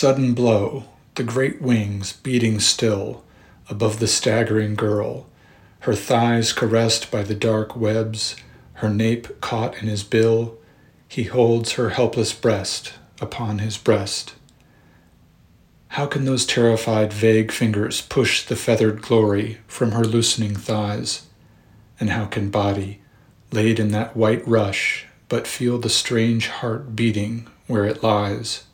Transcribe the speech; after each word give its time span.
sudden 0.00 0.32
blow, 0.32 0.84
the 1.16 1.22
great 1.22 1.60
wings 1.60 2.14
beating 2.14 2.58
still 2.58 3.22
above 3.68 3.98
the 3.98 4.06
staggering 4.06 4.74
girl, 4.74 5.26
her 5.80 5.94
thighs 5.94 6.54
caressed 6.54 7.10
by 7.10 7.22
the 7.22 7.34
dark 7.34 7.76
webs, 7.76 8.34
her 8.72 8.88
nape 8.88 9.42
caught 9.42 9.76
in 9.76 9.86
his 9.86 10.02
bill, 10.02 10.56
he 11.06 11.24
holds 11.24 11.72
her 11.72 11.90
helpless 11.90 12.32
breast 12.32 12.94
upon 13.20 13.58
his 13.58 13.76
breast. 13.76 14.32
How 15.88 16.06
can 16.06 16.24
those 16.24 16.46
terrified, 16.46 17.12
vague 17.12 17.52
fingers 17.52 18.00
push 18.00 18.46
the 18.46 18.56
feathered 18.56 19.02
glory 19.02 19.58
from 19.66 19.92
her 19.92 20.04
loosening 20.04 20.56
thighs? 20.56 21.26
And 22.00 22.08
how 22.08 22.24
can 22.24 22.48
body, 22.48 23.02
laid 23.52 23.78
in 23.78 23.90
that 23.90 24.16
white 24.16 24.48
rush, 24.48 25.04
but 25.28 25.46
feel 25.46 25.76
the 25.76 25.90
strange 25.90 26.48
heart 26.48 26.96
beating 26.96 27.48
where 27.66 27.84
it 27.84 28.02
lies? 28.02 28.64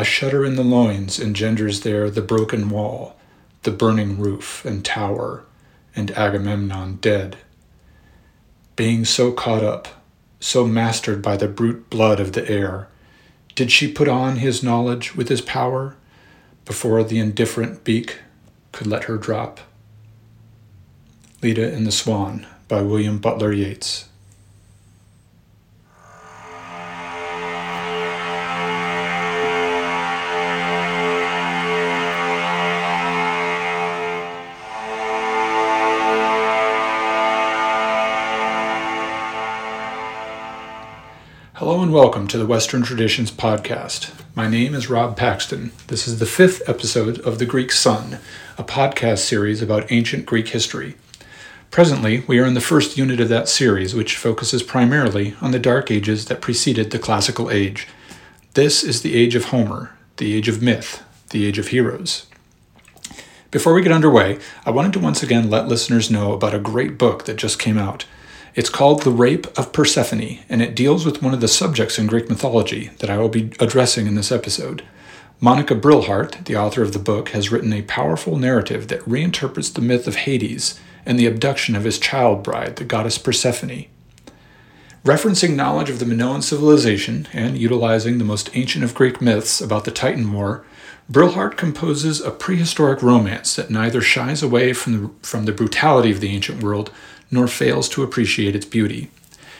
A 0.00 0.04
shudder 0.04 0.46
in 0.46 0.56
the 0.56 0.64
loins 0.64 1.20
engenders 1.20 1.82
there 1.82 2.08
the 2.08 2.22
broken 2.22 2.70
wall, 2.70 3.16
the 3.64 3.70
burning 3.70 4.18
roof 4.18 4.64
and 4.64 4.82
tower, 4.82 5.44
and 5.94 6.10
Agamemnon 6.12 6.96
dead. 7.02 7.36
Being 8.76 9.04
so 9.04 9.30
caught 9.30 9.62
up, 9.62 10.02
so 10.40 10.66
mastered 10.66 11.20
by 11.20 11.36
the 11.36 11.48
brute 11.48 11.90
blood 11.90 12.18
of 12.18 12.32
the 12.32 12.48
air, 12.48 12.88
did 13.54 13.70
she 13.70 13.92
put 13.92 14.08
on 14.08 14.36
his 14.36 14.62
knowledge 14.62 15.14
with 15.14 15.28
his 15.28 15.42
power 15.42 15.96
before 16.64 17.04
the 17.04 17.18
indifferent 17.18 17.84
beak 17.84 18.20
could 18.72 18.86
let 18.86 19.04
her 19.04 19.18
drop? 19.18 19.60
Leda 21.42 21.74
and 21.74 21.86
the 21.86 21.92
Swan 21.92 22.46
by 22.68 22.80
William 22.80 23.18
Butler 23.18 23.52
Yeats. 23.52 24.08
Hello 41.70 41.84
and 41.84 41.92
welcome 41.92 42.26
to 42.26 42.36
the 42.36 42.48
Western 42.48 42.82
Traditions 42.82 43.30
Podcast. 43.30 44.10
My 44.34 44.48
name 44.48 44.74
is 44.74 44.90
Rob 44.90 45.16
Paxton. 45.16 45.70
This 45.86 46.08
is 46.08 46.18
the 46.18 46.26
fifth 46.26 46.68
episode 46.68 47.20
of 47.20 47.38
The 47.38 47.46
Greek 47.46 47.70
Sun, 47.70 48.18
a 48.58 48.64
podcast 48.64 49.18
series 49.18 49.62
about 49.62 49.92
ancient 49.92 50.26
Greek 50.26 50.48
history. 50.48 50.96
Presently, 51.70 52.24
we 52.26 52.40
are 52.40 52.44
in 52.44 52.54
the 52.54 52.60
first 52.60 52.98
unit 52.98 53.20
of 53.20 53.28
that 53.28 53.48
series, 53.48 53.94
which 53.94 54.16
focuses 54.16 54.64
primarily 54.64 55.36
on 55.40 55.52
the 55.52 55.60
dark 55.60 55.92
ages 55.92 56.24
that 56.24 56.40
preceded 56.40 56.90
the 56.90 56.98
classical 56.98 57.52
age. 57.52 57.86
This 58.54 58.82
is 58.82 59.02
the 59.02 59.14
age 59.14 59.36
of 59.36 59.44
Homer, 59.44 59.96
the 60.16 60.34
age 60.34 60.48
of 60.48 60.60
myth, 60.60 61.04
the 61.28 61.46
age 61.46 61.60
of 61.60 61.68
heroes. 61.68 62.26
Before 63.52 63.74
we 63.74 63.82
get 63.82 63.92
underway, 63.92 64.40
I 64.66 64.70
wanted 64.70 64.92
to 64.94 64.98
once 64.98 65.22
again 65.22 65.48
let 65.48 65.68
listeners 65.68 66.10
know 66.10 66.32
about 66.32 66.52
a 66.52 66.58
great 66.58 66.98
book 66.98 67.26
that 67.26 67.36
just 67.36 67.60
came 67.60 67.78
out. 67.78 68.06
It's 68.56 68.68
called 68.68 69.02
The 69.02 69.12
Rape 69.12 69.46
of 69.56 69.72
Persephone, 69.72 70.40
and 70.48 70.60
it 70.60 70.74
deals 70.74 71.04
with 71.04 71.22
one 71.22 71.32
of 71.32 71.40
the 71.40 71.46
subjects 71.46 72.00
in 72.00 72.08
Greek 72.08 72.28
mythology 72.28 72.90
that 72.98 73.08
I 73.08 73.16
will 73.18 73.28
be 73.28 73.52
addressing 73.60 74.08
in 74.08 74.16
this 74.16 74.32
episode. 74.32 74.82
Monica 75.38 75.76
Brilhart, 75.76 76.44
the 76.46 76.56
author 76.56 76.82
of 76.82 76.92
the 76.92 76.98
book, 76.98 77.28
has 77.28 77.52
written 77.52 77.72
a 77.72 77.82
powerful 77.82 78.36
narrative 78.36 78.88
that 78.88 79.02
reinterprets 79.02 79.72
the 79.72 79.80
myth 79.80 80.08
of 80.08 80.16
Hades 80.16 80.80
and 81.06 81.16
the 81.16 81.26
abduction 81.26 81.76
of 81.76 81.84
his 81.84 82.00
child 82.00 82.42
bride, 82.42 82.74
the 82.74 82.84
goddess 82.84 83.18
Persephone. 83.18 83.86
Referencing 85.04 85.54
knowledge 85.54 85.88
of 85.88 86.00
the 86.00 86.04
Minoan 86.04 86.42
civilization 86.42 87.28
and 87.32 87.56
utilizing 87.56 88.18
the 88.18 88.24
most 88.24 88.50
ancient 88.54 88.82
of 88.82 88.96
Greek 88.96 89.20
myths 89.20 89.60
about 89.60 89.84
the 89.84 89.92
Titan 89.92 90.30
War, 90.32 90.64
Brilhart 91.10 91.56
composes 91.56 92.20
a 92.20 92.32
prehistoric 92.32 93.00
romance 93.00 93.54
that 93.54 93.70
neither 93.70 94.00
shies 94.00 94.42
away 94.42 94.72
from 94.72 94.92
the, 94.92 95.10
from 95.22 95.44
the 95.44 95.52
brutality 95.52 96.10
of 96.10 96.20
the 96.20 96.28
ancient 96.28 96.62
world 96.62 96.90
nor 97.30 97.46
fails 97.46 97.88
to 97.90 98.02
appreciate 98.02 98.56
its 98.56 98.66
beauty. 98.66 99.10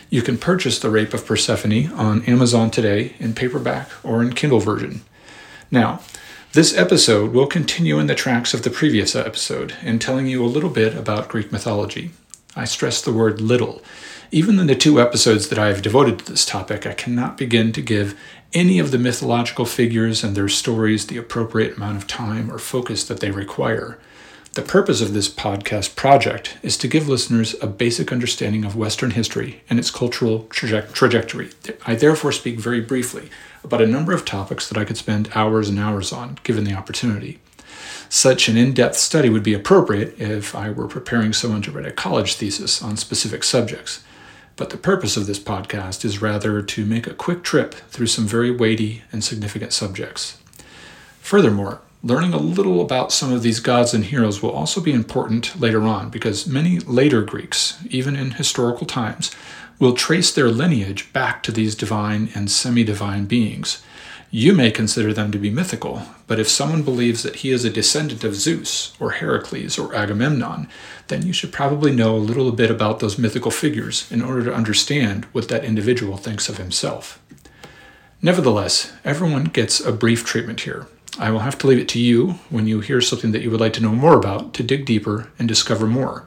You 0.09 0.23
can 0.23 0.39
purchase 0.39 0.79
The 0.79 0.91
Rape 0.91 1.15
of 1.15 1.25
Persephone 1.25 1.93
on 1.93 2.25
Amazon 2.25 2.71
today 2.71 3.15
in 3.19 3.35
paperback 3.35 3.89
or 4.03 4.23
in 4.23 4.33
Kindle 4.33 4.61
version. 4.61 5.03
Now, 5.71 6.01
this 6.53 6.77
episode 6.77 7.33
will 7.33 7.47
continue 7.47 8.01
in 8.01 8.09
the 8.09 8.17
tracks 8.17 8.53
of 8.53 8.65
the 8.65 8.71
previous 8.71 9.15
episode 9.15 9.77
in 9.83 10.01
telling 10.01 10.27
you 10.27 10.45
a 10.45 10.47
little 10.47 10.69
bit 10.69 10.97
about 10.97 11.29
Greek 11.29 11.53
mythology. 11.53 12.11
I 12.57 12.65
stress 12.65 13.01
the 13.01 13.13
word 13.13 13.41
little. 13.41 13.83
Even 14.33 14.59
in 14.59 14.67
the 14.67 14.75
two 14.75 15.01
episodes 15.01 15.49
that 15.49 15.59
I 15.61 15.69
have 15.69 15.81
devoted 15.81 16.19
to 16.19 16.25
this 16.25 16.45
topic, 16.45 16.87
I 16.87 16.93
cannot 16.93 17.39
begin 17.39 17.71
to 17.73 17.81
give 17.81 18.19
any 18.53 18.81
of 18.81 18.91
the 18.91 18.99
mythological 18.99 19.65
figures 19.65 20.25
and 20.25 20.37
their 20.37 20.49
stories 20.49 21.07
the 21.07 21.19
appropriate 21.19 21.77
amount 21.77 21.99
of 21.99 22.09
time 22.09 22.51
or 22.51 22.59
focus 22.59 23.05
that 23.05 23.21
they 23.21 23.31
require. 23.31 23.99
The 24.55 24.63
purpose 24.63 25.01
of 25.01 25.15
this 25.15 25.29
podcast 25.29 25.95
project 25.95 26.59
is 26.61 26.77
to 26.79 26.89
give 26.89 27.09
listeners 27.09 27.55
a 27.63 27.69
basic 27.69 28.11
understanding 28.11 28.65
of 28.65 28.75
Western 28.75 29.13
history 29.13 29.63
and 29.71 29.79
its 29.79 29.93
cultural 29.93 30.49
traje- 30.51 30.93
trajectory. 30.93 31.51
I 31.87 31.95
therefore 31.95 32.33
speak 32.33 32.59
very 32.59 32.81
briefly 32.81 33.31
about 33.63 33.81
a 33.81 33.87
number 33.87 34.13
of 34.13 34.25
topics 34.25 34.69
that 34.69 34.77
I 34.77 34.85
could 34.85 34.97
spend 34.97 35.31
hours 35.37 35.69
and 35.69 35.79
hours 35.79 36.13
on, 36.13 36.37
given 36.43 36.65
the 36.65 36.75
opportunity. 36.75 37.39
Such 38.09 38.49
an 38.49 38.57
in 38.57 38.75
depth 38.75 38.97
study 38.97 39.29
would 39.29 39.45
be 39.45 39.55
appropriate 39.55 40.21
if 40.21 40.53
I 40.57 40.71
were 40.71 40.89
preparing 40.89 41.33
someone 41.33 41.63
to 41.63 41.71
write 41.71 41.87
a 41.87 41.93
college 41.93 42.35
thesis 42.35 42.83
on 42.83 42.97
specific 42.97 43.45
subjects. 43.45 44.03
But 44.57 44.71
the 44.71 44.77
purpose 44.77 45.17
of 45.17 45.29
this 45.29 45.39
podcast 45.39 46.05
is 46.05 46.21
rather 46.21 46.61
to 46.61 46.85
make 46.85 47.07
a 47.07 47.15
quick 47.15 47.45
trip 47.45 47.73
through 47.91 48.09
some 48.09 48.27
very 48.27 48.51
weighty 48.51 49.05
and 49.13 49.23
significant 49.23 49.73
subjects. 49.73 50.39
Furthermore, 51.21 51.83
Learning 52.03 52.33
a 52.33 52.39
little 52.39 52.81
about 52.81 53.13
some 53.13 53.31
of 53.31 53.43
these 53.43 53.61
gods 53.61 53.93
and 53.93 54.07
heroes 54.07 54.43
will 54.43 54.53
also 54.53 54.81
be 54.81 54.93
important 54.93 55.61
later 55.61 55.83
on 55.83 56.09
because 56.09 56.47
many 56.47 56.79
later 56.79 57.21
Greeks, 57.21 57.79
even 57.91 58.17
in 58.17 58.31
historical 58.33 58.87
times, 58.87 59.31
will 59.79 59.93
trace 59.93 60.33
their 60.33 60.49
lineage 60.49 61.13
back 61.13 61.43
to 61.43 61.53
these 61.53 61.75
divine 61.75 62.31
and 62.35 62.51
semi 62.51 62.85
divine 62.85 63.27
beings. 63.27 63.83
You 64.31 64.55
may 64.55 64.71
consider 64.71 65.13
them 65.13 65.31
to 65.33 65.39
be 65.39 65.51
mythical, 65.51 66.03
but 66.27 66.39
if 66.39 66.49
someone 66.49 66.85
believes 66.85 67.23
that 67.23 67.37
he 67.37 67.51
is 67.51 67.65
a 67.67 67.71
descendant 67.71 68.25
of 68.25 68.35
Zeus, 68.35 68.95
or 68.99 69.11
Heracles, 69.11 69.79
or 69.79 69.95
Agamemnon, 69.95 70.69
then 71.09 71.27
you 71.27 71.35
should 71.35 71.53
probably 71.53 71.91
know 71.91 72.15
a 72.15 72.19
little 72.19 72.53
bit 72.53 72.71
about 72.71 73.01
those 73.01 73.19
mythical 73.19 73.51
figures 73.51 74.11
in 74.11 74.23
order 74.23 74.45
to 74.45 74.55
understand 74.55 75.25
what 75.33 75.49
that 75.49 75.65
individual 75.65 76.17
thinks 76.17 76.49
of 76.49 76.57
himself. 76.57 77.21
Nevertheless, 78.23 78.93
everyone 79.05 79.45
gets 79.45 79.81
a 79.81 79.93
brief 79.93 80.25
treatment 80.25 80.61
here, 80.61 80.87
I 81.19 81.31
will 81.31 81.41
have 81.41 81.59
to 81.59 81.67
leave 81.67 81.79
it 81.79 81.89
to 81.91 81.99
you 81.99 82.39
when 82.51 82.67
you 82.67 82.81
hear 82.81 83.01
something 83.01 83.33
that 83.33 83.43
you 83.43 83.51
would 83.51 83.61
like 83.61 83.73
to 83.75 83.83
know 83.83 83.93
more 83.93 84.17
about 84.17 84.55
to 84.55 84.63
dig 84.63 84.87
deeper 84.87 85.29
and 85.39 85.49
discover 85.49 85.87
more. 85.87 86.27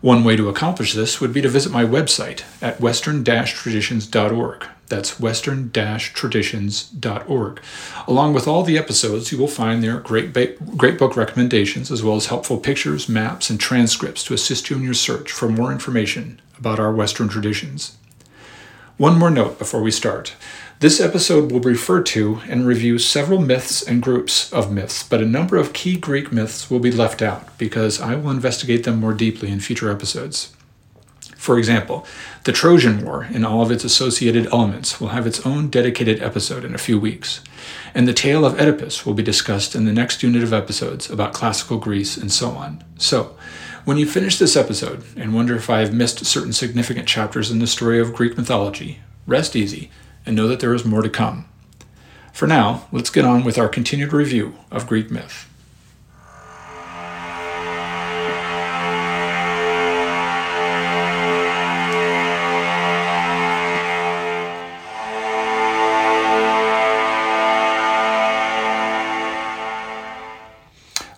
One 0.00 0.22
way 0.22 0.36
to 0.36 0.48
accomplish 0.48 0.92
this 0.92 1.20
would 1.20 1.32
be 1.32 1.40
to 1.40 1.48
visit 1.48 1.72
my 1.72 1.84
website 1.84 2.44
at 2.60 2.80
western 2.80 3.24
traditions.org. 3.24 4.66
That's 4.88 5.18
western 5.18 5.70
traditions.org. 5.70 7.60
Along 8.06 8.34
with 8.34 8.46
all 8.46 8.62
the 8.62 8.76
episodes, 8.76 9.32
you 9.32 9.38
will 9.38 9.48
find 9.48 9.82
there 9.82 10.00
great, 10.00 10.34
ba- 10.34 10.56
great 10.76 10.98
book 10.98 11.16
recommendations 11.16 11.90
as 11.90 12.02
well 12.02 12.16
as 12.16 12.26
helpful 12.26 12.58
pictures, 12.58 13.08
maps, 13.08 13.48
and 13.48 13.58
transcripts 13.58 14.22
to 14.24 14.34
assist 14.34 14.68
you 14.68 14.76
in 14.76 14.82
your 14.82 14.92
search 14.92 15.32
for 15.32 15.48
more 15.48 15.72
information 15.72 16.38
about 16.58 16.78
our 16.78 16.92
Western 16.92 17.28
traditions. 17.28 17.96
One 18.96 19.18
more 19.18 19.30
note 19.30 19.58
before 19.58 19.82
we 19.82 19.90
start. 19.90 20.36
This 20.84 21.00
episode 21.00 21.50
will 21.50 21.60
refer 21.60 22.02
to 22.02 22.42
and 22.46 22.66
review 22.66 22.98
several 22.98 23.40
myths 23.40 23.80
and 23.80 24.02
groups 24.02 24.52
of 24.52 24.70
myths, 24.70 25.02
but 25.02 25.22
a 25.22 25.24
number 25.24 25.56
of 25.56 25.72
key 25.72 25.96
Greek 25.96 26.30
myths 26.30 26.70
will 26.70 26.78
be 26.78 26.92
left 26.92 27.22
out 27.22 27.56
because 27.56 28.02
I 28.02 28.16
will 28.16 28.30
investigate 28.30 28.84
them 28.84 29.00
more 29.00 29.14
deeply 29.14 29.50
in 29.50 29.60
future 29.60 29.90
episodes. 29.90 30.54
For 31.38 31.56
example, 31.56 32.06
the 32.44 32.52
Trojan 32.52 33.02
War 33.02 33.22
and 33.32 33.46
all 33.46 33.62
of 33.62 33.70
its 33.70 33.82
associated 33.82 34.46
elements 34.48 35.00
will 35.00 35.08
have 35.08 35.26
its 35.26 35.46
own 35.46 35.70
dedicated 35.70 36.22
episode 36.22 36.66
in 36.66 36.74
a 36.74 36.84
few 36.86 37.00
weeks, 37.00 37.40
and 37.94 38.06
the 38.06 38.12
tale 38.12 38.44
of 38.44 38.60
Oedipus 38.60 39.06
will 39.06 39.14
be 39.14 39.22
discussed 39.22 39.74
in 39.74 39.86
the 39.86 39.92
next 39.92 40.22
unit 40.22 40.42
of 40.42 40.52
episodes 40.52 41.08
about 41.08 41.32
classical 41.32 41.78
Greece 41.78 42.18
and 42.18 42.30
so 42.30 42.50
on. 42.50 42.84
So, 42.98 43.34
when 43.86 43.96
you 43.96 44.04
finish 44.04 44.38
this 44.38 44.54
episode 44.54 45.02
and 45.16 45.32
wonder 45.32 45.56
if 45.56 45.70
I 45.70 45.80
have 45.80 45.94
missed 45.94 46.26
certain 46.26 46.52
significant 46.52 47.08
chapters 47.08 47.50
in 47.50 47.60
the 47.60 47.66
story 47.66 48.00
of 48.00 48.12
Greek 48.12 48.36
mythology, 48.36 48.98
rest 49.26 49.56
easy 49.56 49.90
and 50.26 50.34
know 50.36 50.48
that 50.48 50.60
there 50.60 50.74
is 50.74 50.84
more 50.84 51.02
to 51.02 51.10
come. 51.10 51.46
For 52.32 52.46
now, 52.46 52.88
let's 52.90 53.10
get 53.10 53.24
on 53.24 53.44
with 53.44 53.58
our 53.58 53.68
continued 53.68 54.12
review 54.12 54.56
of 54.70 54.86
Greek 54.86 55.10
myth. 55.10 55.48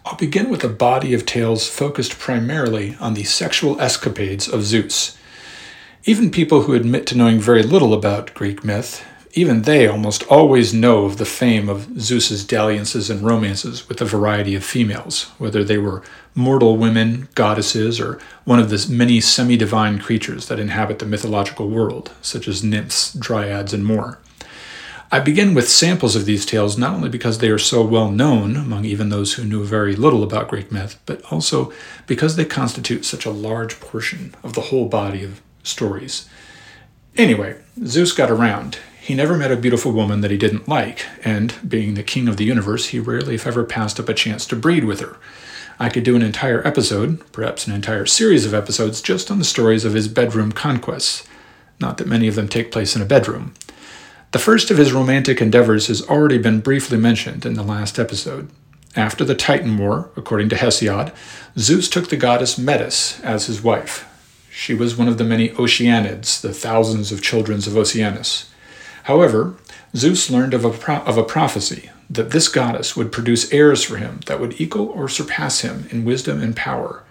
I'll 0.05 0.17
begin 0.17 0.51
with 0.51 0.65
a 0.65 0.69
body 0.69 1.13
of 1.13 1.27
tales 1.27 1.69
focused 1.69 2.19
primarily 2.19 2.97
on 3.01 3.15
the 3.15 3.25
sexual 3.25 3.81
escapades 3.81 4.49
of 4.49 4.63
Zeus 4.65 5.17
even 6.09 6.31
people 6.31 6.63
who 6.63 6.75
admit 6.75 7.05
to 7.05 7.17
knowing 7.17 7.41
very 7.41 7.65
little 7.65 7.93
about 7.93 8.33
Greek 8.33 8.63
myth, 8.63 9.05
even 9.33 9.63
they 9.63 9.89
almost 9.89 10.23
always 10.29 10.73
know 10.73 11.05
of 11.05 11.17
the 11.17 11.25
fame 11.25 11.69
of 11.69 12.01
Zeus's 12.01 12.45
dalliances 12.45 13.11
and 13.11 13.23
romances 13.23 13.89
with 13.89 14.01
a 14.01 14.05
variety 14.05 14.55
of 14.55 14.65
females, 14.65 15.25
whether 15.39 15.65
they 15.65 15.79
were 15.79 16.05
mortal 16.33 16.77
women, 16.77 17.29
goddesses, 17.35 18.01
or 18.01 18.21
one 18.45 18.61
of 18.61 18.71
the 18.71 18.87
many 18.89 19.21
semi 19.21 19.57
divine 19.57 19.99
creatures 19.99 20.47
that 20.47 20.61
inhabit 20.61 21.01
the 21.01 21.07
mythological 21.07 21.69
world, 21.69 22.13
such 22.23 22.47
as 22.47 22.63
nymphs, 22.63 23.13
dryads, 23.13 23.75
and 23.75 23.85
more. 23.85 24.21
I 25.11 25.19
begin 25.19 25.55
with 25.55 25.69
samples 25.69 26.15
of 26.15 26.25
these 26.25 26.47
tales 26.47 26.79
not 26.79 26.95
only 26.95 27.09
because 27.09 27.39
they 27.39 27.49
are 27.49 27.59
so 27.59 27.85
well 27.85 28.11
known 28.13 28.57
among 28.57 28.85
even 28.85 29.09
those 29.09 29.35
who 29.35 29.45
knew 29.45 29.65
very 29.65 29.97
little 29.97 30.23
about 30.23 30.49
Greek 30.49 30.71
myth, 30.71 31.01
but 31.05 31.21
also 31.33 31.73
because 32.07 32.37
they 32.37 32.45
constitute 32.45 33.05
such 33.05 33.27
a 33.27 33.31
large 33.31 33.81
portion 33.81 34.35
of 34.45 34.55
the 34.55 34.63
whole 34.63 34.89
body 34.89 35.25
of 35.25 35.41
stories. 35.67 36.29
Anyway, 37.17 37.57
Zeus 37.85 38.13
got 38.13 38.31
around. 38.31 38.79
He 39.01 39.15
never 39.15 39.37
met 39.37 39.53
a 39.53 39.57
beautiful 39.57 39.93
woman 39.93 40.21
that 40.21 40.31
he 40.31 40.37
didn't 40.37 40.69
like, 40.69 41.07
and 41.25 41.55
being 41.67 41.95
the 41.95 42.03
king 42.03 42.29
of 42.29 42.37
the 42.37 42.45
universe, 42.45 42.87
he 42.89 42.99
rarely, 42.99 43.37
if 43.37 43.47
ever, 43.47 43.65
passed 43.65 44.01
up 44.01 44.09
a 44.09 44.15
chance 44.15 44.47
to 44.47 44.57
breed 44.57 44.85
with 44.85 45.01
her. 45.01 45.17
I 45.79 45.91
could 45.91 46.05
do 46.05 46.17
an 46.17 46.23
entire 46.23 46.67
episode, 46.67 47.21
perhaps 47.33 47.67
an 47.67 47.75
entire 47.75 48.07
series 48.07 48.47
of 48.47 48.55
episodes, 48.55 49.01
just 49.01 49.31
on 49.31 49.39
the 49.39 49.45
stories 49.45 49.85
of 49.85 49.93
his 49.93 50.09
bedroom 50.09 50.51
conquests. 50.53 51.27
Not 51.79 51.99
that 51.99 52.07
many 52.07 52.27
of 52.29 52.35
them 52.35 52.49
take 52.49 52.73
place 52.73 52.97
in 52.97 53.03
a 53.03 53.07
bedroom. 53.07 53.55
The 54.33 54.39
first 54.39 54.71
of 54.71 54.79
his 54.79 54.93
romantic 54.93 55.41
endeavors 55.41 55.87
has 55.87 56.03
already 56.03 56.39
been 56.39 56.61
briefly 56.61 56.99
mentioned 56.99 57.47
in 57.47 57.55
the 57.55 57.63
last 57.63 57.99
episode. 57.99 58.51
After 58.97 59.25
the 59.25 59.35
Titan 59.35 59.77
War, 59.77 60.11
according 60.17 60.49
to 60.49 60.57
Hesiod, 60.57 61.15
Zeus 61.59 61.89
took 61.89 62.09
the 62.09 62.17
goddess 62.17 62.59
Metis 62.59 63.21
as 63.21 63.47
his 63.47 63.63
wife. 63.63 64.07
She 64.59 64.73
was 64.73 64.97
one 64.97 65.07
of 65.07 65.19
the 65.19 65.23
many 65.23 65.51
Oceanids, 65.51 66.41
the 66.41 66.55
thousands 66.55 67.13
of 67.13 67.21
children 67.21 67.59
of 67.59 67.77
Oceanus. 67.77 68.49
However, 69.03 69.55
Zeus 69.95 70.31
learned 70.31 70.55
of 70.55 70.65
a, 70.65 70.71
pro- 70.71 71.01
of 71.01 71.19
a 71.19 71.23
prophecy 71.23 71.91
that 72.09 72.31
this 72.31 72.49
goddess 72.49 72.97
would 72.97 73.13
produce 73.13 73.53
heirs 73.53 73.85
for 73.85 73.99
him 73.99 74.21
that 74.25 74.41
would 74.41 74.59
equal 74.59 74.87
or 74.87 75.11
surpass 75.11 75.61
him 75.61 75.87
in 75.91 76.07
wisdom 76.07 76.41
and 76.41 76.57
power. 76.57 77.05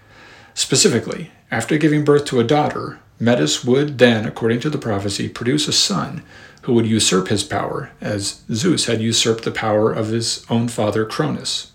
Specifically, 0.54 1.30
after 1.48 1.78
giving 1.78 2.04
birth 2.04 2.24
to 2.26 2.40
a 2.40 2.44
daughter, 2.44 2.98
Metis 3.20 3.64
would 3.64 3.98
then, 3.98 4.26
according 4.26 4.58
to 4.60 4.68
the 4.68 4.76
prophecy, 4.76 5.28
produce 5.28 5.68
a 5.68 5.72
son 5.72 6.24
who 6.62 6.74
would 6.74 6.86
usurp 6.86 7.28
his 7.28 7.44
power, 7.44 7.92
as 8.00 8.42
Zeus 8.52 8.86
had 8.86 9.00
usurped 9.00 9.44
the 9.44 9.52
power 9.52 9.92
of 9.92 10.08
his 10.08 10.44
own 10.50 10.66
father 10.66 11.06
Cronus. 11.06 11.70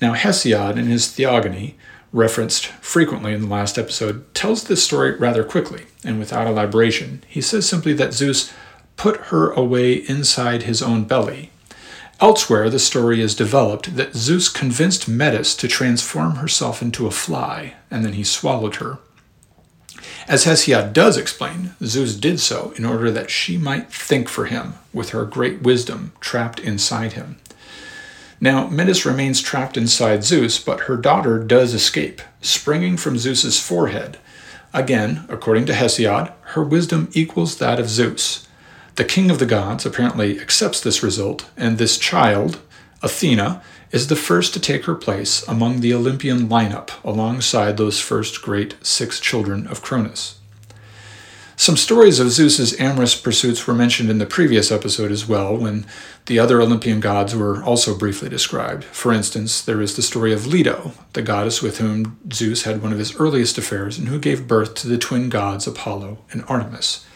Now, 0.00 0.14
Hesiod, 0.14 0.78
in 0.78 0.86
his 0.86 1.10
Theogony, 1.10 1.76
referenced 2.14 2.68
frequently 2.80 3.34
in 3.34 3.42
the 3.42 3.48
last 3.48 3.76
episode, 3.76 4.32
tells 4.34 4.64
this 4.64 4.82
story 4.82 5.16
rather 5.16 5.44
quickly 5.44 5.82
and 6.04 6.18
without 6.18 6.46
elaboration. 6.46 7.22
He 7.28 7.42
says 7.42 7.68
simply 7.68 7.92
that 7.94 8.14
Zeus 8.14 8.52
put 8.96 9.16
her 9.26 9.50
away 9.50 9.94
inside 9.94 10.62
his 10.62 10.80
own 10.80 11.04
belly. 11.04 11.50
Elsewhere, 12.20 12.70
the 12.70 12.78
story 12.78 13.20
is 13.20 13.34
developed 13.34 13.96
that 13.96 14.14
Zeus 14.14 14.48
convinced 14.48 15.08
Metis 15.08 15.56
to 15.56 15.66
transform 15.66 16.36
herself 16.36 16.80
into 16.80 17.08
a 17.08 17.10
fly, 17.10 17.74
and 17.90 18.04
then 18.04 18.12
he 18.12 18.22
swallowed 18.22 18.76
her. 18.76 18.98
As 20.28 20.44
Hesiod 20.44 20.92
does 20.92 21.16
explain, 21.16 21.74
Zeus 21.82 22.14
did 22.14 22.38
so 22.38 22.72
in 22.76 22.84
order 22.84 23.10
that 23.10 23.30
she 23.30 23.58
might 23.58 23.92
think 23.92 24.28
for 24.28 24.46
him 24.46 24.74
with 24.92 25.10
her 25.10 25.24
great 25.24 25.62
wisdom 25.62 26.12
trapped 26.20 26.60
inside 26.60 27.14
him. 27.14 27.36
Now, 28.44 28.68
Metis 28.68 29.06
remains 29.06 29.40
trapped 29.40 29.78
inside 29.78 30.22
Zeus, 30.22 30.62
but 30.62 30.80
her 30.80 30.98
daughter 30.98 31.38
does 31.38 31.72
escape, 31.72 32.20
springing 32.42 32.98
from 32.98 33.16
Zeus's 33.16 33.58
forehead. 33.58 34.18
Again, 34.74 35.24
according 35.30 35.64
to 35.64 35.72
Hesiod, 35.72 36.30
her 36.52 36.62
wisdom 36.62 37.08
equals 37.14 37.56
that 37.56 37.80
of 37.80 37.88
Zeus. 37.88 38.46
The 38.96 39.04
king 39.06 39.30
of 39.30 39.38
the 39.38 39.46
gods 39.46 39.86
apparently 39.86 40.38
accepts 40.38 40.82
this 40.82 41.02
result, 41.02 41.46
and 41.56 41.78
this 41.78 41.96
child, 41.96 42.60
Athena, 43.02 43.62
is 43.92 44.08
the 44.08 44.14
first 44.14 44.52
to 44.52 44.60
take 44.60 44.84
her 44.84 44.94
place 44.94 45.42
among 45.48 45.80
the 45.80 45.94
Olympian 45.94 46.46
lineup 46.46 46.90
alongside 47.02 47.78
those 47.78 47.98
first 47.98 48.42
great 48.42 48.74
six 48.82 49.20
children 49.20 49.66
of 49.68 49.80
Cronus. 49.80 50.38
Some 51.64 51.78
stories 51.78 52.20
of 52.20 52.30
Zeus's 52.30 52.78
amorous 52.78 53.14
pursuits 53.14 53.66
were 53.66 53.72
mentioned 53.72 54.10
in 54.10 54.18
the 54.18 54.26
previous 54.26 54.70
episode 54.70 55.10
as 55.10 55.26
well, 55.26 55.56
when 55.56 55.86
the 56.26 56.38
other 56.38 56.60
Olympian 56.60 57.00
gods 57.00 57.34
were 57.34 57.64
also 57.64 57.96
briefly 57.96 58.28
described. 58.28 58.84
For 58.84 59.14
instance, 59.14 59.62
there 59.62 59.80
is 59.80 59.96
the 59.96 60.02
story 60.02 60.34
of 60.34 60.46
Leto, 60.46 60.92
the 61.14 61.22
goddess 61.22 61.62
with 61.62 61.78
whom 61.78 62.18
Zeus 62.30 62.64
had 62.64 62.82
one 62.82 62.92
of 62.92 62.98
his 62.98 63.18
earliest 63.18 63.56
affairs 63.56 63.96
and 63.96 64.08
who 64.08 64.18
gave 64.18 64.46
birth 64.46 64.74
to 64.74 64.88
the 64.88 64.98
twin 64.98 65.30
gods 65.30 65.66
Apollo 65.66 66.18
and 66.32 66.44
Artemis. 66.48 67.06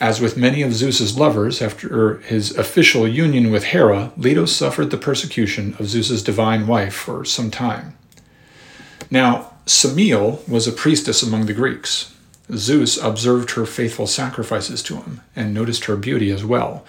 As 0.00 0.20
with 0.20 0.36
many 0.36 0.62
of 0.62 0.74
Zeus's 0.74 1.16
lovers, 1.16 1.62
after 1.62 2.18
his 2.22 2.58
official 2.58 3.06
union 3.06 3.52
with 3.52 3.66
Hera, 3.66 4.10
Leto 4.16 4.46
suffered 4.46 4.90
the 4.90 4.98
persecution 4.98 5.76
of 5.78 5.86
Zeus's 5.86 6.24
divine 6.24 6.66
wife 6.66 6.94
for 6.94 7.24
some 7.24 7.52
time. 7.52 7.96
Now, 9.12 9.52
Semele 9.64 10.40
was 10.48 10.66
a 10.66 10.72
priestess 10.72 11.22
among 11.22 11.46
the 11.46 11.54
Greeks. 11.54 12.15
Zeus 12.54 12.96
observed 12.96 13.52
her 13.52 13.66
faithful 13.66 14.06
sacrifices 14.06 14.82
to 14.84 14.96
him 14.96 15.20
and 15.34 15.52
noticed 15.52 15.86
her 15.86 15.96
beauty 15.96 16.30
as 16.30 16.44
well. 16.44 16.84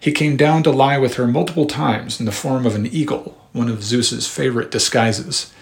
He 0.00 0.12
came 0.12 0.36
down 0.36 0.62
to 0.62 0.70
lie 0.70 0.98
with 0.98 1.14
her 1.14 1.26
multiple 1.26 1.66
times 1.66 2.20
in 2.20 2.26
the 2.26 2.32
form 2.32 2.66
of 2.66 2.74
an 2.74 2.86
eagle, 2.86 3.36
one 3.52 3.68
of 3.68 3.82
Zeus's 3.82 4.28
favorite 4.28 4.70
disguises. 4.70 5.52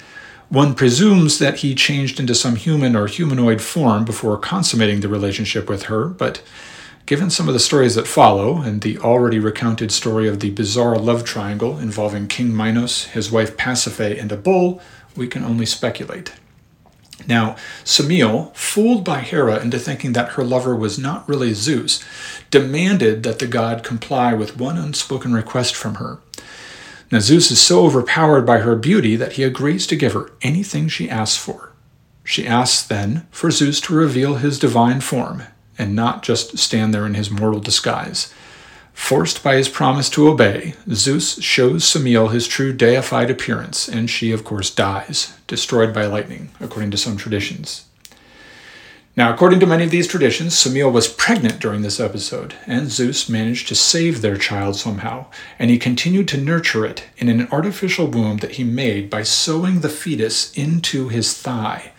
One 0.48 0.74
presumes 0.74 1.38
that 1.38 1.60
he 1.60 1.74
changed 1.74 2.20
into 2.20 2.34
some 2.34 2.56
human 2.56 2.94
or 2.94 3.06
humanoid 3.06 3.62
form 3.62 4.04
before 4.04 4.36
consummating 4.36 5.00
the 5.00 5.08
relationship 5.08 5.68
with 5.68 5.84
her, 5.84 6.06
but 6.06 6.42
Given 7.06 7.30
some 7.30 7.46
of 7.46 7.54
the 7.54 7.60
stories 7.60 7.94
that 7.94 8.08
follow, 8.08 8.60
and 8.62 8.80
the 8.80 8.98
already 8.98 9.38
recounted 9.38 9.92
story 9.92 10.26
of 10.26 10.40
the 10.40 10.50
bizarre 10.50 10.98
love 10.98 11.22
triangle 11.22 11.78
involving 11.78 12.26
King 12.26 12.54
Minos, 12.54 13.04
his 13.04 13.30
wife 13.30 13.56
Pasiphae, 13.56 14.20
and 14.20 14.32
a 14.32 14.36
bull, 14.36 14.82
we 15.14 15.28
can 15.28 15.44
only 15.44 15.66
speculate. 15.66 16.32
Now, 17.26 17.56
Semele, 17.84 18.54
fooled 18.54 19.04
by 19.04 19.20
Hera 19.20 19.60
into 19.60 19.78
thinking 19.78 20.12
that 20.12 20.32
her 20.32 20.44
lover 20.44 20.76
was 20.76 20.98
not 20.98 21.28
really 21.28 21.54
Zeus, 21.54 22.04
demanded 22.50 23.22
that 23.22 23.38
the 23.38 23.46
god 23.46 23.82
comply 23.82 24.34
with 24.34 24.58
one 24.58 24.76
unspoken 24.76 25.32
request 25.32 25.74
from 25.74 25.96
her. 25.96 26.18
Now, 27.10 27.20
Zeus 27.20 27.50
is 27.50 27.60
so 27.60 27.84
overpowered 27.84 28.42
by 28.42 28.58
her 28.58 28.76
beauty 28.76 29.16
that 29.16 29.32
he 29.32 29.44
agrees 29.44 29.86
to 29.86 29.96
give 29.96 30.12
her 30.12 30.30
anything 30.42 30.88
she 30.88 31.08
asks 31.08 31.42
for. 31.42 31.72
She 32.24 32.46
asks 32.46 32.82
then 32.82 33.26
for 33.30 33.50
Zeus 33.50 33.80
to 33.82 33.94
reveal 33.94 34.34
his 34.34 34.58
divine 34.58 35.00
form, 35.00 35.44
and 35.78 35.94
not 35.94 36.22
just 36.22 36.58
stand 36.58 36.92
there 36.92 37.06
in 37.06 37.14
his 37.14 37.30
mortal 37.30 37.60
disguise. 37.60 38.32
Forced 38.96 39.44
by 39.44 39.54
his 39.54 39.68
promise 39.68 40.10
to 40.10 40.26
obey, 40.26 40.74
Zeus 40.90 41.40
shows 41.40 41.84
Semele 41.84 42.32
his 42.32 42.48
true 42.48 42.72
deified 42.72 43.30
appearance, 43.30 43.88
and 43.88 44.10
she, 44.10 44.32
of 44.32 44.42
course, 44.42 44.68
dies, 44.68 45.34
destroyed 45.46 45.94
by 45.94 46.06
lightning, 46.06 46.48
according 46.58 46.90
to 46.90 46.96
some 46.96 47.16
traditions. 47.16 47.84
Now, 49.14 49.32
according 49.32 49.60
to 49.60 49.66
many 49.66 49.84
of 49.84 49.90
these 49.92 50.08
traditions, 50.08 50.54
Semele 50.54 50.90
was 50.90 51.06
pregnant 51.06 51.60
during 51.60 51.82
this 51.82 52.00
episode, 52.00 52.54
and 52.66 52.90
Zeus 52.90 53.28
managed 53.28 53.68
to 53.68 53.76
save 53.76 54.22
their 54.22 54.38
child 54.38 54.74
somehow, 54.74 55.26
and 55.56 55.70
he 55.70 55.78
continued 55.78 56.26
to 56.28 56.40
nurture 56.40 56.84
it 56.84 57.04
in 57.16 57.28
an 57.28 57.46
artificial 57.52 58.08
womb 58.08 58.38
that 58.38 58.52
he 58.52 58.64
made 58.64 59.08
by 59.08 59.22
sewing 59.22 59.80
the 59.80 59.88
fetus 59.88 60.52
into 60.56 61.08
his 61.08 61.32
thigh. 61.34 61.92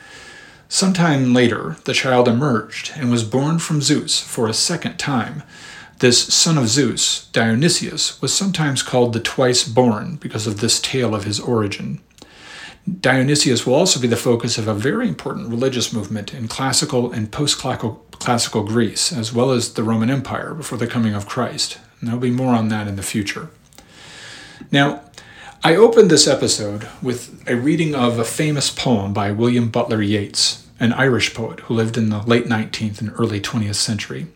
Sometime 0.67 1.33
later, 1.33 1.77
the 1.85 1.93
child 1.93 2.27
emerged 2.27 2.91
and 2.95 3.09
was 3.09 3.23
born 3.23 3.59
from 3.59 3.81
Zeus 3.81 4.19
for 4.19 4.47
a 4.47 4.53
second 4.53 4.97
time. 4.97 5.43
This 5.99 6.31
son 6.31 6.59
of 6.59 6.67
Zeus, 6.67 7.27
Dionysius, 7.29 8.21
was 8.21 8.31
sometimes 8.31 8.83
called 8.83 9.13
the 9.13 9.19
twice 9.19 9.63
born 9.63 10.17
because 10.17 10.45
of 10.45 10.59
this 10.59 10.79
tale 10.79 11.15
of 11.15 11.23
his 11.23 11.39
origin. 11.39 12.01
Dionysius 13.01 13.65
will 13.65 13.73
also 13.73 13.99
be 13.99 14.07
the 14.07 14.15
focus 14.15 14.59
of 14.59 14.67
a 14.67 14.75
very 14.75 15.07
important 15.07 15.49
religious 15.49 15.91
movement 15.91 16.35
in 16.35 16.47
classical 16.47 17.11
and 17.11 17.31
post 17.31 17.57
classical 17.57 18.63
Greece, 18.63 19.11
as 19.11 19.33
well 19.33 19.49
as 19.49 19.73
the 19.73 19.83
Roman 19.83 20.11
Empire 20.11 20.53
before 20.53 20.77
the 20.77 20.85
coming 20.85 21.15
of 21.15 21.27
Christ. 21.27 21.79
And 21.99 22.07
there'll 22.07 22.21
be 22.21 22.29
more 22.29 22.53
on 22.53 22.69
that 22.69 22.87
in 22.87 22.95
the 22.95 23.01
future. 23.01 23.49
Now, 24.71 25.01
I 25.63 25.75
opened 25.75 26.11
this 26.11 26.27
episode 26.27 26.87
with 27.01 27.43
a 27.49 27.55
reading 27.55 27.95
of 27.95 28.19
a 28.19 28.23
famous 28.23 28.69
poem 28.69 29.13
by 29.13 29.31
William 29.31 29.69
Butler 29.69 30.03
Yeats, 30.03 30.63
an 30.79 30.93
Irish 30.93 31.33
poet 31.33 31.61
who 31.61 31.73
lived 31.73 31.97
in 31.97 32.09
the 32.09 32.21
late 32.21 32.45
19th 32.45 33.01
and 33.01 33.11
early 33.17 33.41
20th 33.41 33.75
century. 33.75 34.27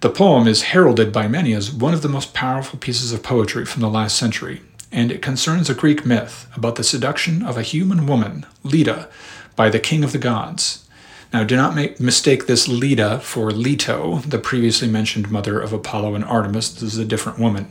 The 0.00 0.08
poem 0.08 0.48
is 0.48 0.62
heralded 0.62 1.12
by 1.12 1.28
many 1.28 1.52
as 1.52 1.70
one 1.70 1.92
of 1.92 2.00
the 2.00 2.08
most 2.08 2.32
powerful 2.32 2.78
pieces 2.78 3.12
of 3.12 3.22
poetry 3.22 3.66
from 3.66 3.82
the 3.82 3.90
last 3.90 4.16
century, 4.16 4.62
and 4.90 5.12
it 5.12 5.20
concerns 5.20 5.68
a 5.68 5.74
Greek 5.74 6.06
myth 6.06 6.46
about 6.56 6.76
the 6.76 6.84
seduction 6.84 7.42
of 7.42 7.58
a 7.58 7.62
human 7.62 8.06
woman, 8.06 8.46
Leda, 8.62 9.10
by 9.56 9.68
the 9.68 9.78
king 9.78 10.02
of 10.02 10.12
the 10.12 10.18
gods. 10.18 10.88
Now, 11.34 11.44
do 11.44 11.54
not 11.54 11.74
make, 11.74 12.00
mistake 12.00 12.46
this 12.46 12.66
Leda 12.66 13.20
for 13.20 13.50
Leto, 13.50 14.20
the 14.20 14.38
previously 14.38 14.88
mentioned 14.88 15.30
mother 15.30 15.60
of 15.60 15.74
Apollo 15.74 16.14
and 16.14 16.24
Artemis. 16.24 16.72
This 16.72 16.94
is 16.94 16.98
a 16.98 17.04
different 17.04 17.38
woman. 17.38 17.70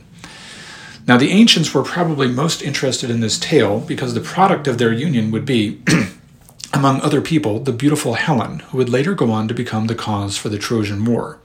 Now, 1.08 1.16
the 1.16 1.32
ancients 1.32 1.74
were 1.74 1.82
probably 1.82 2.28
most 2.28 2.62
interested 2.62 3.10
in 3.10 3.18
this 3.18 3.40
tale 3.40 3.80
because 3.80 4.14
the 4.14 4.20
product 4.20 4.68
of 4.68 4.78
their 4.78 4.92
union 4.92 5.32
would 5.32 5.44
be, 5.44 5.82
among 6.72 7.00
other 7.00 7.20
people, 7.20 7.58
the 7.58 7.72
beautiful 7.72 8.14
Helen, 8.14 8.60
who 8.60 8.78
would 8.78 8.88
later 8.88 9.14
go 9.14 9.32
on 9.32 9.48
to 9.48 9.54
become 9.54 9.88
the 9.88 9.96
cause 9.96 10.36
for 10.36 10.48
the 10.48 10.58
Trojan 10.58 11.04
War. 11.04 11.40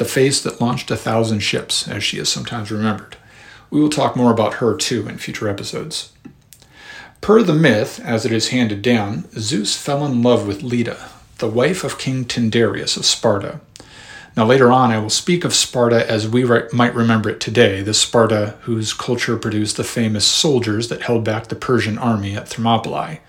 The 0.00 0.04
face 0.06 0.40
that 0.40 0.62
launched 0.62 0.90
a 0.90 0.96
thousand 0.96 1.40
ships, 1.40 1.86
as 1.86 2.02
she 2.02 2.18
is 2.18 2.30
sometimes 2.30 2.72
remembered. 2.72 3.16
We 3.68 3.82
will 3.82 3.90
talk 3.90 4.16
more 4.16 4.32
about 4.32 4.54
her 4.54 4.74
too 4.74 5.06
in 5.06 5.18
future 5.18 5.46
episodes. 5.46 6.12
Per 7.20 7.42
the 7.42 7.52
myth, 7.52 8.00
as 8.02 8.24
it 8.24 8.32
is 8.32 8.48
handed 8.48 8.80
down, 8.80 9.28
Zeus 9.38 9.76
fell 9.76 10.06
in 10.06 10.22
love 10.22 10.46
with 10.46 10.62
Leda, 10.62 11.10
the 11.36 11.50
wife 11.50 11.84
of 11.84 11.98
King 11.98 12.24
Tyndareus 12.24 12.96
of 12.96 13.04
Sparta. 13.04 13.60
Now, 14.38 14.46
later 14.46 14.72
on, 14.72 14.90
I 14.90 14.98
will 14.98 15.10
speak 15.10 15.44
of 15.44 15.54
Sparta 15.54 16.10
as 16.10 16.26
we 16.26 16.44
re- 16.44 16.62
might 16.72 16.94
remember 16.94 17.28
it 17.28 17.38
today, 17.38 17.82
the 17.82 17.92
Sparta 17.92 18.56
whose 18.62 18.94
culture 18.94 19.36
produced 19.36 19.76
the 19.76 19.84
famous 19.84 20.24
soldiers 20.24 20.88
that 20.88 21.02
held 21.02 21.24
back 21.24 21.48
the 21.48 21.56
Persian 21.56 21.98
army 21.98 22.34
at 22.34 22.48
Thermopylae. 22.48 23.20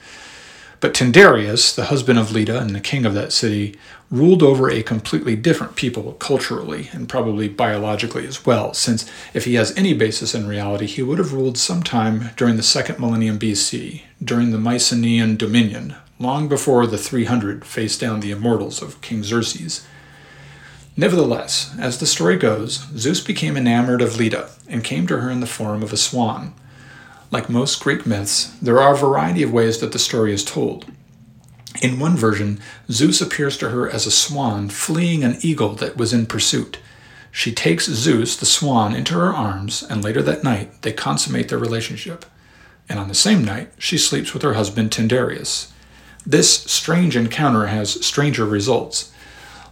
But 0.82 0.96
Tyndareus, 0.96 1.76
the 1.76 1.86
husband 1.86 2.18
of 2.18 2.32
Leda 2.32 2.60
and 2.60 2.72
the 2.72 2.80
king 2.80 3.06
of 3.06 3.14
that 3.14 3.32
city, 3.32 3.76
ruled 4.10 4.42
over 4.42 4.68
a 4.68 4.82
completely 4.82 5.36
different 5.36 5.76
people 5.76 6.14
culturally 6.14 6.90
and 6.92 7.08
probably 7.08 7.48
biologically 7.48 8.26
as 8.26 8.48
well, 8.48 8.74
since 8.74 9.10
if 9.36 9.46
he 9.46 9.54
has 9.54 9.78
any 9.78 9.94
basis 9.94 10.34
in 10.34 10.48
reality, 10.48 10.88
he 10.88 11.04
would 11.04 11.20
have 11.20 11.34
ruled 11.34 11.60
sometime 11.60 12.32
during 12.36 12.58
the 12.58 12.64
second 12.64 13.00
millennium 13.00 13.38
BC, 13.38 14.02
during 14.24 14.50
the 14.50 14.58
Mycenaean 14.58 15.38
dominion, 15.38 15.96
long 16.18 16.50
before 16.50 16.88
the 16.88 16.98
300 16.98 17.64
faced 17.64 18.02
down 18.02 18.20
the 18.20 18.32
immortals 18.32 18.82
of 18.82 19.00
King 19.02 19.22
Xerxes. 19.22 19.86
Nevertheless, 20.98 21.76
as 21.78 22.00
the 22.00 22.08
story 22.08 22.38
goes, 22.38 22.88
Zeus 22.98 23.22
became 23.22 23.56
enamored 23.56 24.02
of 24.02 24.18
Leda 24.18 24.50
and 24.68 24.84
came 24.84 25.06
to 25.06 25.20
her 25.20 25.30
in 25.30 25.42
the 25.42 25.46
form 25.46 25.84
of 25.84 25.94
a 25.94 25.98
swan. 25.98 26.56
Like 27.32 27.50
most 27.50 27.82
Greek 27.82 28.06
myths, 28.06 28.58
there 28.62 28.82
are 28.82 28.94
a 28.94 28.98
variety 28.98 29.42
of 29.42 29.54
ways 29.54 29.80
that 29.80 29.94
the 29.94 30.00
story 30.00 30.34
is 30.34 30.44
told. 30.44 30.86
In 31.82 31.98
one 31.98 32.18
version, 32.18 32.60
Zeus 32.92 33.22
appears 33.22 33.56
to 33.58 33.70
her 33.70 33.90
as 33.90 34.06
a 34.06 34.12
swan 34.12 34.68
fleeing 34.68 35.24
an 35.24 35.38
eagle 35.40 35.74
that 35.76 35.96
was 35.96 36.12
in 36.12 36.26
pursuit. 36.26 36.80
She 37.32 37.54
takes 37.54 37.86
Zeus, 37.86 38.36
the 38.36 38.46
swan, 38.46 38.94
into 38.94 39.14
her 39.14 39.34
arms, 39.34 39.82
and 39.82 40.04
later 40.04 40.22
that 40.22 40.44
night 40.44 40.82
they 40.82 40.92
consummate 40.92 41.48
their 41.48 41.58
relationship. 41.58 42.26
And 42.90 43.00
on 43.00 43.08
the 43.08 43.16
same 43.16 43.46
night, 43.46 43.72
she 43.78 43.98
sleeps 43.98 44.34
with 44.34 44.44
her 44.44 44.56
husband 44.56 44.92
Tyndareus. 44.92 45.72
This 46.26 46.52
strange 46.66 47.16
encounter 47.16 47.68
has 47.68 48.06
stranger 48.06 48.46
results. 48.46 49.14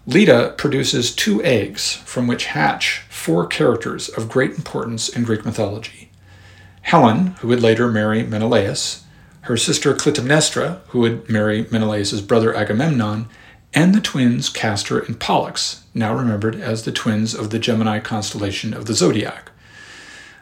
Leda 0.07 0.55
produces 0.57 1.13
two 1.13 1.43
eggs 1.43 1.95
from 2.05 2.25
which 2.25 2.45
hatch 2.45 3.03
four 3.09 3.45
characters 3.45 4.07
of 4.07 4.29
great 4.29 4.51
importance 4.51 5.09
in 5.09 5.25
Greek 5.25 5.43
mythology. 5.43 5.98
Helen, 6.89 7.35
who 7.41 7.49
would 7.49 7.61
later 7.61 7.87
marry 7.91 8.23
Menelaus, 8.23 9.03
her 9.41 9.55
sister 9.55 9.93
Clytemnestra, 9.93 10.79
who 10.87 11.01
would 11.01 11.29
marry 11.29 11.67
Menelaus' 11.69 12.19
brother 12.19 12.51
Agamemnon, 12.55 13.27
and 13.75 13.93
the 13.93 14.01
twins 14.01 14.49
Castor 14.49 14.97
and 14.97 15.19
Pollux, 15.19 15.83
now 15.93 16.15
remembered 16.15 16.55
as 16.55 16.85
the 16.85 16.91
twins 16.91 17.35
of 17.35 17.51
the 17.51 17.59
Gemini 17.59 17.99
constellation 17.99 18.73
of 18.73 18.87
the 18.87 18.95
zodiac. 18.95 19.48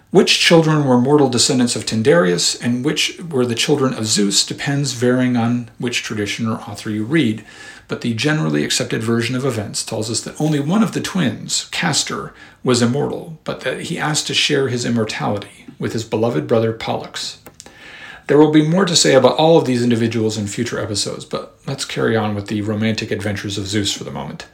Which 0.10 0.40
children 0.40 0.86
were 0.86 0.98
mortal 0.98 1.28
descendants 1.28 1.76
of 1.76 1.86
Tyndareus 1.86 2.58
and 2.64 2.86
which 2.86 3.20
were 3.20 3.46
the 3.46 3.56
children 3.56 3.94
of 3.94 4.06
Zeus 4.06 4.46
depends 4.46 4.94
varying 4.94 5.36
on 5.36 5.70
which 5.80 6.02
tradition 6.02 6.48
or 6.48 6.60
author 6.62 6.90
you 6.90 7.04
read, 7.04 7.44
but 7.90 8.00
the 8.00 8.14
generally 8.14 8.64
accepted 8.64 9.04
version 9.04 9.36
of 9.36 9.44
events 9.44 9.84
tells 9.84 10.10
us 10.10 10.22
that 10.22 10.40
only 10.40 10.62
one 10.62 10.82
of 10.82 10.94
the 10.94 11.02
twins, 11.02 11.68
Castor, 11.72 12.34
was 12.64 12.82
immortal, 12.82 13.38
but 13.44 13.62
that 13.62 13.82
he 13.82 14.00
asked 14.00 14.28
to 14.28 14.34
share 14.34 14.70
his 14.70 14.86
immortality 14.86 15.66
with 15.78 15.92
his 15.92 16.06
beloved 16.06 16.48
brother 16.48 16.72
Pollux. 16.72 17.40
There 18.28 18.38
will 18.38 18.52
be 18.52 18.66
more 18.66 18.86
to 18.86 18.96
say 18.96 19.14
about 19.14 19.38
all 19.38 19.58
of 19.58 19.66
these 19.66 19.84
individuals 19.84 20.38
in 20.38 20.48
future 20.48 20.80
episodes, 20.80 21.26
but 21.26 21.58
let's 21.66 21.86
carry 21.86 22.16
on 22.16 22.34
with 22.34 22.48
the 22.48 22.62
romantic 22.62 23.12
adventures 23.12 23.58
of 23.58 23.68
Zeus 23.68 23.92
for 23.92 24.06
the 24.06 24.12
moment. 24.12 24.48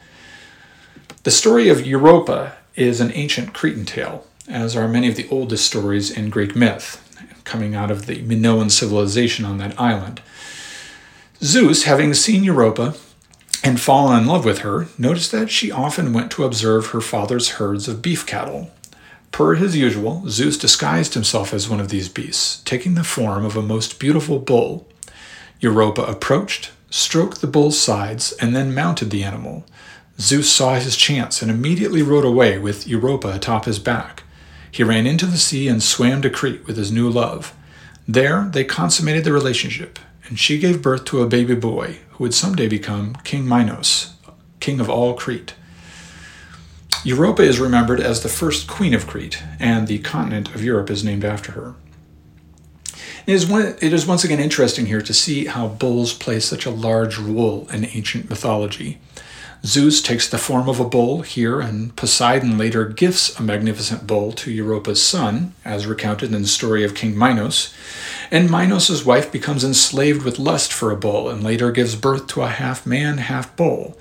The 1.23 1.31
story 1.31 1.69
of 1.69 1.85
Europa 1.85 2.57
is 2.75 2.99
an 2.99 3.11
ancient 3.13 3.53
Cretan 3.53 3.85
tale 3.85 4.25
as 4.47 4.75
are 4.75 4.87
many 4.87 5.07
of 5.07 5.15
the 5.15 5.27
oldest 5.29 5.65
stories 5.65 6.11
in 6.11 6.29
Greek 6.29 6.55
myth, 6.55 6.99
coming 7.43 7.75
out 7.75 7.91
of 7.91 8.05
the 8.05 8.21
Minoan 8.21 8.69
civilization 8.69 9.45
on 9.45 9.57
that 9.57 9.79
island. 9.79 10.21
Zeus, 11.41 11.83
having 11.83 12.13
seen 12.13 12.43
Europa 12.43 12.95
and 13.63 13.79
fallen 13.79 14.21
in 14.21 14.27
love 14.27 14.45
with 14.45 14.59
her, 14.59 14.87
noticed 14.97 15.31
that 15.31 15.49
she 15.49 15.71
often 15.71 16.13
went 16.13 16.31
to 16.31 16.43
observe 16.43 16.87
her 16.87 17.01
father's 17.01 17.51
herds 17.51 17.87
of 17.87 18.01
beef 18.01 18.25
cattle. 18.25 18.71
Per 19.31 19.55
his 19.55 19.75
usual, 19.75 20.23
Zeus 20.29 20.57
disguised 20.57 21.15
himself 21.15 21.53
as 21.53 21.67
one 21.67 21.79
of 21.79 21.89
these 21.89 22.09
beasts, 22.09 22.61
taking 22.65 22.93
the 22.93 23.03
form 23.03 23.45
of 23.45 23.57
a 23.57 23.61
most 23.61 23.99
beautiful 23.99 24.39
bull. 24.39 24.87
Europa 25.59 26.03
approached, 26.03 26.71
stroked 26.89 27.41
the 27.41 27.47
bull's 27.47 27.79
sides, 27.79 28.33
and 28.33 28.55
then 28.55 28.75
mounted 28.75 29.09
the 29.09 29.23
animal. 29.23 29.65
Zeus 30.19 30.51
saw 30.51 30.75
his 30.75 30.95
chance 30.95 31.41
and 31.41 31.49
immediately 31.49 32.03
rode 32.03 32.25
away 32.25 32.59
with 32.59 32.87
Europa 32.87 33.33
atop 33.33 33.65
his 33.65 33.79
back. 33.79 34.22
He 34.73 34.81
ran 34.81 35.05
into 35.05 35.27
the 35.27 35.37
sea 35.37 35.67
and 35.67 35.83
swam 35.83 36.23
to 36.23 36.31
Crete 36.31 36.65
with 36.65 36.77
his 36.77 36.91
new 36.91 37.07
love. 37.07 37.55
There, 38.07 38.49
they 38.51 38.63
consummated 38.63 39.23
the 39.23 39.31
relationship, 39.31 39.99
and 40.25 40.39
she 40.39 40.57
gave 40.57 40.81
birth 40.81 41.05
to 41.05 41.21
a 41.21 41.27
baby 41.27 41.53
boy 41.53 41.99
who 42.09 42.23
would 42.23 42.33
someday 42.33 42.67
become 42.67 43.13
King 43.23 43.47
Minos, 43.47 44.15
king 44.59 44.79
of 44.79 44.89
all 44.89 45.13
Crete. 45.13 45.53
Europa 47.03 47.43
is 47.43 47.59
remembered 47.59 48.01
as 48.01 48.23
the 48.23 48.29
first 48.29 48.67
queen 48.67 48.95
of 48.95 49.05
Crete, 49.05 49.43
and 49.59 49.87
the 49.87 49.99
continent 49.99 50.55
of 50.55 50.63
Europe 50.63 50.89
is 50.89 51.03
named 51.03 51.23
after 51.23 51.51
her. 51.51 51.75
It 53.27 53.33
is, 53.33 53.45
one, 53.45 53.75
it 53.79 53.93
is 53.93 54.07
once 54.07 54.23
again 54.23 54.39
interesting 54.39 54.87
here 54.87 55.03
to 55.03 55.13
see 55.13 55.45
how 55.45 55.67
bulls 55.67 56.13
play 56.13 56.39
such 56.39 56.65
a 56.65 56.71
large 56.71 57.19
role 57.19 57.67
in 57.71 57.85
ancient 57.85 58.27
mythology. 58.27 58.99
Zeus 59.65 60.01
takes 60.01 60.27
the 60.27 60.37
form 60.37 60.67
of 60.67 60.81
a 60.81 60.83
bull 60.83 61.21
here, 61.21 61.61
and 61.61 61.95
Poseidon 61.95 62.57
later 62.57 62.83
gifts 62.83 63.39
a 63.39 63.41
magnificent 63.41 64.05
bull 64.05 64.33
to 64.33 64.51
Europa's 64.51 65.01
son, 65.01 65.53
as 65.63 65.87
recounted 65.87 66.33
in 66.33 66.41
the 66.41 66.47
story 66.49 66.83
of 66.83 66.93
King 66.93 67.17
Minos. 67.17 67.73
And 68.29 68.51
Minos' 68.51 69.05
wife 69.05 69.31
becomes 69.31 69.63
enslaved 69.63 70.23
with 70.23 70.37
lust 70.37 70.73
for 70.73 70.91
a 70.91 70.97
bull 70.97 71.29
and 71.29 71.41
later 71.41 71.71
gives 71.71 71.95
birth 71.95 72.27
to 72.27 72.41
a 72.41 72.49
half 72.49 72.85
man, 72.85 73.19
half 73.19 73.55
bull. 73.55 73.97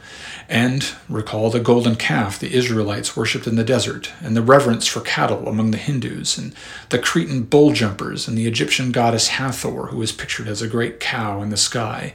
And 0.48 0.84
recall 1.08 1.48
the 1.48 1.60
golden 1.60 1.94
calf 1.94 2.40
the 2.40 2.52
Israelites 2.52 3.16
worshipped 3.16 3.46
in 3.46 3.54
the 3.54 3.62
desert, 3.62 4.10
and 4.20 4.36
the 4.36 4.42
reverence 4.42 4.88
for 4.88 5.00
cattle 5.00 5.46
among 5.46 5.70
the 5.70 5.78
Hindus, 5.78 6.36
and 6.36 6.56
the 6.88 6.98
Cretan 6.98 7.44
bull 7.44 7.72
jumpers, 7.72 8.26
and 8.26 8.36
the 8.36 8.48
Egyptian 8.48 8.90
goddess 8.90 9.28
Hathor, 9.28 9.86
who 9.86 10.02
is 10.02 10.10
pictured 10.10 10.48
as 10.48 10.60
a 10.60 10.66
great 10.66 10.98
cow 10.98 11.40
in 11.40 11.50
the 11.50 11.56
sky 11.56 12.14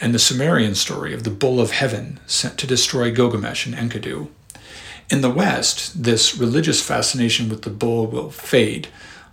and 0.00 0.14
the 0.14 0.18
Sumerian 0.18 0.74
story 0.74 1.14
of 1.14 1.24
the 1.24 1.30
Bull 1.30 1.60
of 1.60 1.70
Heaven 1.70 2.20
sent 2.26 2.58
to 2.58 2.66
destroy 2.66 3.10
Gilgamesh 3.10 3.66
and 3.66 3.74
Enkidu. 3.74 4.28
In 5.10 5.20
the 5.20 5.30
West, 5.30 6.02
this 6.02 6.36
religious 6.36 6.82
fascination 6.82 7.48
with 7.48 7.62
the 7.62 7.70
bull 7.70 8.06
will 8.06 8.30
fade, 8.30 8.88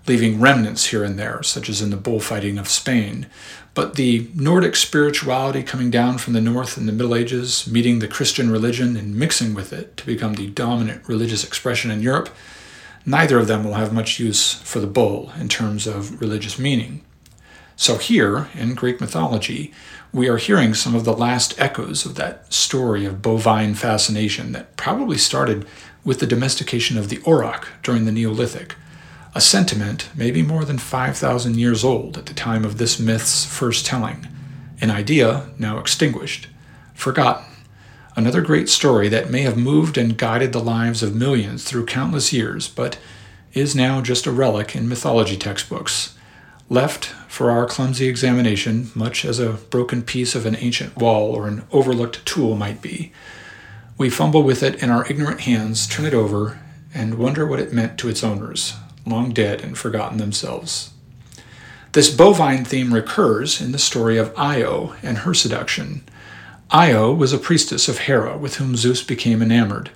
leaving 0.08 0.42
remnants 0.42 0.88
here 0.88 1.04
and 1.04 1.18
there, 1.18 1.42
such 1.44 1.70
as 1.70 1.82
in 1.82 1.90
the 1.90 1.98
bullfighting 1.98 2.58
of 2.58 2.68
Spain. 2.68 3.28
But 3.74 3.96
the 3.96 4.30
Nordic 4.36 4.76
spirituality 4.76 5.64
coming 5.64 5.90
down 5.90 6.18
from 6.18 6.34
the 6.34 6.42
North 6.42 6.78
in 6.78 6.88
the 6.88 6.92
Middle 6.92 7.16
Ages, 7.16 7.68
meeting 7.68 8.00
the 8.00 8.08
Christian 8.08 8.52
religion 8.52 8.98
and 8.98 9.16
mixing 9.16 9.54
with 9.54 9.72
it 9.72 9.96
to 9.98 10.06
become 10.06 10.34
the 10.34 10.48
dominant 10.48 11.08
religious 11.08 11.46
expression 11.46 11.90
in 11.90 12.02
Europe, 12.02 12.30
neither 13.06 13.40
of 13.40 13.48
them 13.48 13.64
will 13.64 13.76
have 13.76 13.94
much 13.94 14.20
use 14.20 14.54
for 14.54 14.80
the 14.80 14.88
bull 14.88 15.32
in 15.40 15.48
terms 15.48 15.88
of 15.88 16.20
religious 16.20 16.60
meaning. 16.60 17.02
So, 17.78 17.98
here, 17.98 18.50
in 18.54 18.76
Greek 18.76 19.00
mythology, 19.00 19.74
we 20.14 20.28
are 20.28 20.38
hearing 20.38 20.74
some 20.74 20.94
of 20.94 21.06
the 21.06 21.14
last 21.14 21.60
echoes 21.60 22.06
of 22.06 22.16
that 22.16 22.52
story 22.52 23.06
of 23.06 23.22
bovine 23.22 23.74
fascination 23.74 24.52
that 24.52 24.76
probably 24.76 25.18
started 25.18 25.66
with 26.04 26.20
the 26.20 26.28
domestication 26.28 26.98
of 26.98 27.08
the 27.08 27.20
auroch 27.20 27.68
during 27.82 28.04
the 28.04 28.12
Neolithic, 28.12 28.76
a 29.34 29.40
sentiment 29.40 30.10
maybe 30.14 30.42
more 30.42 30.66
than 30.66 30.78
5,000 30.78 31.58
years 31.58 31.86
old 31.86 32.18
at 32.18 32.26
the 32.26 32.34
time 32.34 32.66
of 32.66 32.78
this 32.78 33.00
myth's 33.00 33.46
first 33.46 33.86
telling, 33.86 34.28
an 34.82 34.92
idea 34.92 35.50
now 35.58 35.78
extinguished, 35.80 36.48
forgotten, 36.94 37.46
another 38.18 38.42
great 38.42 38.68
story 38.68 39.08
that 39.08 39.30
may 39.30 39.44
have 39.44 39.58
moved 39.58 39.98
and 39.98 40.18
guided 40.18 40.52
the 40.52 40.60
lives 40.60 41.02
of 41.02 41.16
millions 41.16 41.64
through 41.64 41.86
countless 41.86 42.34
years, 42.34 42.68
but 42.68 42.98
is 43.54 43.76
now 43.76 44.02
just 44.02 44.26
a 44.26 44.32
relic 44.32 44.76
in 44.76 44.90
mythology 44.90 45.38
textbooks 45.38 46.18
left 46.72 47.08
for 47.28 47.52
our 47.52 47.66
clumsy 47.66 48.08
examination, 48.08 48.90
much 48.96 49.26
as 49.26 49.40
a 49.40 49.52
broken 49.70 50.02
piece 50.02 50.36
of 50.36 50.46
an 50.46 50.56
ancient 50.56 50.96
wall 50.96 51.36
or 51.36 51.46
an 51.46 51.62
overlooked 51.74 52.26
tool 52.26 52.56
might 52.56 52.82
be. 52.82 53.12
We 53.98 54.10
fumble 54.10 54.42
with 54.42 54.64
it 54.64 54.82
in 54.82 54.90
our 54.90 55.06
ignorant 55.06 55.42
hands, 55.42 55.86
turn 55.86 56.06
it 56.06 56.14
over, 56.14 56.62
and 56.94 57.16
wonder 57.16 57.46
what 57.46 57.60
it 57.60 57.74
meant 57.74 57.98
to 58.00 58.08
its 58.08 58.24
owners, 58.24 58.76
long 59.06 59.34
dead 59.34 59.62
and 59.62 59.78
forgotten 59.78 60.18
themselves. 60.18 60.92
This 61.92 62.10
bovine 62.10 62.64
theme 62.64 62.94
recurs 62.94 63.60
in 63.60 63.74
the 63.74 63.78
story 63.78 64.18
of 64.18 64.34
Io 64.38 64.96
and 65.04 65.20
her 65.20 65.34
seduction. 65.34 66.06
Io 66.72 67.12
was 67.12 67.34
a 67.34 67.38
priestess 67.38 67.90
of 67.90 68.00
Hera 68.00 68.38
with 68.38 68.56
whom 68.56 68.78
Zeus 68.78 69.04
became 69.04 69.42
enamored. 69.42 69.92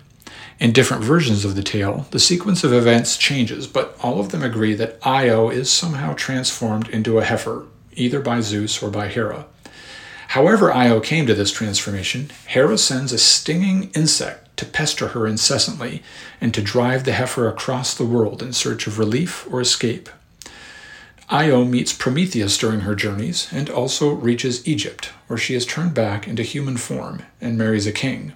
In 0.57 0.71
different 0.71 1.03
versions 1.03 1.43
of 1.43 1.55
the 1.55 1.63
tale, 1.63 2.07
the 2.11 2.19
sequence 2.19 2.63
of 2.63 2.71
events 2.71 3.17
changes, 3.17 3.67
but 3.67 3.97
all 4.01 4.19
of 4.19 4.29
them 4.29 4.41
agree 4.41 4.73
that 4.75 4.97
Io 5.05 5.49
is 5.49 5.69
somehow 5.69 6.13
transformed 6.13 6.87
into 6.89 7.17
a 7.17 7.25
heifer, 7.25 7.65
either 7.93 8.21
by 8.21 8.39
Zeus 8.39 8.81
or 8.81 8.89
by 8.89 9.09
Hera. 9.09 9.47
However, 10.29 10.71
Io 10.71 11.01
came 11.01 11.27
to 11.27 11.33
this 11.33 11.51
transformation, 11.51 12.29
Hera 12.47 12.77
sends 12.77 13.11
a 13.11 13.17
stinging 13.17 13.91
insect 13.91 14.57
to 14.57 14.65
pester 14.65 15.09
her 15.09 15.27
incessantly 15.27 16.01
and 16.39 16.53
to 16.53 16.61
drive 16.61 17.03
the 17.03 17.11
heifer 17.11 17.49
across 17.49 17.93
the 17.93 18.05
world 18.05 18.41
in 18.41 18.53
search 18.53 18.87
of 18.87 18.97
relief 18.97 19.45
or 19.51 19.59
escape. 19.59 20.09
Io 21.29 21.65
meets 21.65 21.91
Prometheus 21.91 22.57
during 22.57 22.81
her 22.81 22.95
journeys 22.95 23.49
and 23.51 23.69
also 23.69 24.11
reaches 24.11 24.65
Egypt, 24.67 25.11
where 25.27 25.39
she 25.39 25.55
is 25.55 25.65
turned 25.65 25.93
back 25.93 26.27
into 26.27 26.43
human 26.43 26.77
form 26.77 27.23
and 27.41 27.57
marries 27.57 27.87
a 27.87 27.91
king. 27.91 28.33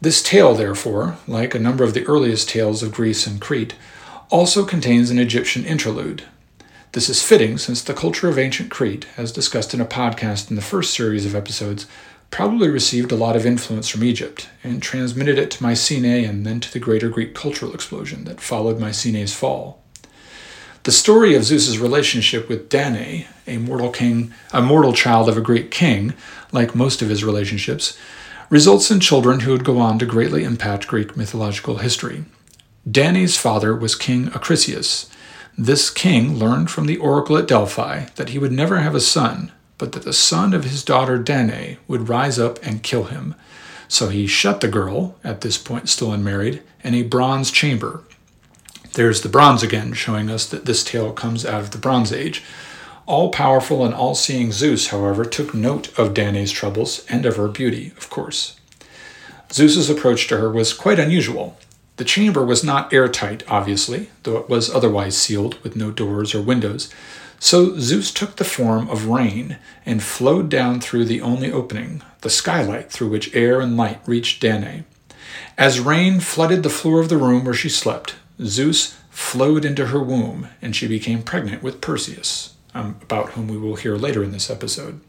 This 0.00 0.22
tale, 0.22 0.54
therefore, 0.54 1.16
like 1.26 1.54
a 1.54 1.58
number 1.58 1.84
of 1.84 1.94
the 1.94 2.04
earliest 2.06 2.48
tales 2.48 2.82
of 2.82 2.92
Greece 2.92 3.26
and 3.26 3.40
Crete, 3.40 3.74
also 4.30 4.64
contains 4.64 5.10
an 5.10 5.18
Egyptian 5.18 5.64
interlude. 5.64 6.24
This 6.92 7.08
is 7.08 7.22
fitting 7.22 7.58
since 7.58 7.82
the 7.82 7.94
culture 7.94 8.28
of 8.28 8.38
ancient 8.38 8.70
Crete, 8.70 9.06
as 9.16 9.32
discussed 9.32 9.74
in 9.74 9.80
a 9.80 9.86
podcast 9.86 10.50
in 10.50 10.56
the 10.56 10.62
first 10.62 10.94
series 10.94 11.26
of 11.26 11.34
episodes, 11.34 11.86
probably 12.30 12.68
received 12.68 13.12
a 13.12 13.16
lot 13.16 13.36
of 13.36 13.46
influence 13.46 13.88
from 13.88 14.04
Egypt 14.04 14.48
and 14.62 14.82
transmitted 14.82 15.38
it 15.38 15.50
to 15.52 15.62
Mycenae 15.62 16.24
and 16.24 16.44
then 16.44 16.60
to 16.60 16.72
the 16.72 16.80
greater 16.80 17.08
Greek 17.08 17.34
cultural 17.34 17.72
explosion 17.72 18.24
that 18.24 18.40
followed 18.40 18.80
Mycenae's 18.80 19.32
fall. 19.32 19.82
The 20.82 20.92
story 20.92 21.34
of 21.34 21.44
Zeus's 21.44 21.78
relationship 21.78 22.48
with 22.48 22.68
Danae, 22.68 23.26
a 23.46 23.56
mortal 23.58 23.90
king, 23.90 24.34
a 24.52 24.60
mortal 24.60 24.92
child 24.92 25.28
of 25.28 25.38
a 25.38 25.40
great 25.40 25.70
king, 25.70 26.12
like 26.52 26.74
most 26.74 27.02
of 27.02 27.08
his 27.08 27.24
relationships, 27.24 27.96
results 28.54 28.88
in 28.88 29.00
children 29.00 29.40
who 29.40 29.50
would 29.50 29.64
go 29.64 29.80
on 29.80 29.98
to 29.98 30.06
greatly 30.06 30.44
impact 30.44 30.86
Greek 30.86 31.16
mythological 31.16 31.78
history. 31.78 32.24
Danae's 32.88 33.36
father 33.36 33.74
was 33.74 33.96
King 33.96 34.26
Acrisius. 34.26 35.10
This 35.58 35.90
king 35.90 36.36
learned 36.38 36.70
from 36.70 36.86
the 36.86 36.98
oracle 36.98 37.36
at 37.36 37.48
Delphi 37.48 38.04
that 38.14 38.28
he 38.28 38.38
would 38.38 38.52
never 38.52 38.76
have 38.76 38.94
a 38.94 39.00
son, 39.00 39.50
but 39.76 39.90
that 39.90 40.04
the 40.04 40.12
son 40.12 40.54
of 40.54 40.62
his 40.62 40.84
daughter 40.84 41.18
Danae 41.18 41.78
would 41.88 42.08
rise 42.08 42.38
up 42.38 42.64
and 42.64 42.84
kill 42.84 43.06
him. 43.06 43.34
So 43.88 44.08
he 44.08 44.28
shut 44.28 44.60
the 44.60 44.68
girl, 44.68 45.16
at 45.24 45.40
this 45.40 45.58
point 45.58 45.88
still 45.88 46.12
unmarried, 46.12 46.62
in 46.84 46.94
a 46.94 47.02
bronze 47.02 47.50
chamber 47.50 48.04
there's 48.94 49.22
the 49.22 49.28
bronze 49.28 49.62
again, 49.62 49.92
showing 49.92 50.30
us 50.30 50.46
that 50.46 50.66
this 50.66 50.84
tale 50.84 51.12
comes 51.12 51.44
out 51.44 51.60
of 51.60 51.72
the 51.72 51.78
Bronze 51.78 52.12
Age. 52.12 52.42
All 53.06 53.30
powerful 53.30 53.84
and 53.84 53.94
all 53.94 54.14
seeing 54.14 54.50
Zeus, 54.50 54.88
however, 54.88 55.24
took 55.24 55.52
note 55.52 55.96
of 55.98 56.14
Danae's 56.14 56.52
troubles 56.52 57.04
and 57.08 57.26
of 57.26 57.36
her 57.36 57.48
beauty, 57.48 57.92
of 57.98 58.08
course. 58.08 58.58
Zeus's 59.52 59.90
approach 59.90 60.26
to 60.28 60.38
her 60.38 60.50
was 60.50 60.72
quite 60.72 60.98
unusual. 60.98 61.58
The 61.96 62.04
chamber 62.04 62.44
was 62.44 62.64
not 62.64 62.92
airtight, 62.92 63.44
obviously, 63.46 64.10
though 64.22 64.38
it 64.38 64.48
was 64.48 64.70
otherwise 64.70 65.16
sealed 65.16 65.62
with 65.62 65.76
no 65.76 65.90
doors 65.90 66.34
or 66.34 66.42
windows. 66.42 66.92
So 67.38 67.78
Zeus 67.78 68.10
took 68.10 68.36
the 68.36 68.44
form 68.44 68.88
of 68.88 69.06
rain 69.06 69.58
and 69.84 70.02
flowed 70.02 70.48
down 70.48 70.80
through 70.80 71.04
the 71.04 71.20
only 71.20 71.52
opening, 71.52 72.02
the 72.22 72.30
skylight 72.30 72.90
through 72.90 73.10
which 73.10 73.34
air 73.34 73.60
and 73.60 73.76
light 73.76 74.00
reached 74.06 74.40
Danae. 74.40 74.84
As 75.58 75.78
rain 75.78 76.20
flooded 76.20 76.62
the 76.62 76.70
floor 76.70 77.00
of 77.00 77.10
the 77.10 77.18
room 77.18 77.44
where 77.44 77.54
she 77.54 77.68
slept, 77.68 78.14
Zeus 78.42 78.96
flowed 79.10 79.64
into 79.64 79.88
her 79.88 80.02
womb, 80.02 80.48
and 80.60 80.74
she 80.74 80.88
became 80.88 81.22
pregnant 81.22 81.62
with 81.62 81.80
Perseus, 81.80 82.53
um, 82.74 82.96
about 83.02 83.30
whom 83.30 83.48
we 83.48 83.56
will 83.56 83.76
hear 83.76 83.96
later 83.96 84.22
in 84.22 84.32
this 84.32 84.50
episode. 84.50 85.00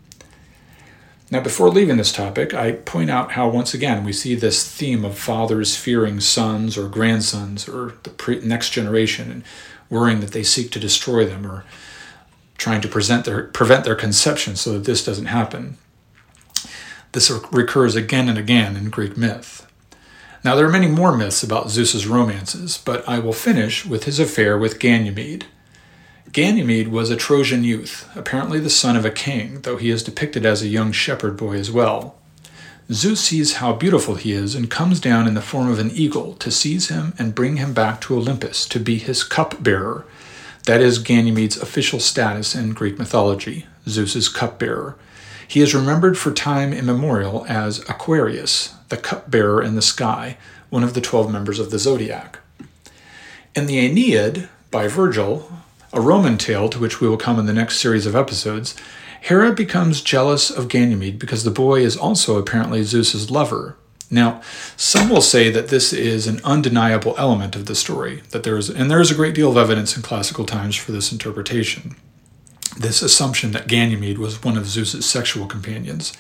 Now, 1.32 1.42
before 1.42 1.70
leaving 1.70 1.98
this 1.98 2.12
topic, 2.12 2.54
I 2.54 2.74
point 2.74 3.10
out 3.10 3.32
how 3.32 3.50
once 3.50 3.74
again 3.74 4.04
we 4.04 4.14
see 4.14 4.36
this 4.36 4.70
theme 4.72 5.04
of 5.04 5.18
fathers 5.18 5.76
fearing 5.76 6.20
sons 6.20 6.78
or 6.78 6.88
grandsons 6.88 7.68
or 7.68 7.96
the 8.04 8.12
pre- 8.12 8.42
next 8.42 8.70
generation 8.70 9.32
and 9.32 9.44
worrying 9.90 10.20
that 10.20 10.32
they 10.32 10.44
seek 10.44 10.72
to 10.72 10.80
destroy 10.80 11.26
them 11.26 11.46
or 11.46 11.66
trying 12.58 12.82
to 12.82 12.88
present 12.88 13.26
their, 13.26 13.46
prevent 13.46 13.86
their 13.86 13.96
conception 13.96 14.56
so 14.56 14.74
that 14.74 14.86
this 14.86 15.04
doesn't 15.04 15.26
happen. 15.26 15.78
This 17.12 17.32
recurs 17.52 17.96
again 17.96 18.30
and 18.30 18.38
again 18.38 18.78
in 18.78 18.90
Greek 18.90 19.18
myth. 19.18 19.66
Now, 20.44 20.54
there 20.54 20.66
are 20.66 20.72
many 20.72 20.88
more 20.88 21.16
myths 21.16 21.42
about 21.42 21.72
Zeus's 21.72 22.06
romances, 22.06 22.78
but 22.78 23.08
I 23.10 23.18
will 23.18 23.34
finish 23.34 23.84
with 23.84 24.04
his 24.04 24.20
affair 24.20 24.60
with 24.60 24.80
Ganymede. 24.80 25.46
Ganymede 26.32 26.90
was 26.90 27.10
a 27.10 27.16
Trojan 27.16 27.64
youth, 27.64 28.10
apparently 28.16 28.60
the 28.60 28.70
son 28.70 28.96
of 28.96 29.06
a 29.06 29.12
king, 29.12 29.62
though 29.62 29.78
he 29.78 29.90
is 29.90 30.04
depicted 30.04 30.46
as 30.46 30.62
a 30.62 30.68
young 30.68 30.92
shepherd 30.92 31.38
boy 31.38 31.56
as 31.56 31.72
well. 31.72 32.16
Zeus 32.92 33.22
sees 33.22 33.56
how 33.56 33.74
beautiful 33.74 34.16
he 34.16 34.34
is 34.34 34.54
and 34.54 34.70
comes 34.70 35.00
down 35.00 35.28
in 35.28 35.34
the 35.34 35.42
form 35.42 35.70
of 35.70 35.80
an 35.80 35.92
eagle 35.92 36.34
to 36.36 36.52
seize 36.52 36.90
him 36.90 37.14
and 37.18 37.34
bring 37.34 37.58
him 37.58 37.74
back 37.74 38.00
to 38.02 38.16
Olympus 38.16 38.68
to 38.68 38.80
be 38.80 38.98
his 38.98 39.24
cupbearer. 39.24 40.06
That 40.66 40.82
is 40.82 41.00
Ganymede's 41.00 41.58
official 41.58 42.00
status 42.00 42.54
in 42.54 42.74
Greek 42.74 43.00
mythology, 43.00 43.66
Zeus's 43.88 44.30
cupbearer. 44.30 44.96
He 45.48 45.62
is 45.62 45.74
remembered 45.74 46.18
for 46.18 46.32
time 46.32 46.74
immemorial 46.74 47.46
as 47.48 47.80
Aquarius, 47.90 48.74
the 48.90 48.98
cupbearer 48.98 49.62
in 49.62 49.76
the 49.76 49.82
sky, 49.82 50.38
one 50.70 50.84
of 50.84 50.94
the 50.94 51.02
twelve 51.02 51.32
members 51.32 51.60
of 51.60 51.72
the 51.72 51.80
zodiac. 51.80 52.40
In 53.56 53.68
the 53.68 53.78
Aeneid, 53.78 54.50
by 54.70 54.88
Virgil, 54.88 55.52
a 55.96 56.02
Roman 56.02 56.38
tale 56.38 56.68
to 56.70 56.80
which 56.80 57.00
we 57.00 57.08
will 57.08 57.18
come 57.18 57.40
in 57.40 57.46
the 57.46 57.54
next 57.54 57.80
series 57.80 58.06
of 58.06 58.16
episodes, 58.16 58.76
Hera 59.22 59.54
becomes 59.54 60.02
jealous 60.02 60.52
of 60.52 60.68
Ganymede 60.68 61.18
because 61.18 61.44
the 61.44 61.52
boy 61.52 61.80
is 61.80 61.96
also 61.96 62.38
apparently 62.38 62.84
Zeus's 62.84 63.32
lover. 63.32 63.78
Now, 64.12 64.42
some 64.78 65.10
will 65.10 65.22
say 65.22 65.50
that 65.50 65.70
this 65.70 65.94
is 65.94 66.28
an 66.28 66.42
undeniable 66.44 67.16
element 67.18 67.56
of 67.56 67.66
the 67.66 67.74
story, 67.74 68.22
that 68.30 68.44
there 68.44 68.58
is, 68.58 68.70
and 68.70 68.92
there 68.92 69.02
is 69.02 69.10
a 69.10 69.16
great 69.16 69.34
deal 69.34 69.50
of 69.50 69.58
evidence 69.58 69.96
in 69.96 70.04
classical 70.04 70.46
times 70.46 70.76
for 70.76 70.92
this 70.92 71.12
interpretation. 71.12 71.96
This 72.78 73.02
assumption 73.02 73.52
that 73.54 73.68
Ganymede 73.68 74.20
was 74.20 74.44
one 74.44 74.58
of 74.58 74.68
Zeus's 74.68 75.10
sexual 75.10 75.48
companions. 75.48 76.14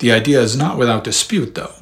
The 0.00 0.12
idea 0.12 0.40
is 0.40 0.56
not 0.56 0.76
without 0.76 1.04
dispute, 1.04 1.54
though. 1.54 1.72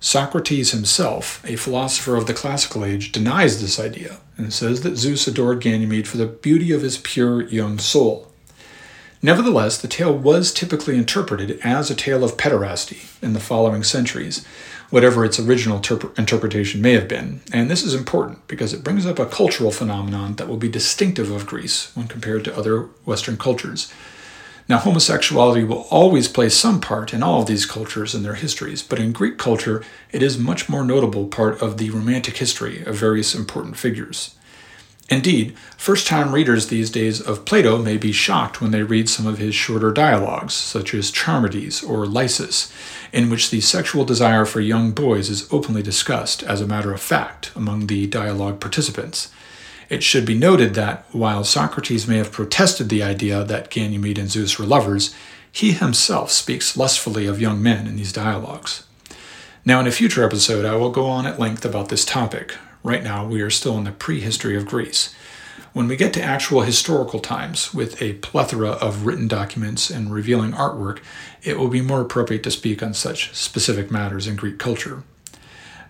Socrates 0.00 0.70
himself, 0.70 1.44
a 1.46 1.56
philosopher 1.56 2.16
of 2.16 2.26
the 2.26 2.32
classical 2.32 2.86
age, 2.86 3.12
denies 3.12 3.60
this 3.60 3.78
idea 3.78 4.16
and 4.38 4.52
says 4.52 4.80
that 4.80 4.96
Zeus 4.96 5.28
adored 5.28 5.60
Ganymede 5.60 6.08
for 6.08 6.16
the 6.16 6.26
beauty 6.26 6.72
of 6.72 6.80
his 6.80 6.96
pure 6.96 7.42
young 7.42 7.78
soul. 7.78 8.32
Nevertheless, 9.22 9.76
the 9.76 9.88
tale 9.88 10.16
was 10.16 10.52
typically 10.54 10.96
interpreted 10.96 11.60
as 11.62 11.90
a 11.90 11.94
tale 11.94 12.24
of 12.24 12.38
pederasty 12.38 13.22
in 13.22 13.34
the 13.34 13.40
following 13.40 13.82
centuries, 13.82 14.46
whatever 14.88 15.22
its 15.26 15.38
original 15.38 15.78
terp- 15.78 16.18
interpretation 16.18 16.80
may 16.80 16.92
have 16.92 17.06
been. 17.06 17.42
And 17.52 17.70
this 17.70 17.82
is 17.82 17.92
important 17.92 18.48
because 18.48 18.72
it 18.72 18.82
brings 18.82 19.04
up 19.04 19.18
a 19.18 19.26
cultural 19.26 19.70
phenomenon 19.70 20.36
that 20.36 20.48
will 20.48 20.56
be 20.56 20.70
distinctive 20.70 21.30
of 21.30 21.46
Greece 21.46 21.94
when 21.94 22.08
compared 22.08 22.44
to 22.44 22.56
other 22.56 22.84
Western 23.04 23.36
cultures. 23.36 23.92
Now, 24.70 24.78
homosexuality 24.78 25.64
will 25.64 25.88
always 25.90 26.28
play 26.28 26.48
some 26.48 26.80
part 26.80 27.12
in 27.12 27.24
all 27.24 27.40
of 27.40 27.48
these 27.48 27.66
cultures 27.66 28.14
and 28.14 28.24
their 28.24 28.36
histories, 28.36 28.84
but 28.84 29.00
in 29.00 29.10
Greek 29.10 29.36
culture, 29.36 29.82
it 30.12 30.22
is 30.22 30.38
much 30.38 30.68
more 30.68 30.84
notable 30.84 31.26
part 31.26 31.60
of 31.60 31.76
the 31.76 31.90
romantic 31.90 32.36
history 32.36 32.84
of 32.84 32.94
various 32.94 33.34
important 33.34 33.76
figures. 33.76 34.36
Indeed, 35.08 35.58
first 35.76 36.06
time 36.06 36.32
readers 36.32 36.68
these 36.68 36.88
days 36.88 37.20
of 37.20 37.44
Plato 37.44 37.78
may 37.78 37.96
be 37.96 38.12
shocked 38.12 38.60
when 38.60 38.70
they 38.70 38.84
read 38.84 39.08
some 39.08 39.26
of 39.26 39.38
his 39.38 39.56
shorter 39.56 39.90
dialogues, 39.90 40.54
such 40.54 40.94
as 40.94 41.10
Charmides 41.10 41.82
or 41.82 42.06
Lysis, 42.06 42.72
in 43.12 43.28
which 43.28 43.50
the 43.50 43.60
sexual 43.60 44.04
desire 44.04 44.44
for 44.44 44.60
young 44.60 44.92
boys 44.92 45.28
is 45.28 45.52
openly 45.52 45.82
discussed 45.82 46.44
as 46.44 46.60
a 46.60 46.68
matter 46.68 46.94
of 46.94 47.00
fact 47.00 47.50
among 47.56 47.88
the 47.88 48.06
dialogue 48.06 48.60
participants. 48.60 49.32
It 49.90 50.04
should 50.04 50.24
be 50.24 50.38
noted 50.38 50.74
that 50.74 51.04
while 51.10 51.42
Socrates 51.42 52.06
may 52.06 52.18
have 52.18 52.30
protested 52.30 52.88
the 52.88 53.02
idea 53.02 53.42
that 53.42 53.70
Ganymede 53.70 54.18
and 54.18 54.30
Zeus 54.30 54.56
were 54.56 54.64
lovers, 54.64 55.12
he 55.50 55.72
himself 55.72 56.30
speaks 56.30 56.76
lustfully 56.76 57.26
of 57.26 57.40
young 57.40 57.60
men 57.60 57.88
in 57.88 57.96
these 57.96 58.12
dialogues. 58.12 58.84
Now, 59.64 59.80
in 59.80 59.88
a 59.88 59.90
future 59.90 60.24
episode, 60.24 60.64
I 60.64 60.76
will 60.76 60.90
go 60.90 61.06
on 61.06 61.26
at 61.26 61.40
length 61.40 61.64
about 61.64 61.88
this 61.88 62.04
topic. 62.04 62.54
Right 62.84 63.02
now, 63.02 63.26
we 63.26 63.42
are 63.42 63.50
still 63.50 63.76
in 63.78 63.84
the 63.84 63.90
prehistory 63.90 64.56
of 64.56 64.64
Greece. 64.64 65.12
When 65.72 65.88
we 65.88 65.96
get 65.96 66.14
to 66.14 66.22
actual 66.22 66.62
historical 66.62 67.18
times, 67.18 67.74
with 67.74 68.00
a 68.00 68.14
plethora 68.14 68.70
of 68.70 69.06
written 69.06 69.26
documents 69.26 69.90
and 69.90 70.12
revealing 70.12 70.52
artwork, 70.52 71.00
it 71.42 71.58
will 71.58 71.68
be 71.68 71.82
more 71.82 72.00
appropriate 72.00 72.44
to 72.44 72.50
speak 72.52 72.80
on 72.80 72.94
such 72.94 73.34
specific 73.34 73.90
matters 73.90 74.28
in 74.28 74.36
Greek 74.36 74.58
culture. 74.58 75.02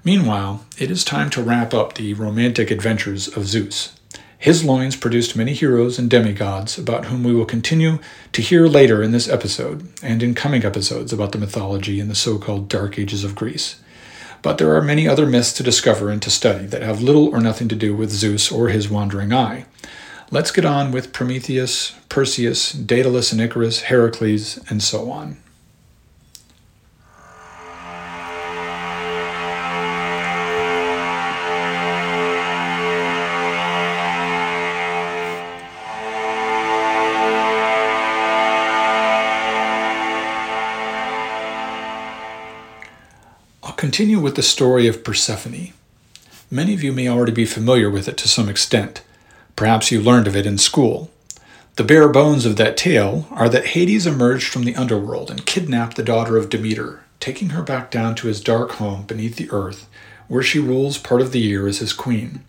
Meanwhile, 0.02 0.64
it 0.78 0.90
is 0.90 1.04
time 1.04 1.28
to 1.30 1.42
wrap 1.42 1.74
up 1.74 1.94
the 1.94 2.14
romantic 2.14 2.70
adventures 2.70 3.28
of 3.28 3.46
Zeus. 3.46 3.94
His 4.38 4.64
loins 4.64 4.96
produced 4.96 5.36
many 5.36 5.52
heroes 5.52 5.98
and 5.98 6.08
demigods 6.08 6.78
about 6.78 7.06
whom 7.06 7.22
we 7.22 7.34
will 7.34 7.44
continue 7.44 7.98
to 8.32 8.40
hear 8.40 8.66
later 8.66 9.02
in 9.02 9.12
this 9.12 9.28
episode 9.28 9.86
and 10.02 10.22
in 10.22 10.34
coming 10.34 10.64
episodes 10.64 11.12
about 11.12 11.32
the 11.32 11.38
mythology 11.38 12.00
in 12.00 12.08
the 12.08 12.14
so 12.14 12.38
called 12.38 12.66
Dark 12.66 12.98
Ages 12.98 13.22
of 13.22 13.34
Greece. 13.34 13.78
But 14.40 14.56
there 14.56 14.74
are 14.74 14.80
many 14.80 15.06
other 15.06 15.26
myths 15.26 15.52
to 15.52 15.62
discover 15.62 16.08
and 16.08 16.22
to 16.22 16.30
study 16.30 16.64
that 16.64 16.80
have 16.80 17.02
little 17.02 17.28
or 17.28 17.40
nothing 17.42 17.68
to 17.68 17.76
do 17.76 17.94
with 17.94 18.10
Zeus 18.10 18.50
or 18.50 18.68
his 18.68 18.88
wandering 18.88 19.34
eye. 19.34 19.66
Let's 20.30 20.50
get 20.50 20.64
on 20.64 20.90
with 20.90 21.12
Prometheus, 21.12 21.92
Perseus, 22.08 22.72
Daedalus 22.72 23.32
and 23.32 23.40
Icarus, 23.42 23.82
Heracles, 23.82 24.58
and 24.70 24.82
so 24.82 25.10
on. 25.10 25.36
Continue 43.90 44.20
with 44.20 44.36
the 44.36 44.40
story 44.40 44.86
of 44.86 45.02
Persephone. 45.02 45.72
Many 46.48 46.74
of 46.74 46.82
you 46.84 46.92
may 46.92 47.08
already 47.08 47.32
be 47.32 47.44
familiar 47.44 47.90
with 47.90 48.06
it 48.06 48.16
to 48.18 48.28
some 48.28 48.48
extent. 48.48 49.02
Perhaps 49.56 49.90
you 49.90 50.00
learned 50.00 50.28
of 50.28 50.36
it 50.36 50.46
in 50.46 50.58
school. 50.58 51.10
The 51.74 51.82
bare 51.82 52.08
bones 52.08 52.46
of 52.46 52.54
that 52.54 52.76
tale 52.76 53.26
are 53.32 53.48
that 53.48 53.74
Hades 53.74 54.06
emerged 54.06 54.46
from 54.46 54.62
the 54.62 54.76
underworld 54.76 55.28
and 55.28 55.44
kidnapped 55.44 55.96
the 55.96 56.04
daughter 56.04 56.36
of 56.36 56.48
Demeter, 56.48 57.02
taking 57.18 57.48
her 57.48 57.64
back 57.64 57.90
down 57.90 58.14
to 58.14 58.28
his 58.28 58.40
dark 58.40 58.70
home 58.74 59.06
beneath 59.06 59.34
the 59.34 59.50
earth, 59.50 59.88
where 60.28 60.44
she 60.44 60.60
rules 60.60 60.96
part 60.96 61.20
of 61.20 61.32
the 61.32 61.40
year 61.40 61.66
as 61.66 61.80
his 61.80 61.92
queen. 61.92 62.44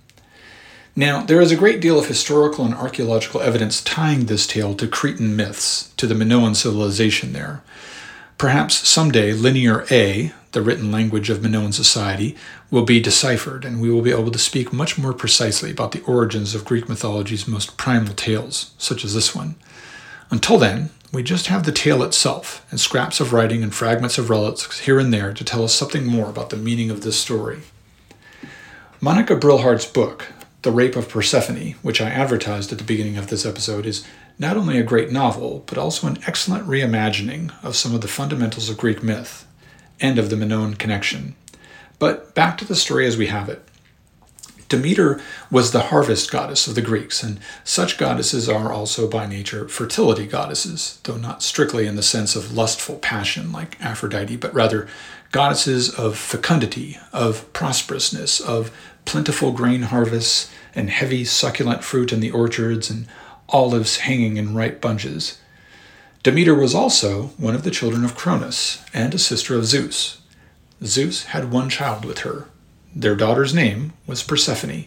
Now, 0.95 1.23
there 1.23 1.41
is 1.41 1.51
a 1.51 1.57
great 1.57 1.81
deal 1.81 1.97
of 1.97 2.05
historical 2.05 2.65
and 2.65 2.75
archaeological 2.75 3.41
evidence 3.41 3.81
tying 3.81 4.27
this 4.27 4.45
tale 4.45 4.75
to 4.75 4.87
Cretan 4.87 5.35
myths, 5.35 5.91
to 5.97 6.05
the 6.05 6.13
Minoan 6.13 6.53
civilization 6.53 7.33
there. 7.33 7.63
Perhaps 8.37 8.87
someday 8.87 9.33
Linear 9.33 9.87
A, 9.89 10.33
the 10.51 10.61
written 10.61 10.91
language 10.91 11.29
of 11.29 11.41
Minoan 11.41 11.73
society, 11.73 12.35
will 12.69 12.83
be 12.83 12.99
deciphered, 12.99 13.63
and 13.65 13.81
we 13.81 13.89
will 13.89 14.01
be 14.01 14.11
able 14.11 14.31
to 14.31 14.39
speak 14.39 14.73
much 14.73 14.97
more 14.97 15.13
precisely 15.13 15.71
about 15.71 15.91
the 15.91 16.01
origins 16.03 16.53
of 16.53 16.65
Greek 16.65 16.89
mythology's 16.89 17.47
most 17.47 17.77
primal 17.77 18.13
tales, 18.13 18.73
such 18.77 19.05
as 19.05 19.13
this 19.13 19.33
one. 19.33 19.55
Until 20.29 20.57
then, 20.57 20.89
we 21.13 21.23
just 21.23 21.47
have 21.47 21.65
the 21.65 21.71
tale 21.71 22.03
itself, 22.03 22.65
and 22.69 22.79
scraps 22.79 23.19
of 23.19 23.33
writing 23.33 23.63
and 23.63 23.73
fragments 23.73 24.17
of 24.17 24.29
relics 24.29 24.79
here 24.79 24.99
and 24.99 25.13
there 25.13 25.33
to 25.33 25.43
tell 25.43 25.63
us 25.63 25.73
something 25.73 26.05
more 26.05 26.29
about 26.29 26.49
the 26.49 26.57
meaning 26.57 26.89
of 26.89 27.01
this 27.01 27.19
story. 27.19 27.59
Monica 29.01 29.35
Brilhardt's 29.35 29.85
book, 29.85 30.27
The 30.61 30.71
Rape 30.71 30.95
of 30.95 31.09
Persephone, 31.09 31.75
which 31.81 31.99
I 31.99 32.09
advertised 32.09 32.71
at 32.71 32.77
the 32.77 32.83
beginning 32.83 33.17
of 33.17 33.27
this 33.27 33.45
episode, 33.45 33.85
is 33.85 34.05
not 34.37 34.57
only 34.57 34.77
a 34.77 34.83
great 34.83 35.11
novel, 35.11 35.63
but 35.65 35.77
also 35.77 36.07
an 36.07 36.19
excellent 36.27 36.65
reimagining 36.65 37.51
of 37.63 37.75
some 37.75 37.93
of 37.93 38.01
the 38.01 38.07
fundamentals 38.07 38.69
of 38.69 38.77
Greek 38.77 39.03
myth 39.03 39.45
and 40.01 40.19
of 40.19 40.29
the 40.29 40.35
Minoan 40.35 40.75
connection. 40.75 41.35
But 41.99 42.33
back 42.33 42.57
to 42.57 42.65
the 42.65 42.75
story 42.75 43.05
as 43.05 43.15
we 43.15 43.27
have 43.27 43.47
it. 43.47 43.63
Demeter 44.71 45.21
was 45.51 45.71
the 45.71 45.87
harvest 45.87 46.31
goddess 46.31 46.65
of 46.65 46.75
the 46.75 46.81
Greeks, 46.81 47.23
and 47.23 47.39
such 47.65 47.97
goddesses 47.97 48.47
are 48.47 48.71
also 48.71 49.05
by 49.05 49.27
nature 49.27 49.67
fertility 49.67 50.25
goddesses, 50.25 51.01
though 51.03 51.17
not 51.17 51.43
strictly 51.43 51.87
in 51.87 51.97
the 51.97 52.01
sense 52.01 52.37
of 52.37 52.53
lustful 52.53 52.95
passion 52.95 53.51
like 53.51 53.79
Aphrodite, 53.81 54.37
but 54.37 54.53
rather 54.53 54.87
goddesses 55.33 55.93
of 55.93 56.17
fecundity, 56.17 56.97
of 57.11 57.51
prosperousness, 57.51 58.39
of 58.39 58.71
plentiful 59.03 59.51
grain 59.51 59.81
harvests, 59.81 60.49
and 60.73 60.89
heavy 60.89 61.25
succulent 61.25 61.83
fruit 61.83 62.13
in 62.13 62.21
the 62.21 62.31
orchards, 62.31 62.89
and 62.89 63.07
olives 63.49 63.97
hanging 63.97 64.37
in 64.37 64.55
ripe 64.55 64.79
bunches. 64.79 65.37
Demeter 66.23 66.53
was 66.53 66.75
also 66.75 67.31
one 67.37 67.55
of 67.55 67.63
the 67.63 67.71
children 67.71 68.05
of 68.05 68.15
Cronus 68.15 68.83
and 68.93 69.11
a 69.13 69.17
sister 69.17 69.55
of 69.55 69.65
Zeus. 69.65 70.21
Zeus 70.83 71.23
had 71.25 71.51
one 71.51 71.67
child 71.67 72.05
with 72.05 72.19
her, 72.19 72.45
their 72.95 73.15
daughter's 73.15 73.55
name 73.55 73.93
was 74.05 74.21
Persephone. 74.21 74.85